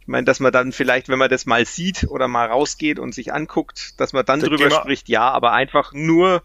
[0.00, 3.14] Ich meine, dass man dann vielleicht, wenn man das mal sieht oder mal rausgeht und
[3.14, 6.42] sich anguckt, dass man dann da drüber spricht, ja, aber einfach nur,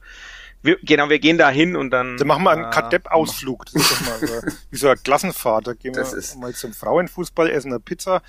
[0.62, 2.18] wir, genau, wir gehen da hin und dann.
[2.18, 3.66] Dann machen wir einen äh, Kadepp-Ausflug.
[3.66, 4.34] Das ist doch mal so,
[4.72, 5.68] wie so ein Klassenfahrt.
[5.68, 6.36] Da gehen das wir ist...
[6.36, 8.22] mal zum Frauenfußball, essen eine Pizza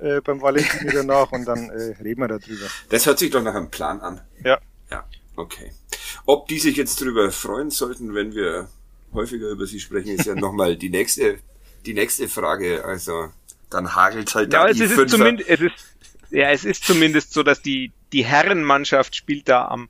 [0.00, 2.66] äh, beim Valentin danach und dann äh, reden wir darüber.
[2.88, 4.20] Das hört sich doch nach einem Plan an.
[4.44, 4.58] Ja.
[4.90, 5.04] Ja,
[5.36, 5.72] okay.
[6.26, 8.68] Ob die sich jetzt darüber freuen sollten, wenn wir
[9.12, 11.38] häufiger über sie sprechen, ist ja nochmal die nächste,
[11.86, 12.84] die nächste Frage.
[12.84, 13.30] Also
[13.68, 15.96] dann hagelt halt ja, da es die ist zumindest, es ist,
[16.30, 19.88] Ja, es ist zumindest so, dass die, die Herrenmannschaft spielt da am,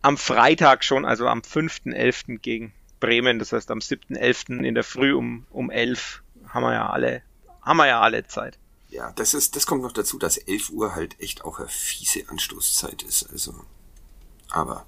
[0.00, 2.38] am Freitag schon, also am 5.11.
[2.38, 3.38] gegen Bremen.
[3.38, 4.64] Das heißt, am 7.11.
[4.64, 7.22] in der Früh um, um 11 haben wir ja alle,
[7.62, 8.58] haben wir ja alle Zeit.
[8.92, 12.28] Ja, das ist, das kommt noch dazu, dass 11 Uhr halt echt auch eine fiese
[12.28, 13.28] Anstoßzeit ist.
[13.32, 13.54] Also,
[14.50, 14.84] aber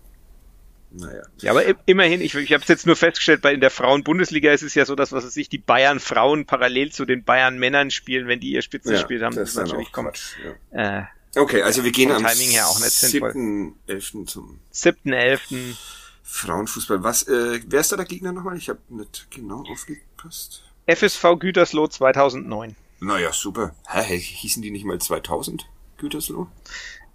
[0.90, 1.22] naja.
[1.40, 4.62] Ja, aber immerhin, ich, ich habe es jetzt nur festgestellt, bei in der Frauen-Bundesliga ist
[4.62, 8.40] es ja so, dass was weiß ich, die Bayern-Frauen parallel zu den Bayern-Männern spielen, wenn
[8.40, 9.36] die ihr Spitzenspiel ja, haben.
[9.36, 10.36] Das, ist natürlich kommt.
[10.72, 10.98] Ja.
[10.98, 11.04] Äh,
[11.36, 14.26] okay, also wir gehen am 7.11.
[14.26, 15.76] zum 7.11.
[16.22, 17.02] Frauenfußball.
[17.02, 18.58] Was, äh, wer ist da der Gegner nochmal?
[18.58, 20.62] Ich habe nicht genau aufgepasst.
[20.86, 22.76] FSV Gütersloh 2009.
[23.04, 23.74] Naja, super.
[23.86, 25.66] Hä, hießen die nicht mal 2000
[25.98, 26.48] Gütersloh?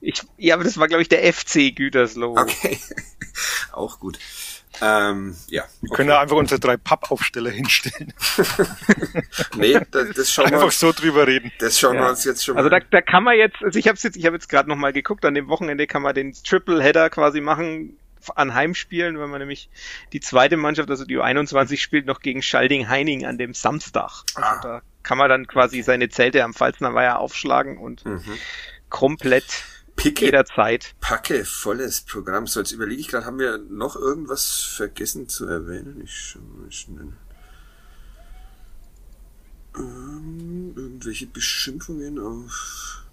[0.01, 2.37] Ich, ja, aber das war, glaube ich, der FC Gütersloh.
[2.37, 2.79] Okay.
[3.71, 4.19] Auch gut.
[4.81, 5.63] Ähm, ja.
[5.81, 5.97] Wir okay.
[5.97, 8.13] können ja einfach unsere drei Pappaufsteller hinstellen.
[9.57, 11.51] nee, das, das schauen wir Einfach so drüber reden.
[11.59, 12.01] Das schauen ja.
[12.03, 12.75] wir uns jetzt schon also mal.
[12.75, 14.77] Also da, da kann man jetzt, also ich habe jetzt, ich habe jetzt gerade noch
[14.77, 17.97] mal geguckt, an dem Wochenende kann man den Triple Header quasi machen
[18.35, 19.69] an Heimspielen, wenn man nämlich
[20.13, 24.23] die zweite Mannschaft, also die U21 spielt noch gegen Schalding-Heining an dem Samstag.
[24.35, 24.59] Also ah.
[24.61, 28.21] da kann man dann quasi seine Zelte am Pfalzner Weiher aufschlagen und mhm.
[28.89, 29.63] komplett
[29.95, 30.95] Picke, jederzeit.
[30.99, 32.47] Packe, volles Programm.
[32.47, 36.01] So, jetzt überlege ich gerade, haben wir noch irgendwas vergessen zu erwähnen?
[36.03, 37.13] Ich schau mal schnell.
[39.77, 43.03] Ähm, irgendwelche Beschimpfungen auf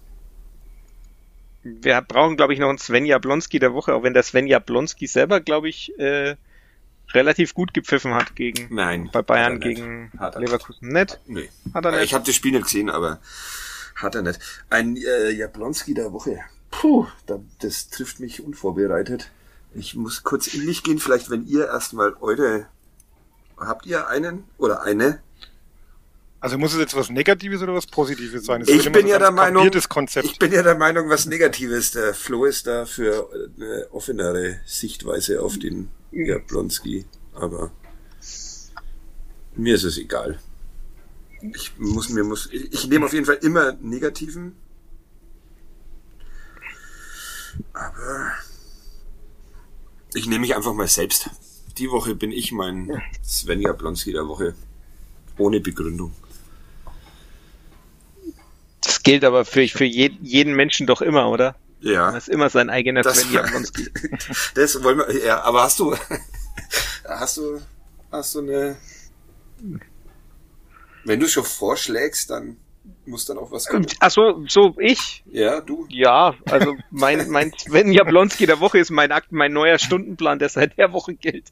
[1.81, 5.07] wir brauchen, glaube ich, noch einen Sven Jablonski der Woche, auch wenn der Sven Jablonski
[5.07, 6.35] selber, glaube ich, äh,
[7.17, 10.87] relativ gut gepfiffen hat gegen Nein, bei Bayern gegen Leverkusen.
[10.89, 11.19] Nicht?
[11.25, 11.49] Nee.
[11.73, 12.03] Hat er nicht?
[12.03, 13.19] Ich habe das Spiel nicht gesehen, aber
[13.95, 14.39] hat er nicht.
[14.69, 16.39] Ein äh, Jablonski der Woche.
[16.69, 19.31] Puh, da, das trifft mich unvorbereitet.
[19.73, 22.67] Ich muss kurz in mich gehen, vielleicht wenn ihr erstmal eure
[23.57, 25.19] habt ihr einen oder eine
[26.39, 28.61] also muss es jetzt was Negatives oder was Positives sein?
[28.61, 30.27] Das ich bin so ja der Meinung, Konzept.
[30.27, 31.91] ich bin ja der Meinung, was Negatives.
[31.91, 37.71] Der Flo ist da für eine offenere Sichtweise auf den Jablonski, aber
[39.55, 40.39] mir ist es egal.
[41.53, 44.55] Ich muss mir muss ich, ich nehme auf jeden Fall immer negativen.
[47.73, 48.31] Aber
[50.13, 51.29] ich nehme mich einfach mal selbst.
[51.77, 54.55] Die Woche bin ich mein Sven Jablonski der Woche.
[55.37, 56.11] Ohne Begründung.
[58.81, 61.55] Das gilt aber für, für jeden, jeden Menschen doch immer, oder?
[61.79, 62.11] Ja.
[62.11, 63.89] Das ist immer sein eigener das, Sven Jablonski.
[64.55, 65.95] das wollen wir, ja, aber hast du,
[67.07, 67.61] hast du,
[68.11, 68.77] hast du eine,
[71.05, 72.57] wenn du schon vorschlägst, dann
[73.05, 73.87] muss dann auch was kommen.
[73.99, 75.23] Ach so, so ich?
[75.31, 75.85] Ja, du?
[75.89, 80.49] Ja, also mein, mein Sven Jablonski der Woche ist mein Akt, mein neuer Stundenplan, der
[80.49, 81.45] seit der Woche gilt.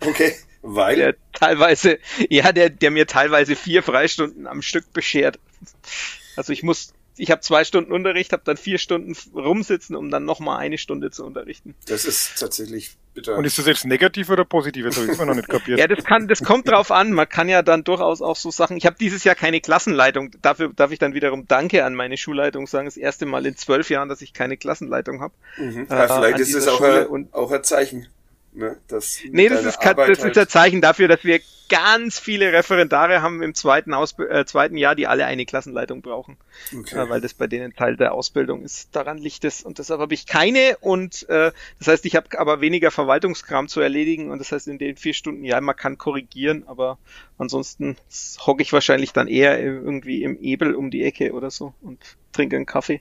[0.00, 0.96] Okay, weil?
[0.96, 1.98] Der teilweise,
[2.30, 5.38] ja, der, der mir teilweise vier Freistunden am Stück beschert.
[6.36, 10.24] Also ich muss, ich habe zwei Stunden Unterricht, habe dann vier Stunden rumsitzen, um dann
[10.24, 11.74] nochmal eine Stunde zu unterrichten.
[11.86, 13.36] Das ist tatsächlich bitter.
[13.36, 14.86] Und ist das jetzt negativ oder positiv?
[14.86, 15.78] Das habe ich immer noch nicht kapiert.
[15.80, 17.12] ja, das kann, das kommt drauf an.
[17.12, 18.76] Man kann ja dann durchaus auch so Sachen.
[18.76, 20.30] Ich habe dieses Jahr keine Klassenleitung.
[20.40, 22.86] Dafür darf ich dann wiederum Danke an meine Schulleitung sagen.
[22.86, 25.34] Das erste Mal in zwölf Jahren, dass ich keine Klassenleitung habe.
[25.58, 25.86] Mhm.
[25.90, 28.08] Ja, vielleicht ist es auch ein, auch ein Zeichen.
[28.54, 31.40] Ne, das nee, das ist, das ist ein halt Zeichen dafür, dass wir
[31.72, 36.36] ganz viele Referendare haben im zweiten, Ausb äh, zweiten Jahr, die alle eine Klassenleitung brauchen.
[36.76, 36.96] Okay.
[36.96, 38.94] Äh, weil das bei denen Teil der Ausbildung ist.
[38.94, 39.62] Daran liegt es.
[39.62, 40.76] Und deshalb habe ich keine.
[40.80, 44.30] Und äh, das heißt, ich habe aber weniger Verwaltungskram zu erledigen.
[44.30, 46.98] Und das heißt, in den vier Stunden, ja, man kann korrigieren, aber
[47.38, 47.96] ansonsten
[48.40, 52.56] hocke ich wahrscheinlich dann eher irgendwie im Ebel um die Ecke oder so und trinke
[52.56, 53.00] einen Kaffee.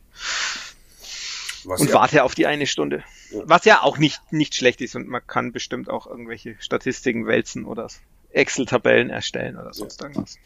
[1.65, 1.93] Was und ja.
[1.95, 3.03] warte auf die eine Stunde.
[3.31, 3.41] Ja.
[3.45, 7.65] Was ja auch nicht, nicht schlecht ist und man kann bestimmt auch irgendwelche Statistiken wälzen
[7.65, 7.87] oder
[8.31, 10.07] Excel-Tabellen erstellen oder sonst ja.
[10.07, 10.37] irgendwas.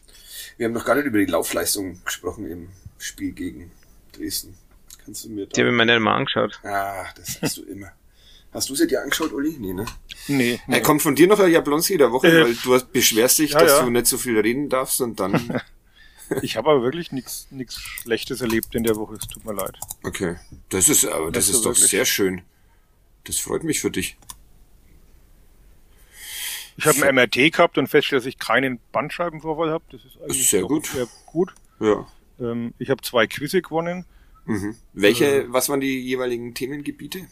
[0.58, 3.72] Wir haben noch gar nicht über die Laufleistung gesprochen im Spiel gegen
[4.14, 4.58] Dresden.
[5.04, 5.52] Kannst du mir da...
[5.54, 6.60] Die habe ich mir nicht mal angeschaut.
[6.64, 7.92] Ah, das hast du immer.
[8.56, 9.58] Hast du sie dir angeschaut, Uli?
[9.60, 9.86] Nee, ne?
[10.28, 10.62] Nee.
[10.66, 10.76] nee.
[10.76, 13.52] Er kommt von dir noch ein Jablonski der Woche, Äh, weil du hast, beschwerst dich,
[13.52, 13.84] ja, dass ja.
[13.84, 15.34] du nicht so viel reden darfst und dann.
[16.42, 17.48] Ich habe aber wirklich nichts
[17.80, 19.16] Schlechtes erlebt in der Woche.
[19.16, 19.78] Es tut mir leid.
[20.04, 20.36] Okay.
[20.70, 22.42] Das ist, aber das du ist doch sehr schön.
[23.26, 24.18] Das freut mich für dich.
[26.78, 29.84] Ich habe ein MRT gehabt und festgestellt, dass ich keinen Bandscheibenvorfall habe.
[29.92, 30.88] Das ist eigentlich sehr gut.
[30.88, 31.54] Sehr gut.
[31.80, 32.08] Ja.
[32.40, 34.06] Ähm, ich habe zwei Quizze gewonnen.
[34.46, 34.76] Mhm.
[34.94, 37.28] Welche, was waren die jeweiligen Themengebiete?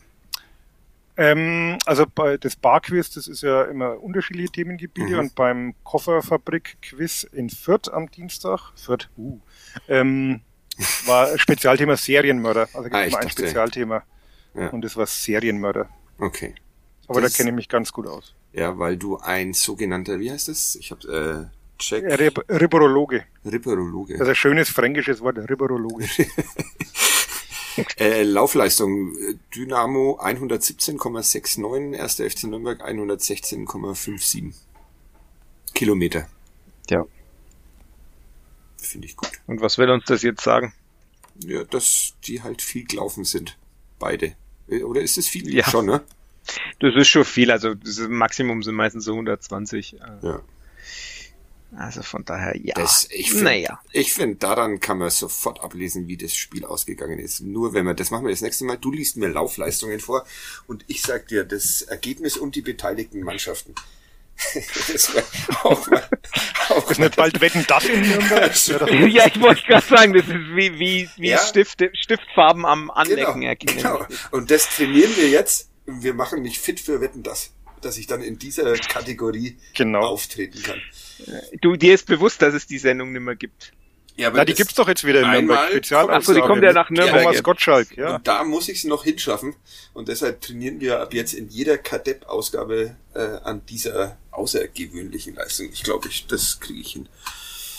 [1.15, 5.19] Ähm, also bei das Barquiz, das ist ja immer unterschiedliche Themengebiete Mhm.
[5.19, 9.39] und beim Kofferfabrik-Quiz in Fürth am Dienstag, Fürth, uh,
[9.87, 10.41] ähm,
[11.05, 12.61] war Spezialthema Serienmörder.
[12.73, 14.03] Also gibt Ah, immer ein dachte- Spezialthema
[14.55, 14.69] Ja.
[14.69, 15.87] und das war Serienmörder.
[16.17, 16.55] Okay.
[17.07, 18.33] Aber Das- da kenne ich mich ganz gut aus.
[18.53, 20.75] Ja, weil du ein sogenannter, wie heißt das?
[20.75, 21.45] Ich hab, äh,
[21.79, 22.03] Check.
[22.19, 23.25] Rib Ribberologe.
[23.43, 24.13] Ripperologe.
[24.13, 26.05] Das ist ein schönes fränkisches Wort, Ribberologe.
[27.97, 32.15] Äh, Laufleistung äh, Dynamo 117,69, 1.
[32.33, 34.53] FC Nürnberg 116,57
[35.73, 36.27] Kilometer.
[36.89, 37.05] Ja.
[38.77, 39.31] Finde ich gut.
[39.47, 40.73] Und was will uns das jetzt sagen?
[41.39, 43.57] Ja, dass die halt viel gelaufen sind.
[43.97, 44.35] Beide.
[44.67, 45.51] Äh, Oder ist es viel?
[45.53, 45.67] Ja.
[45.69, 46.03] Schon, ne?
[46.79, 49.93] Das ist schon viel, also das Maximum sind meistens so 120.
[49.93, 50.41] äh, Ja.
[51.77, 52.73] Also von daher, ja.
[52.75, 53.79] Das, ich finde, naja.
[53.91, 57.41] ich find, daran kann man sofort ablesen, wie das Spiel ausgegangen ist.
[57.41, 60.25] Nur wenn wir, das machen wir das nächste Mal, du liest mir Laufleistungen vor
[60.67, 63.73] und ich sag dir das Ergebnis und die beteiligten Mannschaften.
[64.91, 65.25] das wäre
[65.63, 66.09] auch mal,
[66.69, 68.51] auch Ist nicht bald Wetten das in Nürnberg?
[69.11, 71.37] Ja, ich wollte gerade sagen, das ist wie, wie, wie Ja.
[71.37, 73.77] Stifte, Stiftfarben am Anecken genau, erkennen.
[73.77, 74.05] genau.
[74.31, 75.69] Und das trainieren wir jetzt.
[75.85, 77.51] Wir machen mich fit für Wetten das,
[77.81, 80.01] dass ich dann in dieser Kategorie Genau.
[80.01, 80.81] auftreten kann.
[81.61, 83.71] Du, dir ist bewusst, dass es die Sendung nicht mehr gibt.
[84.15, 85.69] Ja, aber Na, die gibt's doch jetzt wieder in Nürnberg.
[85.71, 87.43] Spezialausgabe Ach so, die kommt ja nach Nürnberg Thomas.
[87.43, 88.15] Gottschalk, ja.
[88.17, 89.55] Und da muss ich es noch hinschaffen.
[89.93, 95.69] Und deshalb trainieren wir ab jetzt in jeder Kadepp-Ausgabe äh, an dieser außergewöhnlichen Leistung.
[95.73, 97.09] Ich glaube, ich, das kriege ich hin.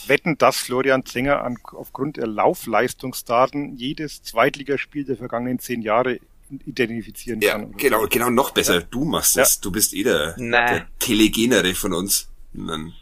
[0.09, 6.19] Wetten, dass Florian Zenger an, aufgrund der Laufleistungsdaten jedes Zweitligaspiel der vergangenen zehn Jahre
[6.67, 7.77] identifizieren Ja, kann.
[7.77, 8.09] genau, so.
[8.09, 8.83] genau, noch besser.
[8.83, 9.55] Du machst das.
[9.57, 9.61] Ja.
[9.63, 10.67] Du bist eh der, Nein.
[10.75, 12.29] der Telegenere von uns.
[12.53, 12.93] Dann,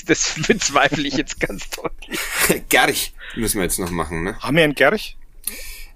[0.06, 2.18] Das bezweifle ich jetzt ganz deutlich.
[2.68, 4.38] Gerch müssen wir jetzt noch machen, ne?
[4.40, 5.16] Haben wir einen Gerch?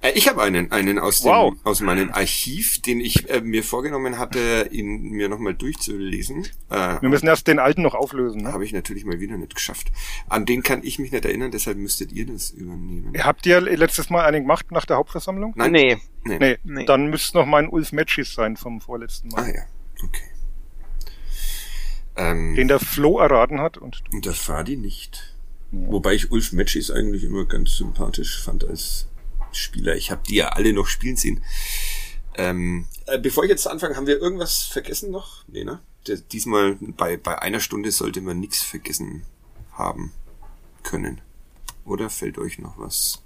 [0.03, 1.55] Äh, ich habe einen, einen aus dem, Wow.
[1.65, 6.47] aus meinem Archiv, den ich äh, mir vorgenommen hatte, ihn mir nochmal durchzulesen.
[6.71, 8.43] Äh, Wir müssen erst den alten noch auflösen.
[8.43, 8.53] Ne?
[8.53, 9.89] habe ich natürlich mal wieder nicht geschafft.
[10.29, 13.13] An den kann ich mich nicht erinnern, deshalb müsstet ihr das übernehmen.
[13.19, 15.55] Habt ihr letztes Mal einen gemacht nach der Hauptversammlung?
[15.57, 15.97] Nein, Nee.
[16.25, 16.39] nee.
[16.39, 16.85] Nee, Nee.
[16.85, 19.43] dann müsste noch mein Ulf Matchis sein vom vorletzten Mal.
[19.45, 19.63] Ah ja,
[20.05, 20.23] okay.
[22.17, 25.35] Ähm, Den der Flo erraten hat und und der Fadi nicht.
[25.73, 29.09] Wobei ich Ulf Matchis eigentlich immer ganz sympathisch fand als
[29.53, 29.97] Spieler.
[29.97, 31.43] Ich habe die ja alle noch spielen sehen.
[32.37, 35.45] Ähm, äh, bevor ich jetzt anfange, haben wir irgendwas vergessen noch?
[35.49, 35.81] Nee, ne?
[36.07, 39.25] Der, diesmal bei, bei einer Stunde sollte man nichts vergessen
[39.73, 40.13] haben
[40.83, 41.21] können.
[41.85, 43.24] Oder fällt euch noch was?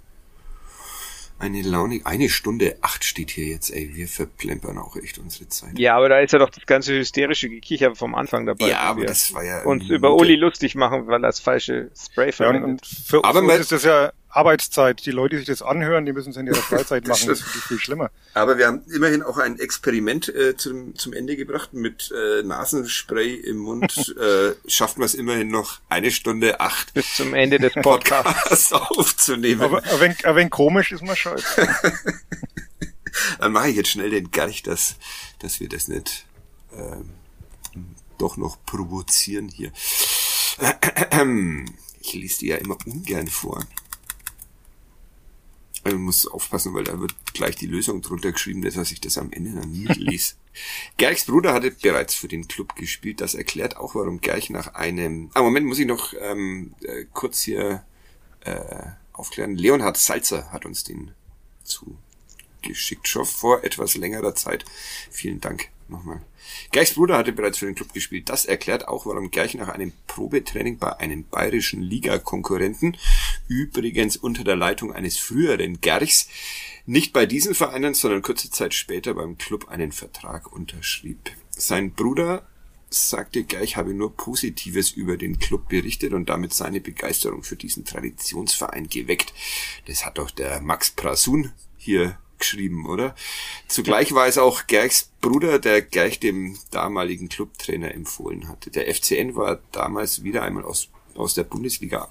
[1.39, 3.95] Eine Laune, eine Stunde acht steht hier jetzt, ey.
[3.95, 5.79] Wir verplempern auch echt unsere Zeit.
[5.79, 8.67] Ja, aber da ist ja doch das ganze hysterische Gekicher vom Anfang dabei.
[8.67, 10.15] Ja, aber wir das war ja uns über.
[10.15, 12.63] Uli lustig machen, weil er das falsche Spray ja, und, verwendet.
[12.69, 15.05] und für, Aber uns ist das ja Arbeitszeit.
[15.05, 17.27] Die Leute, die sich das anhören, die müssen es in ihrer Freizeit machen.
[17.27, 18.11] Das ist viel schlimmer.
[18.33, 23.33] Aber wir haben immerhin auch ein Experiment äh, zum, zum Ende gebracht mit äh, Nasenspray
[23.35, 24.15] im Mund.
[24.19, 28.71] äh, schafft man es immerhin noch eine Stunde acht Bis zum Ende des Podcasts.
[28.71, 29.61] Aufzunehmen.
[29.61, 31.67] Aber wenig, ein wenig komisch ist man scheiße.
[33.39, 34.95] Dann mache ich jetzt schnell den Garch, dass,
[35.39, 36.25] dass wir das nicht
[36.73, 37.09] ähm,
[38.17, 39.71] doch noch provozieren hier.
[42.01, 43.61] Ich lese die ja immer ungern vor.
[45.83, 49.31] Man muss aufpassen, weil da wird gleich die Lösung drunter geschrieben, dass ich das am
[49.31, 50.35] Ende dann nie lese.
[50.97, 53.21] Gerchs Bruder hatte bereits für den Club gespielt.
[53.21, 55.31] Das erklärt auch, warum Gerch nach einem...
[55.33, 57.83] Ah, Moment, muss ich noch ähm, äh, kurz hier
[58.41, 59.55] äh, aufklären.
[59.55, 61.11] Leonhard Salzer hat uns den
[61.63, 64.65] zugeschickt, schon vor etwas längerer Zeit.
[65.11, 66.21] Vielen Dank nochmal.
[66.71, 68.29] Gerchs Bruder hatte bereits für den Club gespielt.
[68.29, 72.97] Das erklärt auch, warum Gerch nach einem Probetraining bei einem bayerischen Ligakonkurrenten,
[73.49, 76.29] übrigens unter der Leitung eines früheren Gerchs,
[76.85, 81.31] nicht bei diesen Vereinen, sondern kurze Zeit später beim Club einen Vertrag unterschrieb.
[81.49, 82.47] Sein Bruder
[82.89, 87.85] sagte, Gerch habe nur Positives über den Club berichtet und damit seine Begeisterung für diesen
[87.85, 89.33] Traditionsverein geweckt.
[89.85, 93.15] Das hat doch der Max Prasun hier geschrieben, oder?
[93.67, 98.71] Zugleich war es auch Gerchs Bruder, der Gerch dem damaligen Clubtrainer empfohlen hatte.
[98.71, 100.89] Der FCN war damals wieder einmal aus
[101.19, 102.07] aus der Bundesliga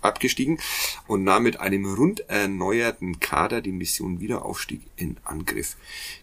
[0.00, 0.58] abgestiegen
[1.06, 5.76] und nahm mit einem rund erneuerten Kader die Mission Wiederaufstieg in Angriff.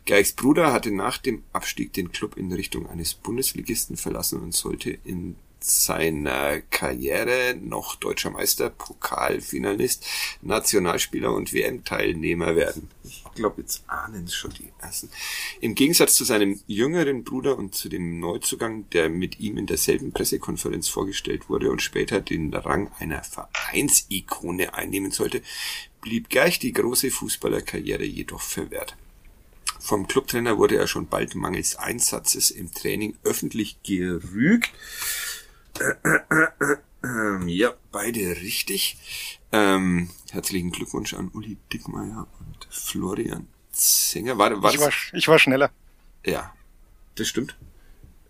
[0.06, 4.98] Gerks Bruder hatte nach dem Abstieg den Club in Richtung eines Bundesligisten verlassen und sollte
[5.04, 10.06] in seiner Karriere noch deutscher Meister, Pokalfinalist,
[10.41, 12.90] Nationalspieler und WM-Teilnehmer werden.
[13.03, 15.10] Ich glaube, jetzt ahnen es schon die ersten.
[15.61, 20.11] Im Gegensatz zu seinem jüngeren Bruder und zu dem Neuzugang, der mit ihm in derselben
[20.11, 25.41] Pressekonferenz vorgestellt wurde und später den Rang einer Vereinsikone einnehmen sollte,
[26.02, 28.95] blieb gleich die große Fußballerkarriere jedoch verwehrt.
[29.80, 34.72] Vom Clubtrainer wurde er schon bald mangels Einsatzes im Training öffentlich gerügt
[37.48, 38.98] ja, beide richtig.
[39.52, 44.38] Ähm, herzlichen Glückwunsch an Uli Dickmeier und Florian Zenger.
[44.38, 45.72] War, war ich, war, ich war schneller.
[46.26, 46.54] Ja,
[47.16, 47.58] das stimmt.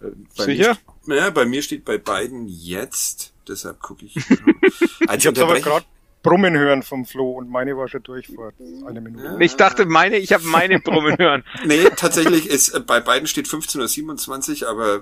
[0.01, 0.07] Äh,
[0.37, 0.77] bei Sicher?
[1.05, 4.15] Mir, ja, bei mir steht bei beiden jetzt, deshalb gucke ich.
[4.99, 5.85] ich habe aber gerade
[6.21, 8.51] Brummen hören vom Flo und meine war schon durch vor
[8.85, 9.23] einer Minute.
[9.23, 9.39] Ja.
[9.39, 11.43] Ich dachte meine, ich habe meine Brummen hören.
[11.65, 14.99] nee, tatsächlich ist äh, bei beiden steht 15.27 Uhr, aber äh,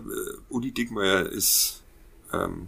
[0.50, 1.84] Uli Dickmeier ist
[2.34, 2.68] ähm,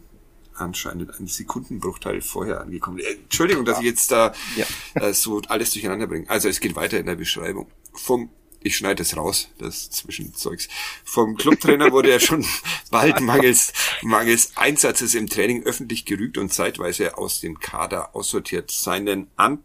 [0.53, 2.99] anscheinend einen Sekundenbruchteil vorher angekommen.
[2.99, 4.65] Äh, Entschuldigung, dass ich jetzt da ja.
[4.95, 6.29] äh, so alles durcheinander bringe.
[6.29, 7.67] Also es geht weiter in der Beschreibung.
[7.93, 8.29] Vom
[8.61, 10.67] ich schneide es raus, das Zwischenzeugs.
[11.05, 12.45] Vom Clubtrainer wurde er schon
[12.91, 13.71] bald mangels,
[14.01, 18.69] mangels Einsatzes im Training öffentlich gerügt und zeitweise aus dem Kader aussortiert.
[18.69, 19.63] Seinen An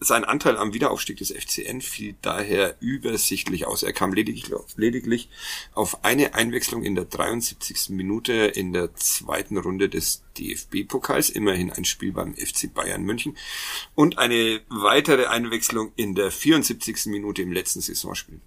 [0.00, 3.82] sein Anteil am Wiederaufstieg des FCN fiel daher übersichtlich aus.
[3.82, 5.28] Er kam lediglich, lediglich
[5.74, 7.90] auf eine Einwechslung in der 73.
[7.90, 13.36] Minute in der zweiten Runde des DFB-Pokals, immerhin ein Spiel beim FC Bayern München,
[13.94, 17.06] und eine weitere Einwechslung in der 74.
[17.06, 18.40] Minute im letzten Saisonspiel.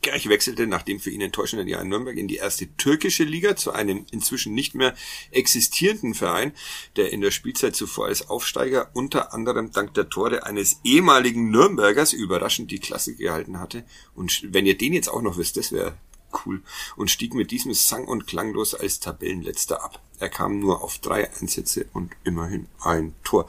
[0.00, 3.56] Gerch wechselte nach dem für ihn enttäuschenden Jahr in Nürnberg in die erste türkische Liga
[3.56, 4.94] zu einem inzwischen nicht mehr
[5.32, 6.52] existierenden Verein,
[6.96, 12.12] der in der Spielzeit zuvor als Aufsteiger unter anderem dank der Tore eines ehemaligen Nürnbergers
[12.12, 13.84] überraschend die Klasse gehalten hatte.
[14.14, 15.96] Und wenn ihr den jetzt auch noch wisst, das wäre
[16.44, 16.62] cool
[16.96, 20.00] und stieg mit diesem sang- und klanglos als Tabellenletzter ab.
[20.20, 23.48] Er kam nur auf drei Einsätze und immerhin ein Tor.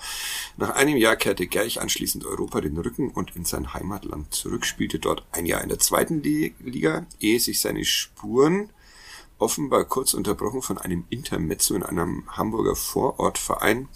[0.57, 4.99] Nach einem Jahr kehrte Gerch anschließend Europa den Rücken und in sein Heimatland zurück, spielte
[4.99, 8.69] dort ein Jahr in der zweiten Liga, ehe sich seine Spuren
[9.39, 13.87] offenbar kurz unterbrochen von einem Intermezzo in einem Hamburger Vorortverein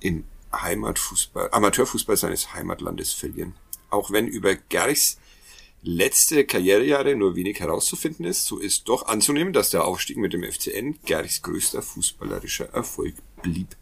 [0.00, 3.54] im Heimatfußball, Amateurfußball seines Heimatlandes verlieren.
[3.90, 5.18] Auch wenn über Gerchs
[5.82, 10.44] letzte Karrierejahre nur wenig herauszufinden ist, so ist doch anzunehmen, dass der Aufstieg mit dem
[10.44, 13.76] FCN Gerrichs größter fußballerischer Erfolg blieb.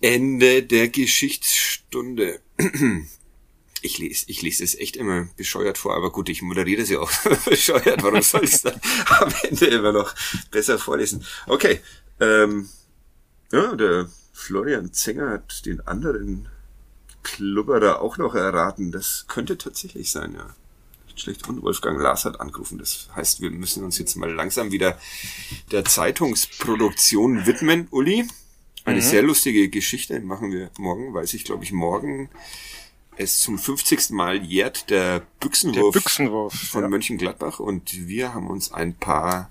[0.00, 2.40] Ende der Geschichtsstunde.
[3.80, 7.10] Ich lese, ich lese es echt immer bescheuert vor, aber gut, ich moderiere sie auch
[7.44, 8.02] bescheuert.
[8.02, 8.80] Warum soll ich es dann
[9.20, 10.14] am Ende immer noch
[10.50, 11.24] besser vorlesen?
[11.46, 11.80] Okay,
[12.18, 12.68] ähm,
[13.52, 16.48] ja, der Florian Zenger hat den anderen
[17.22, 18.92] Klubberer auch noch erraten.
[18.92, 20.54] Das könnte tatsächlich sein, ja.
[21.06, 21.48] Nicht schlecht.
[21.48, 22.78] Und Wolfgang Lars hat angerufen.
[22.78, 24.98] Das heißt, wir müssen uns jetzt mal langsam wieder
[25.70, 27.88] der Zeitungsproduktion widmen.
[27.90, 28.26] Uli,
[28.84, 29.04] eine mhm.
[29.04, 32.30] sehr lustige Geschichte machen wir morgen, weil sich, glaube ich, morgen
[33.18, 34.10] es zum 50.
[34.10, 36.88] Mal jährt der Büchsenwurf, der Büchsenwurf von ja.
[36.88, 39.50] Mönchengladbach und wir haben uns ein paar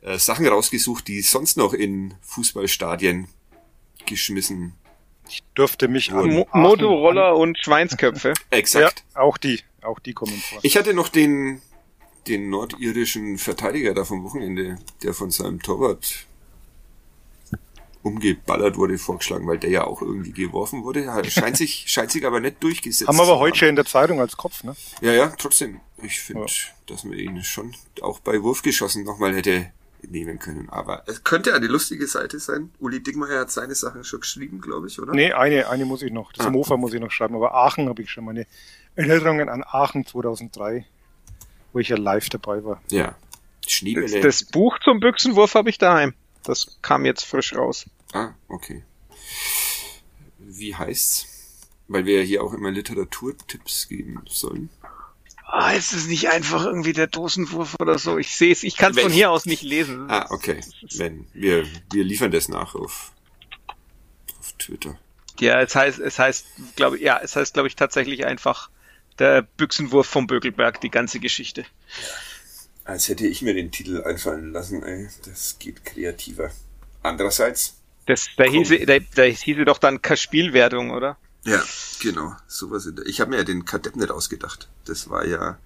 [0.00, 3.28] äh, Sachen rausgesucht, die sonst noch in Fußballstadien
[4.06, 4.74] geschmissen
[5.28, 8.34] ich durfte mich an Mo Motorroller und Schweinsköpfe.
[8.50, 9.04] Exakt.
[9.14, 10.60] Ja, auch die, auch die kommen vor.
[10.62, 11.60] Ich hatte noch den,
[12.26, 16.26] den nordirischen Verteidiger da vom Wochenende, der von seinem Torwart
[18.02, 21.04] umgeballert wurde, vorgeschlagen, weil der ja auch irgendwie geworfen wurde.
[21.30, 23.08] Scheint sich, scheint sich aber nicht durchgesetzt.
[23.08, 24.74] Haben wir aber heute schon in der Zeitung als Kopf, ne?
[25.00, 25.80] Ja, ja, trotzdem.
[26.02, 26.70] Ich finde, ja.
[26.86, 29.72] dass man ihn schon auch bei Wurfgeschossen nochmal hätte
[30.02, 30.68] nehmen können.
[30.68, 32.70] Aber es könnte eine lustige Seite sein.
[32.78, 35.12] Uli Dickmeyer hat seine Sachen schon geschrieben, glaube ich, oder?
[35.12, 36.32] Nee, eine, eine muss ich noch.
[36.32, 36.50] Das ah.
[36.50, 37.34] Mofa muss ich noch schreiben.
[37.34, 38.46] Aber Aachen habe ich schon meine
[38.94, 40.86] Erinnerungen an Aachen 2003,
[41.72, 42.82] wo ich ja live dabei war.
[42.90, 43.16] Ja.
[43.66, 44.20] Schneebälle.
[44.20, 46.14] Das, das Buch zum Büchsenwurf habe ich daheim.
[46.44, 47.86] Das kam jetzt frisch raus.
[48.12, 48.84] Ah, okay.
[50.38, 51.26] Wie heißt's?
[51.88, 54.70] Weil wir ja hier auch immer Literaturtipps geben sollen
[55.48, 58.18] ah, ist es nicht einfach irgendwie der Dosenwurf oder so?
[58.18, 60.10] Ich sehe es, ich kann es von hier aus nicht lesen.
[60.10, 60.60] Ah, okay.
[60.96, 63.12] Wenn wir wir liefern das nach auf
[64.38, 64.98] auf Twitter.
[65.40, 66.46] Ja, es heißt es heißt
[66.76, 68.70] glaube ja, es heißt glaube ich tatsächlich einfach
[69.18, 71.64] der Büchsenwurf vom Bögelberg, die ganze Geschichte.
[72.84, 75.08] Als hätte ich mir den Titel einfallen lassen, ey.
[75.26, 76.50] Das geht kreativer.
[77.02, 77.82] Andererseits.
[78.06, 81.18] Das, da, hieße, da, da hieße doch dann Spielwertung, oder?
[81.48, 81.64] Ja,
[82.00, 83.06] genau, sowas in der.
[83.06, 84.68] Ich habe mir ja den Kadepp nicht ausgedacht.
[84.84, 85.58] Das war ja.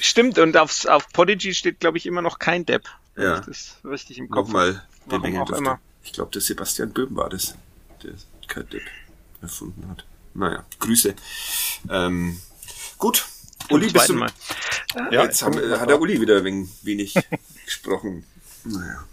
[0.00, 2.84] Stimmt, und auf, auf Podigy steht, glaube ich, immer noch kein Depp.
[3.16, 3.40] Ja.
[3.40, 4.48] Das richtig im Kopf.
[4.48, 5.80] Nochmal bemängeln auch immer.
[6.04, 7.54] Ich glaube, der Sebastian Böhm war das,
[8.02, 8.12] der
[8.52, 8.82] Kurt Depp
[9.42, 10.04] erfunden hat.
[10.34, 11.14] Naja, Grüße.
[11.90, 12.40] Ähm,
[12.96, 13.26] gut.
[13.70, 14.30] Uli, bist du, Mal.
[15.10, 17.14] ja, jetzt haben, hat der Uli wieder wenig, wenig
[17.64, 18.24] gesprochen.
[18.64, 19.04] Naja.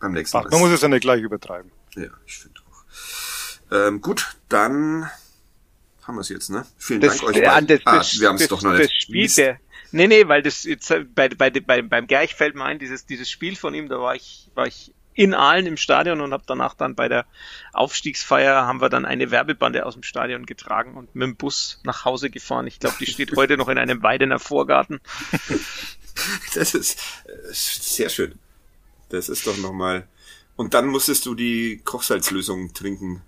[0.00, 1.70] Beim nächsten Ach, man muss es ja nicht gleich übertreiben.
[1.94, 2.59] Ja, ich finde.
[3.70, 5.08] Ähm, gut, dann
[6.02, 6.66] haben wir es jetzt, ne?
[6.78, 7.66] Vielen Das, Dank euch beiden.
[7.68, 9.02] das, ah, das, wir haben es doch noch das nicht.
[9.02, 9.60] Spiel, der,
[9.92, 13.06] nee, nee, weil das jetzt äh, bei, bei, bei, beim Gerch fällt mir ein, dieses,
[13.06, 16.44] dieses Spiel von ihm, da war ich, war ich in Aalen im Stadion und habe
[16.46, 17.26] danach dann bei der
[17.72, 22.04] Aufstiegsfeier haben wir dann eine Werbebande aus dem Stadion getragen und mit dem Bus nach
[22.04, 22.66] Hause gefahren.
[22.66, 25.00] Ich glaube, die steht heute noch in einem Weidener Vorgarten.
[26.54, 28.34] Das ist äh, sehr schön.
[29.08, 30.06] Das ist doch nochmal.
[30.56, 33.22] Und dann musstest du die Kochsalzlösung trinken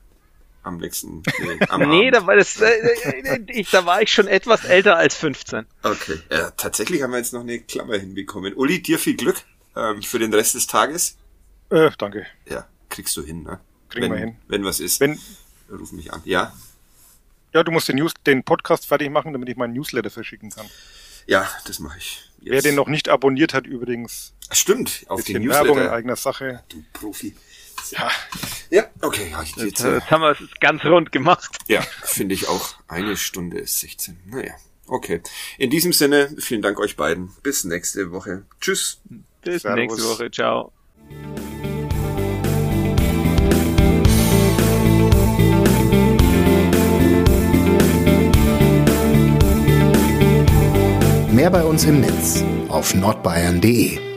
[0.63, 1.23] am nächsten.
[1.41, 4.97] Nee, am Nee, da war das, äh, äh, ich, da war ich schon etwas älter
[4.97, 5.67] als 15.
[5.83, 6.21] Okay.
[6.31, 8.55] Ja, tatsächlich haben wir jetzt noch eine Klammer hinbekommen.
[8.55, 9.43] Uli, dir viel Glück
[9.77, 11.17] ähm, für den Rest des Tages.
[11.71, 12.27] Äh, danke.
[12.49, 13.61] Ja, kriegst du hin, ne?
[13.89, 14.37] Kriegen wenn, wir hin.
[14.49, 15.19] Wenn was ist, Wenn,
[15.71, 16.23] ruf mich an.
[16.25, 16.53] Ja,
[17.55, 20.67] ja, du musst den, News, den Podcast fertig machen, damit ich meinen Newsletter verschicken kann.
[21.27, 22.31] ja, das mache ich.
[22.41, 22.51] Jetzt.
[22.53, 25.93] Wer den noch nicht abonniert hat, übrigens, Stimmt, auf den bisschen Werbung in Newsletter.
[25.93, 26.65] eigener Sache.
[26.71, 27.37] Du Profi.
[27.91, 28.11] Ja,
[28.71, 31.57] Ja, okay, ja, ich, jetzt, äh, Jetzt haben wir es ganz rund gemacht.
[31.69, 32.75] ja finde ich auch.
[32.89, 34.19] Eine Stunde ist 16.
[34.27, 34.55] Naja,
[34.87, 35.21] okay.
[35.59, 37.33] In diesem Sinne, vielen Dank euch beiden.
[37.43, 38.45] Bis nächste Woche.
[38.61, 39.01] Tschüss.
[39.43, 39.77] Bis Servus.
[39.77, 40.31] nächste Woche.
[40.31, 40.73] Ciao.
[51.31, 54.12] Mehr bei uns im Netz auf nordbayern.de.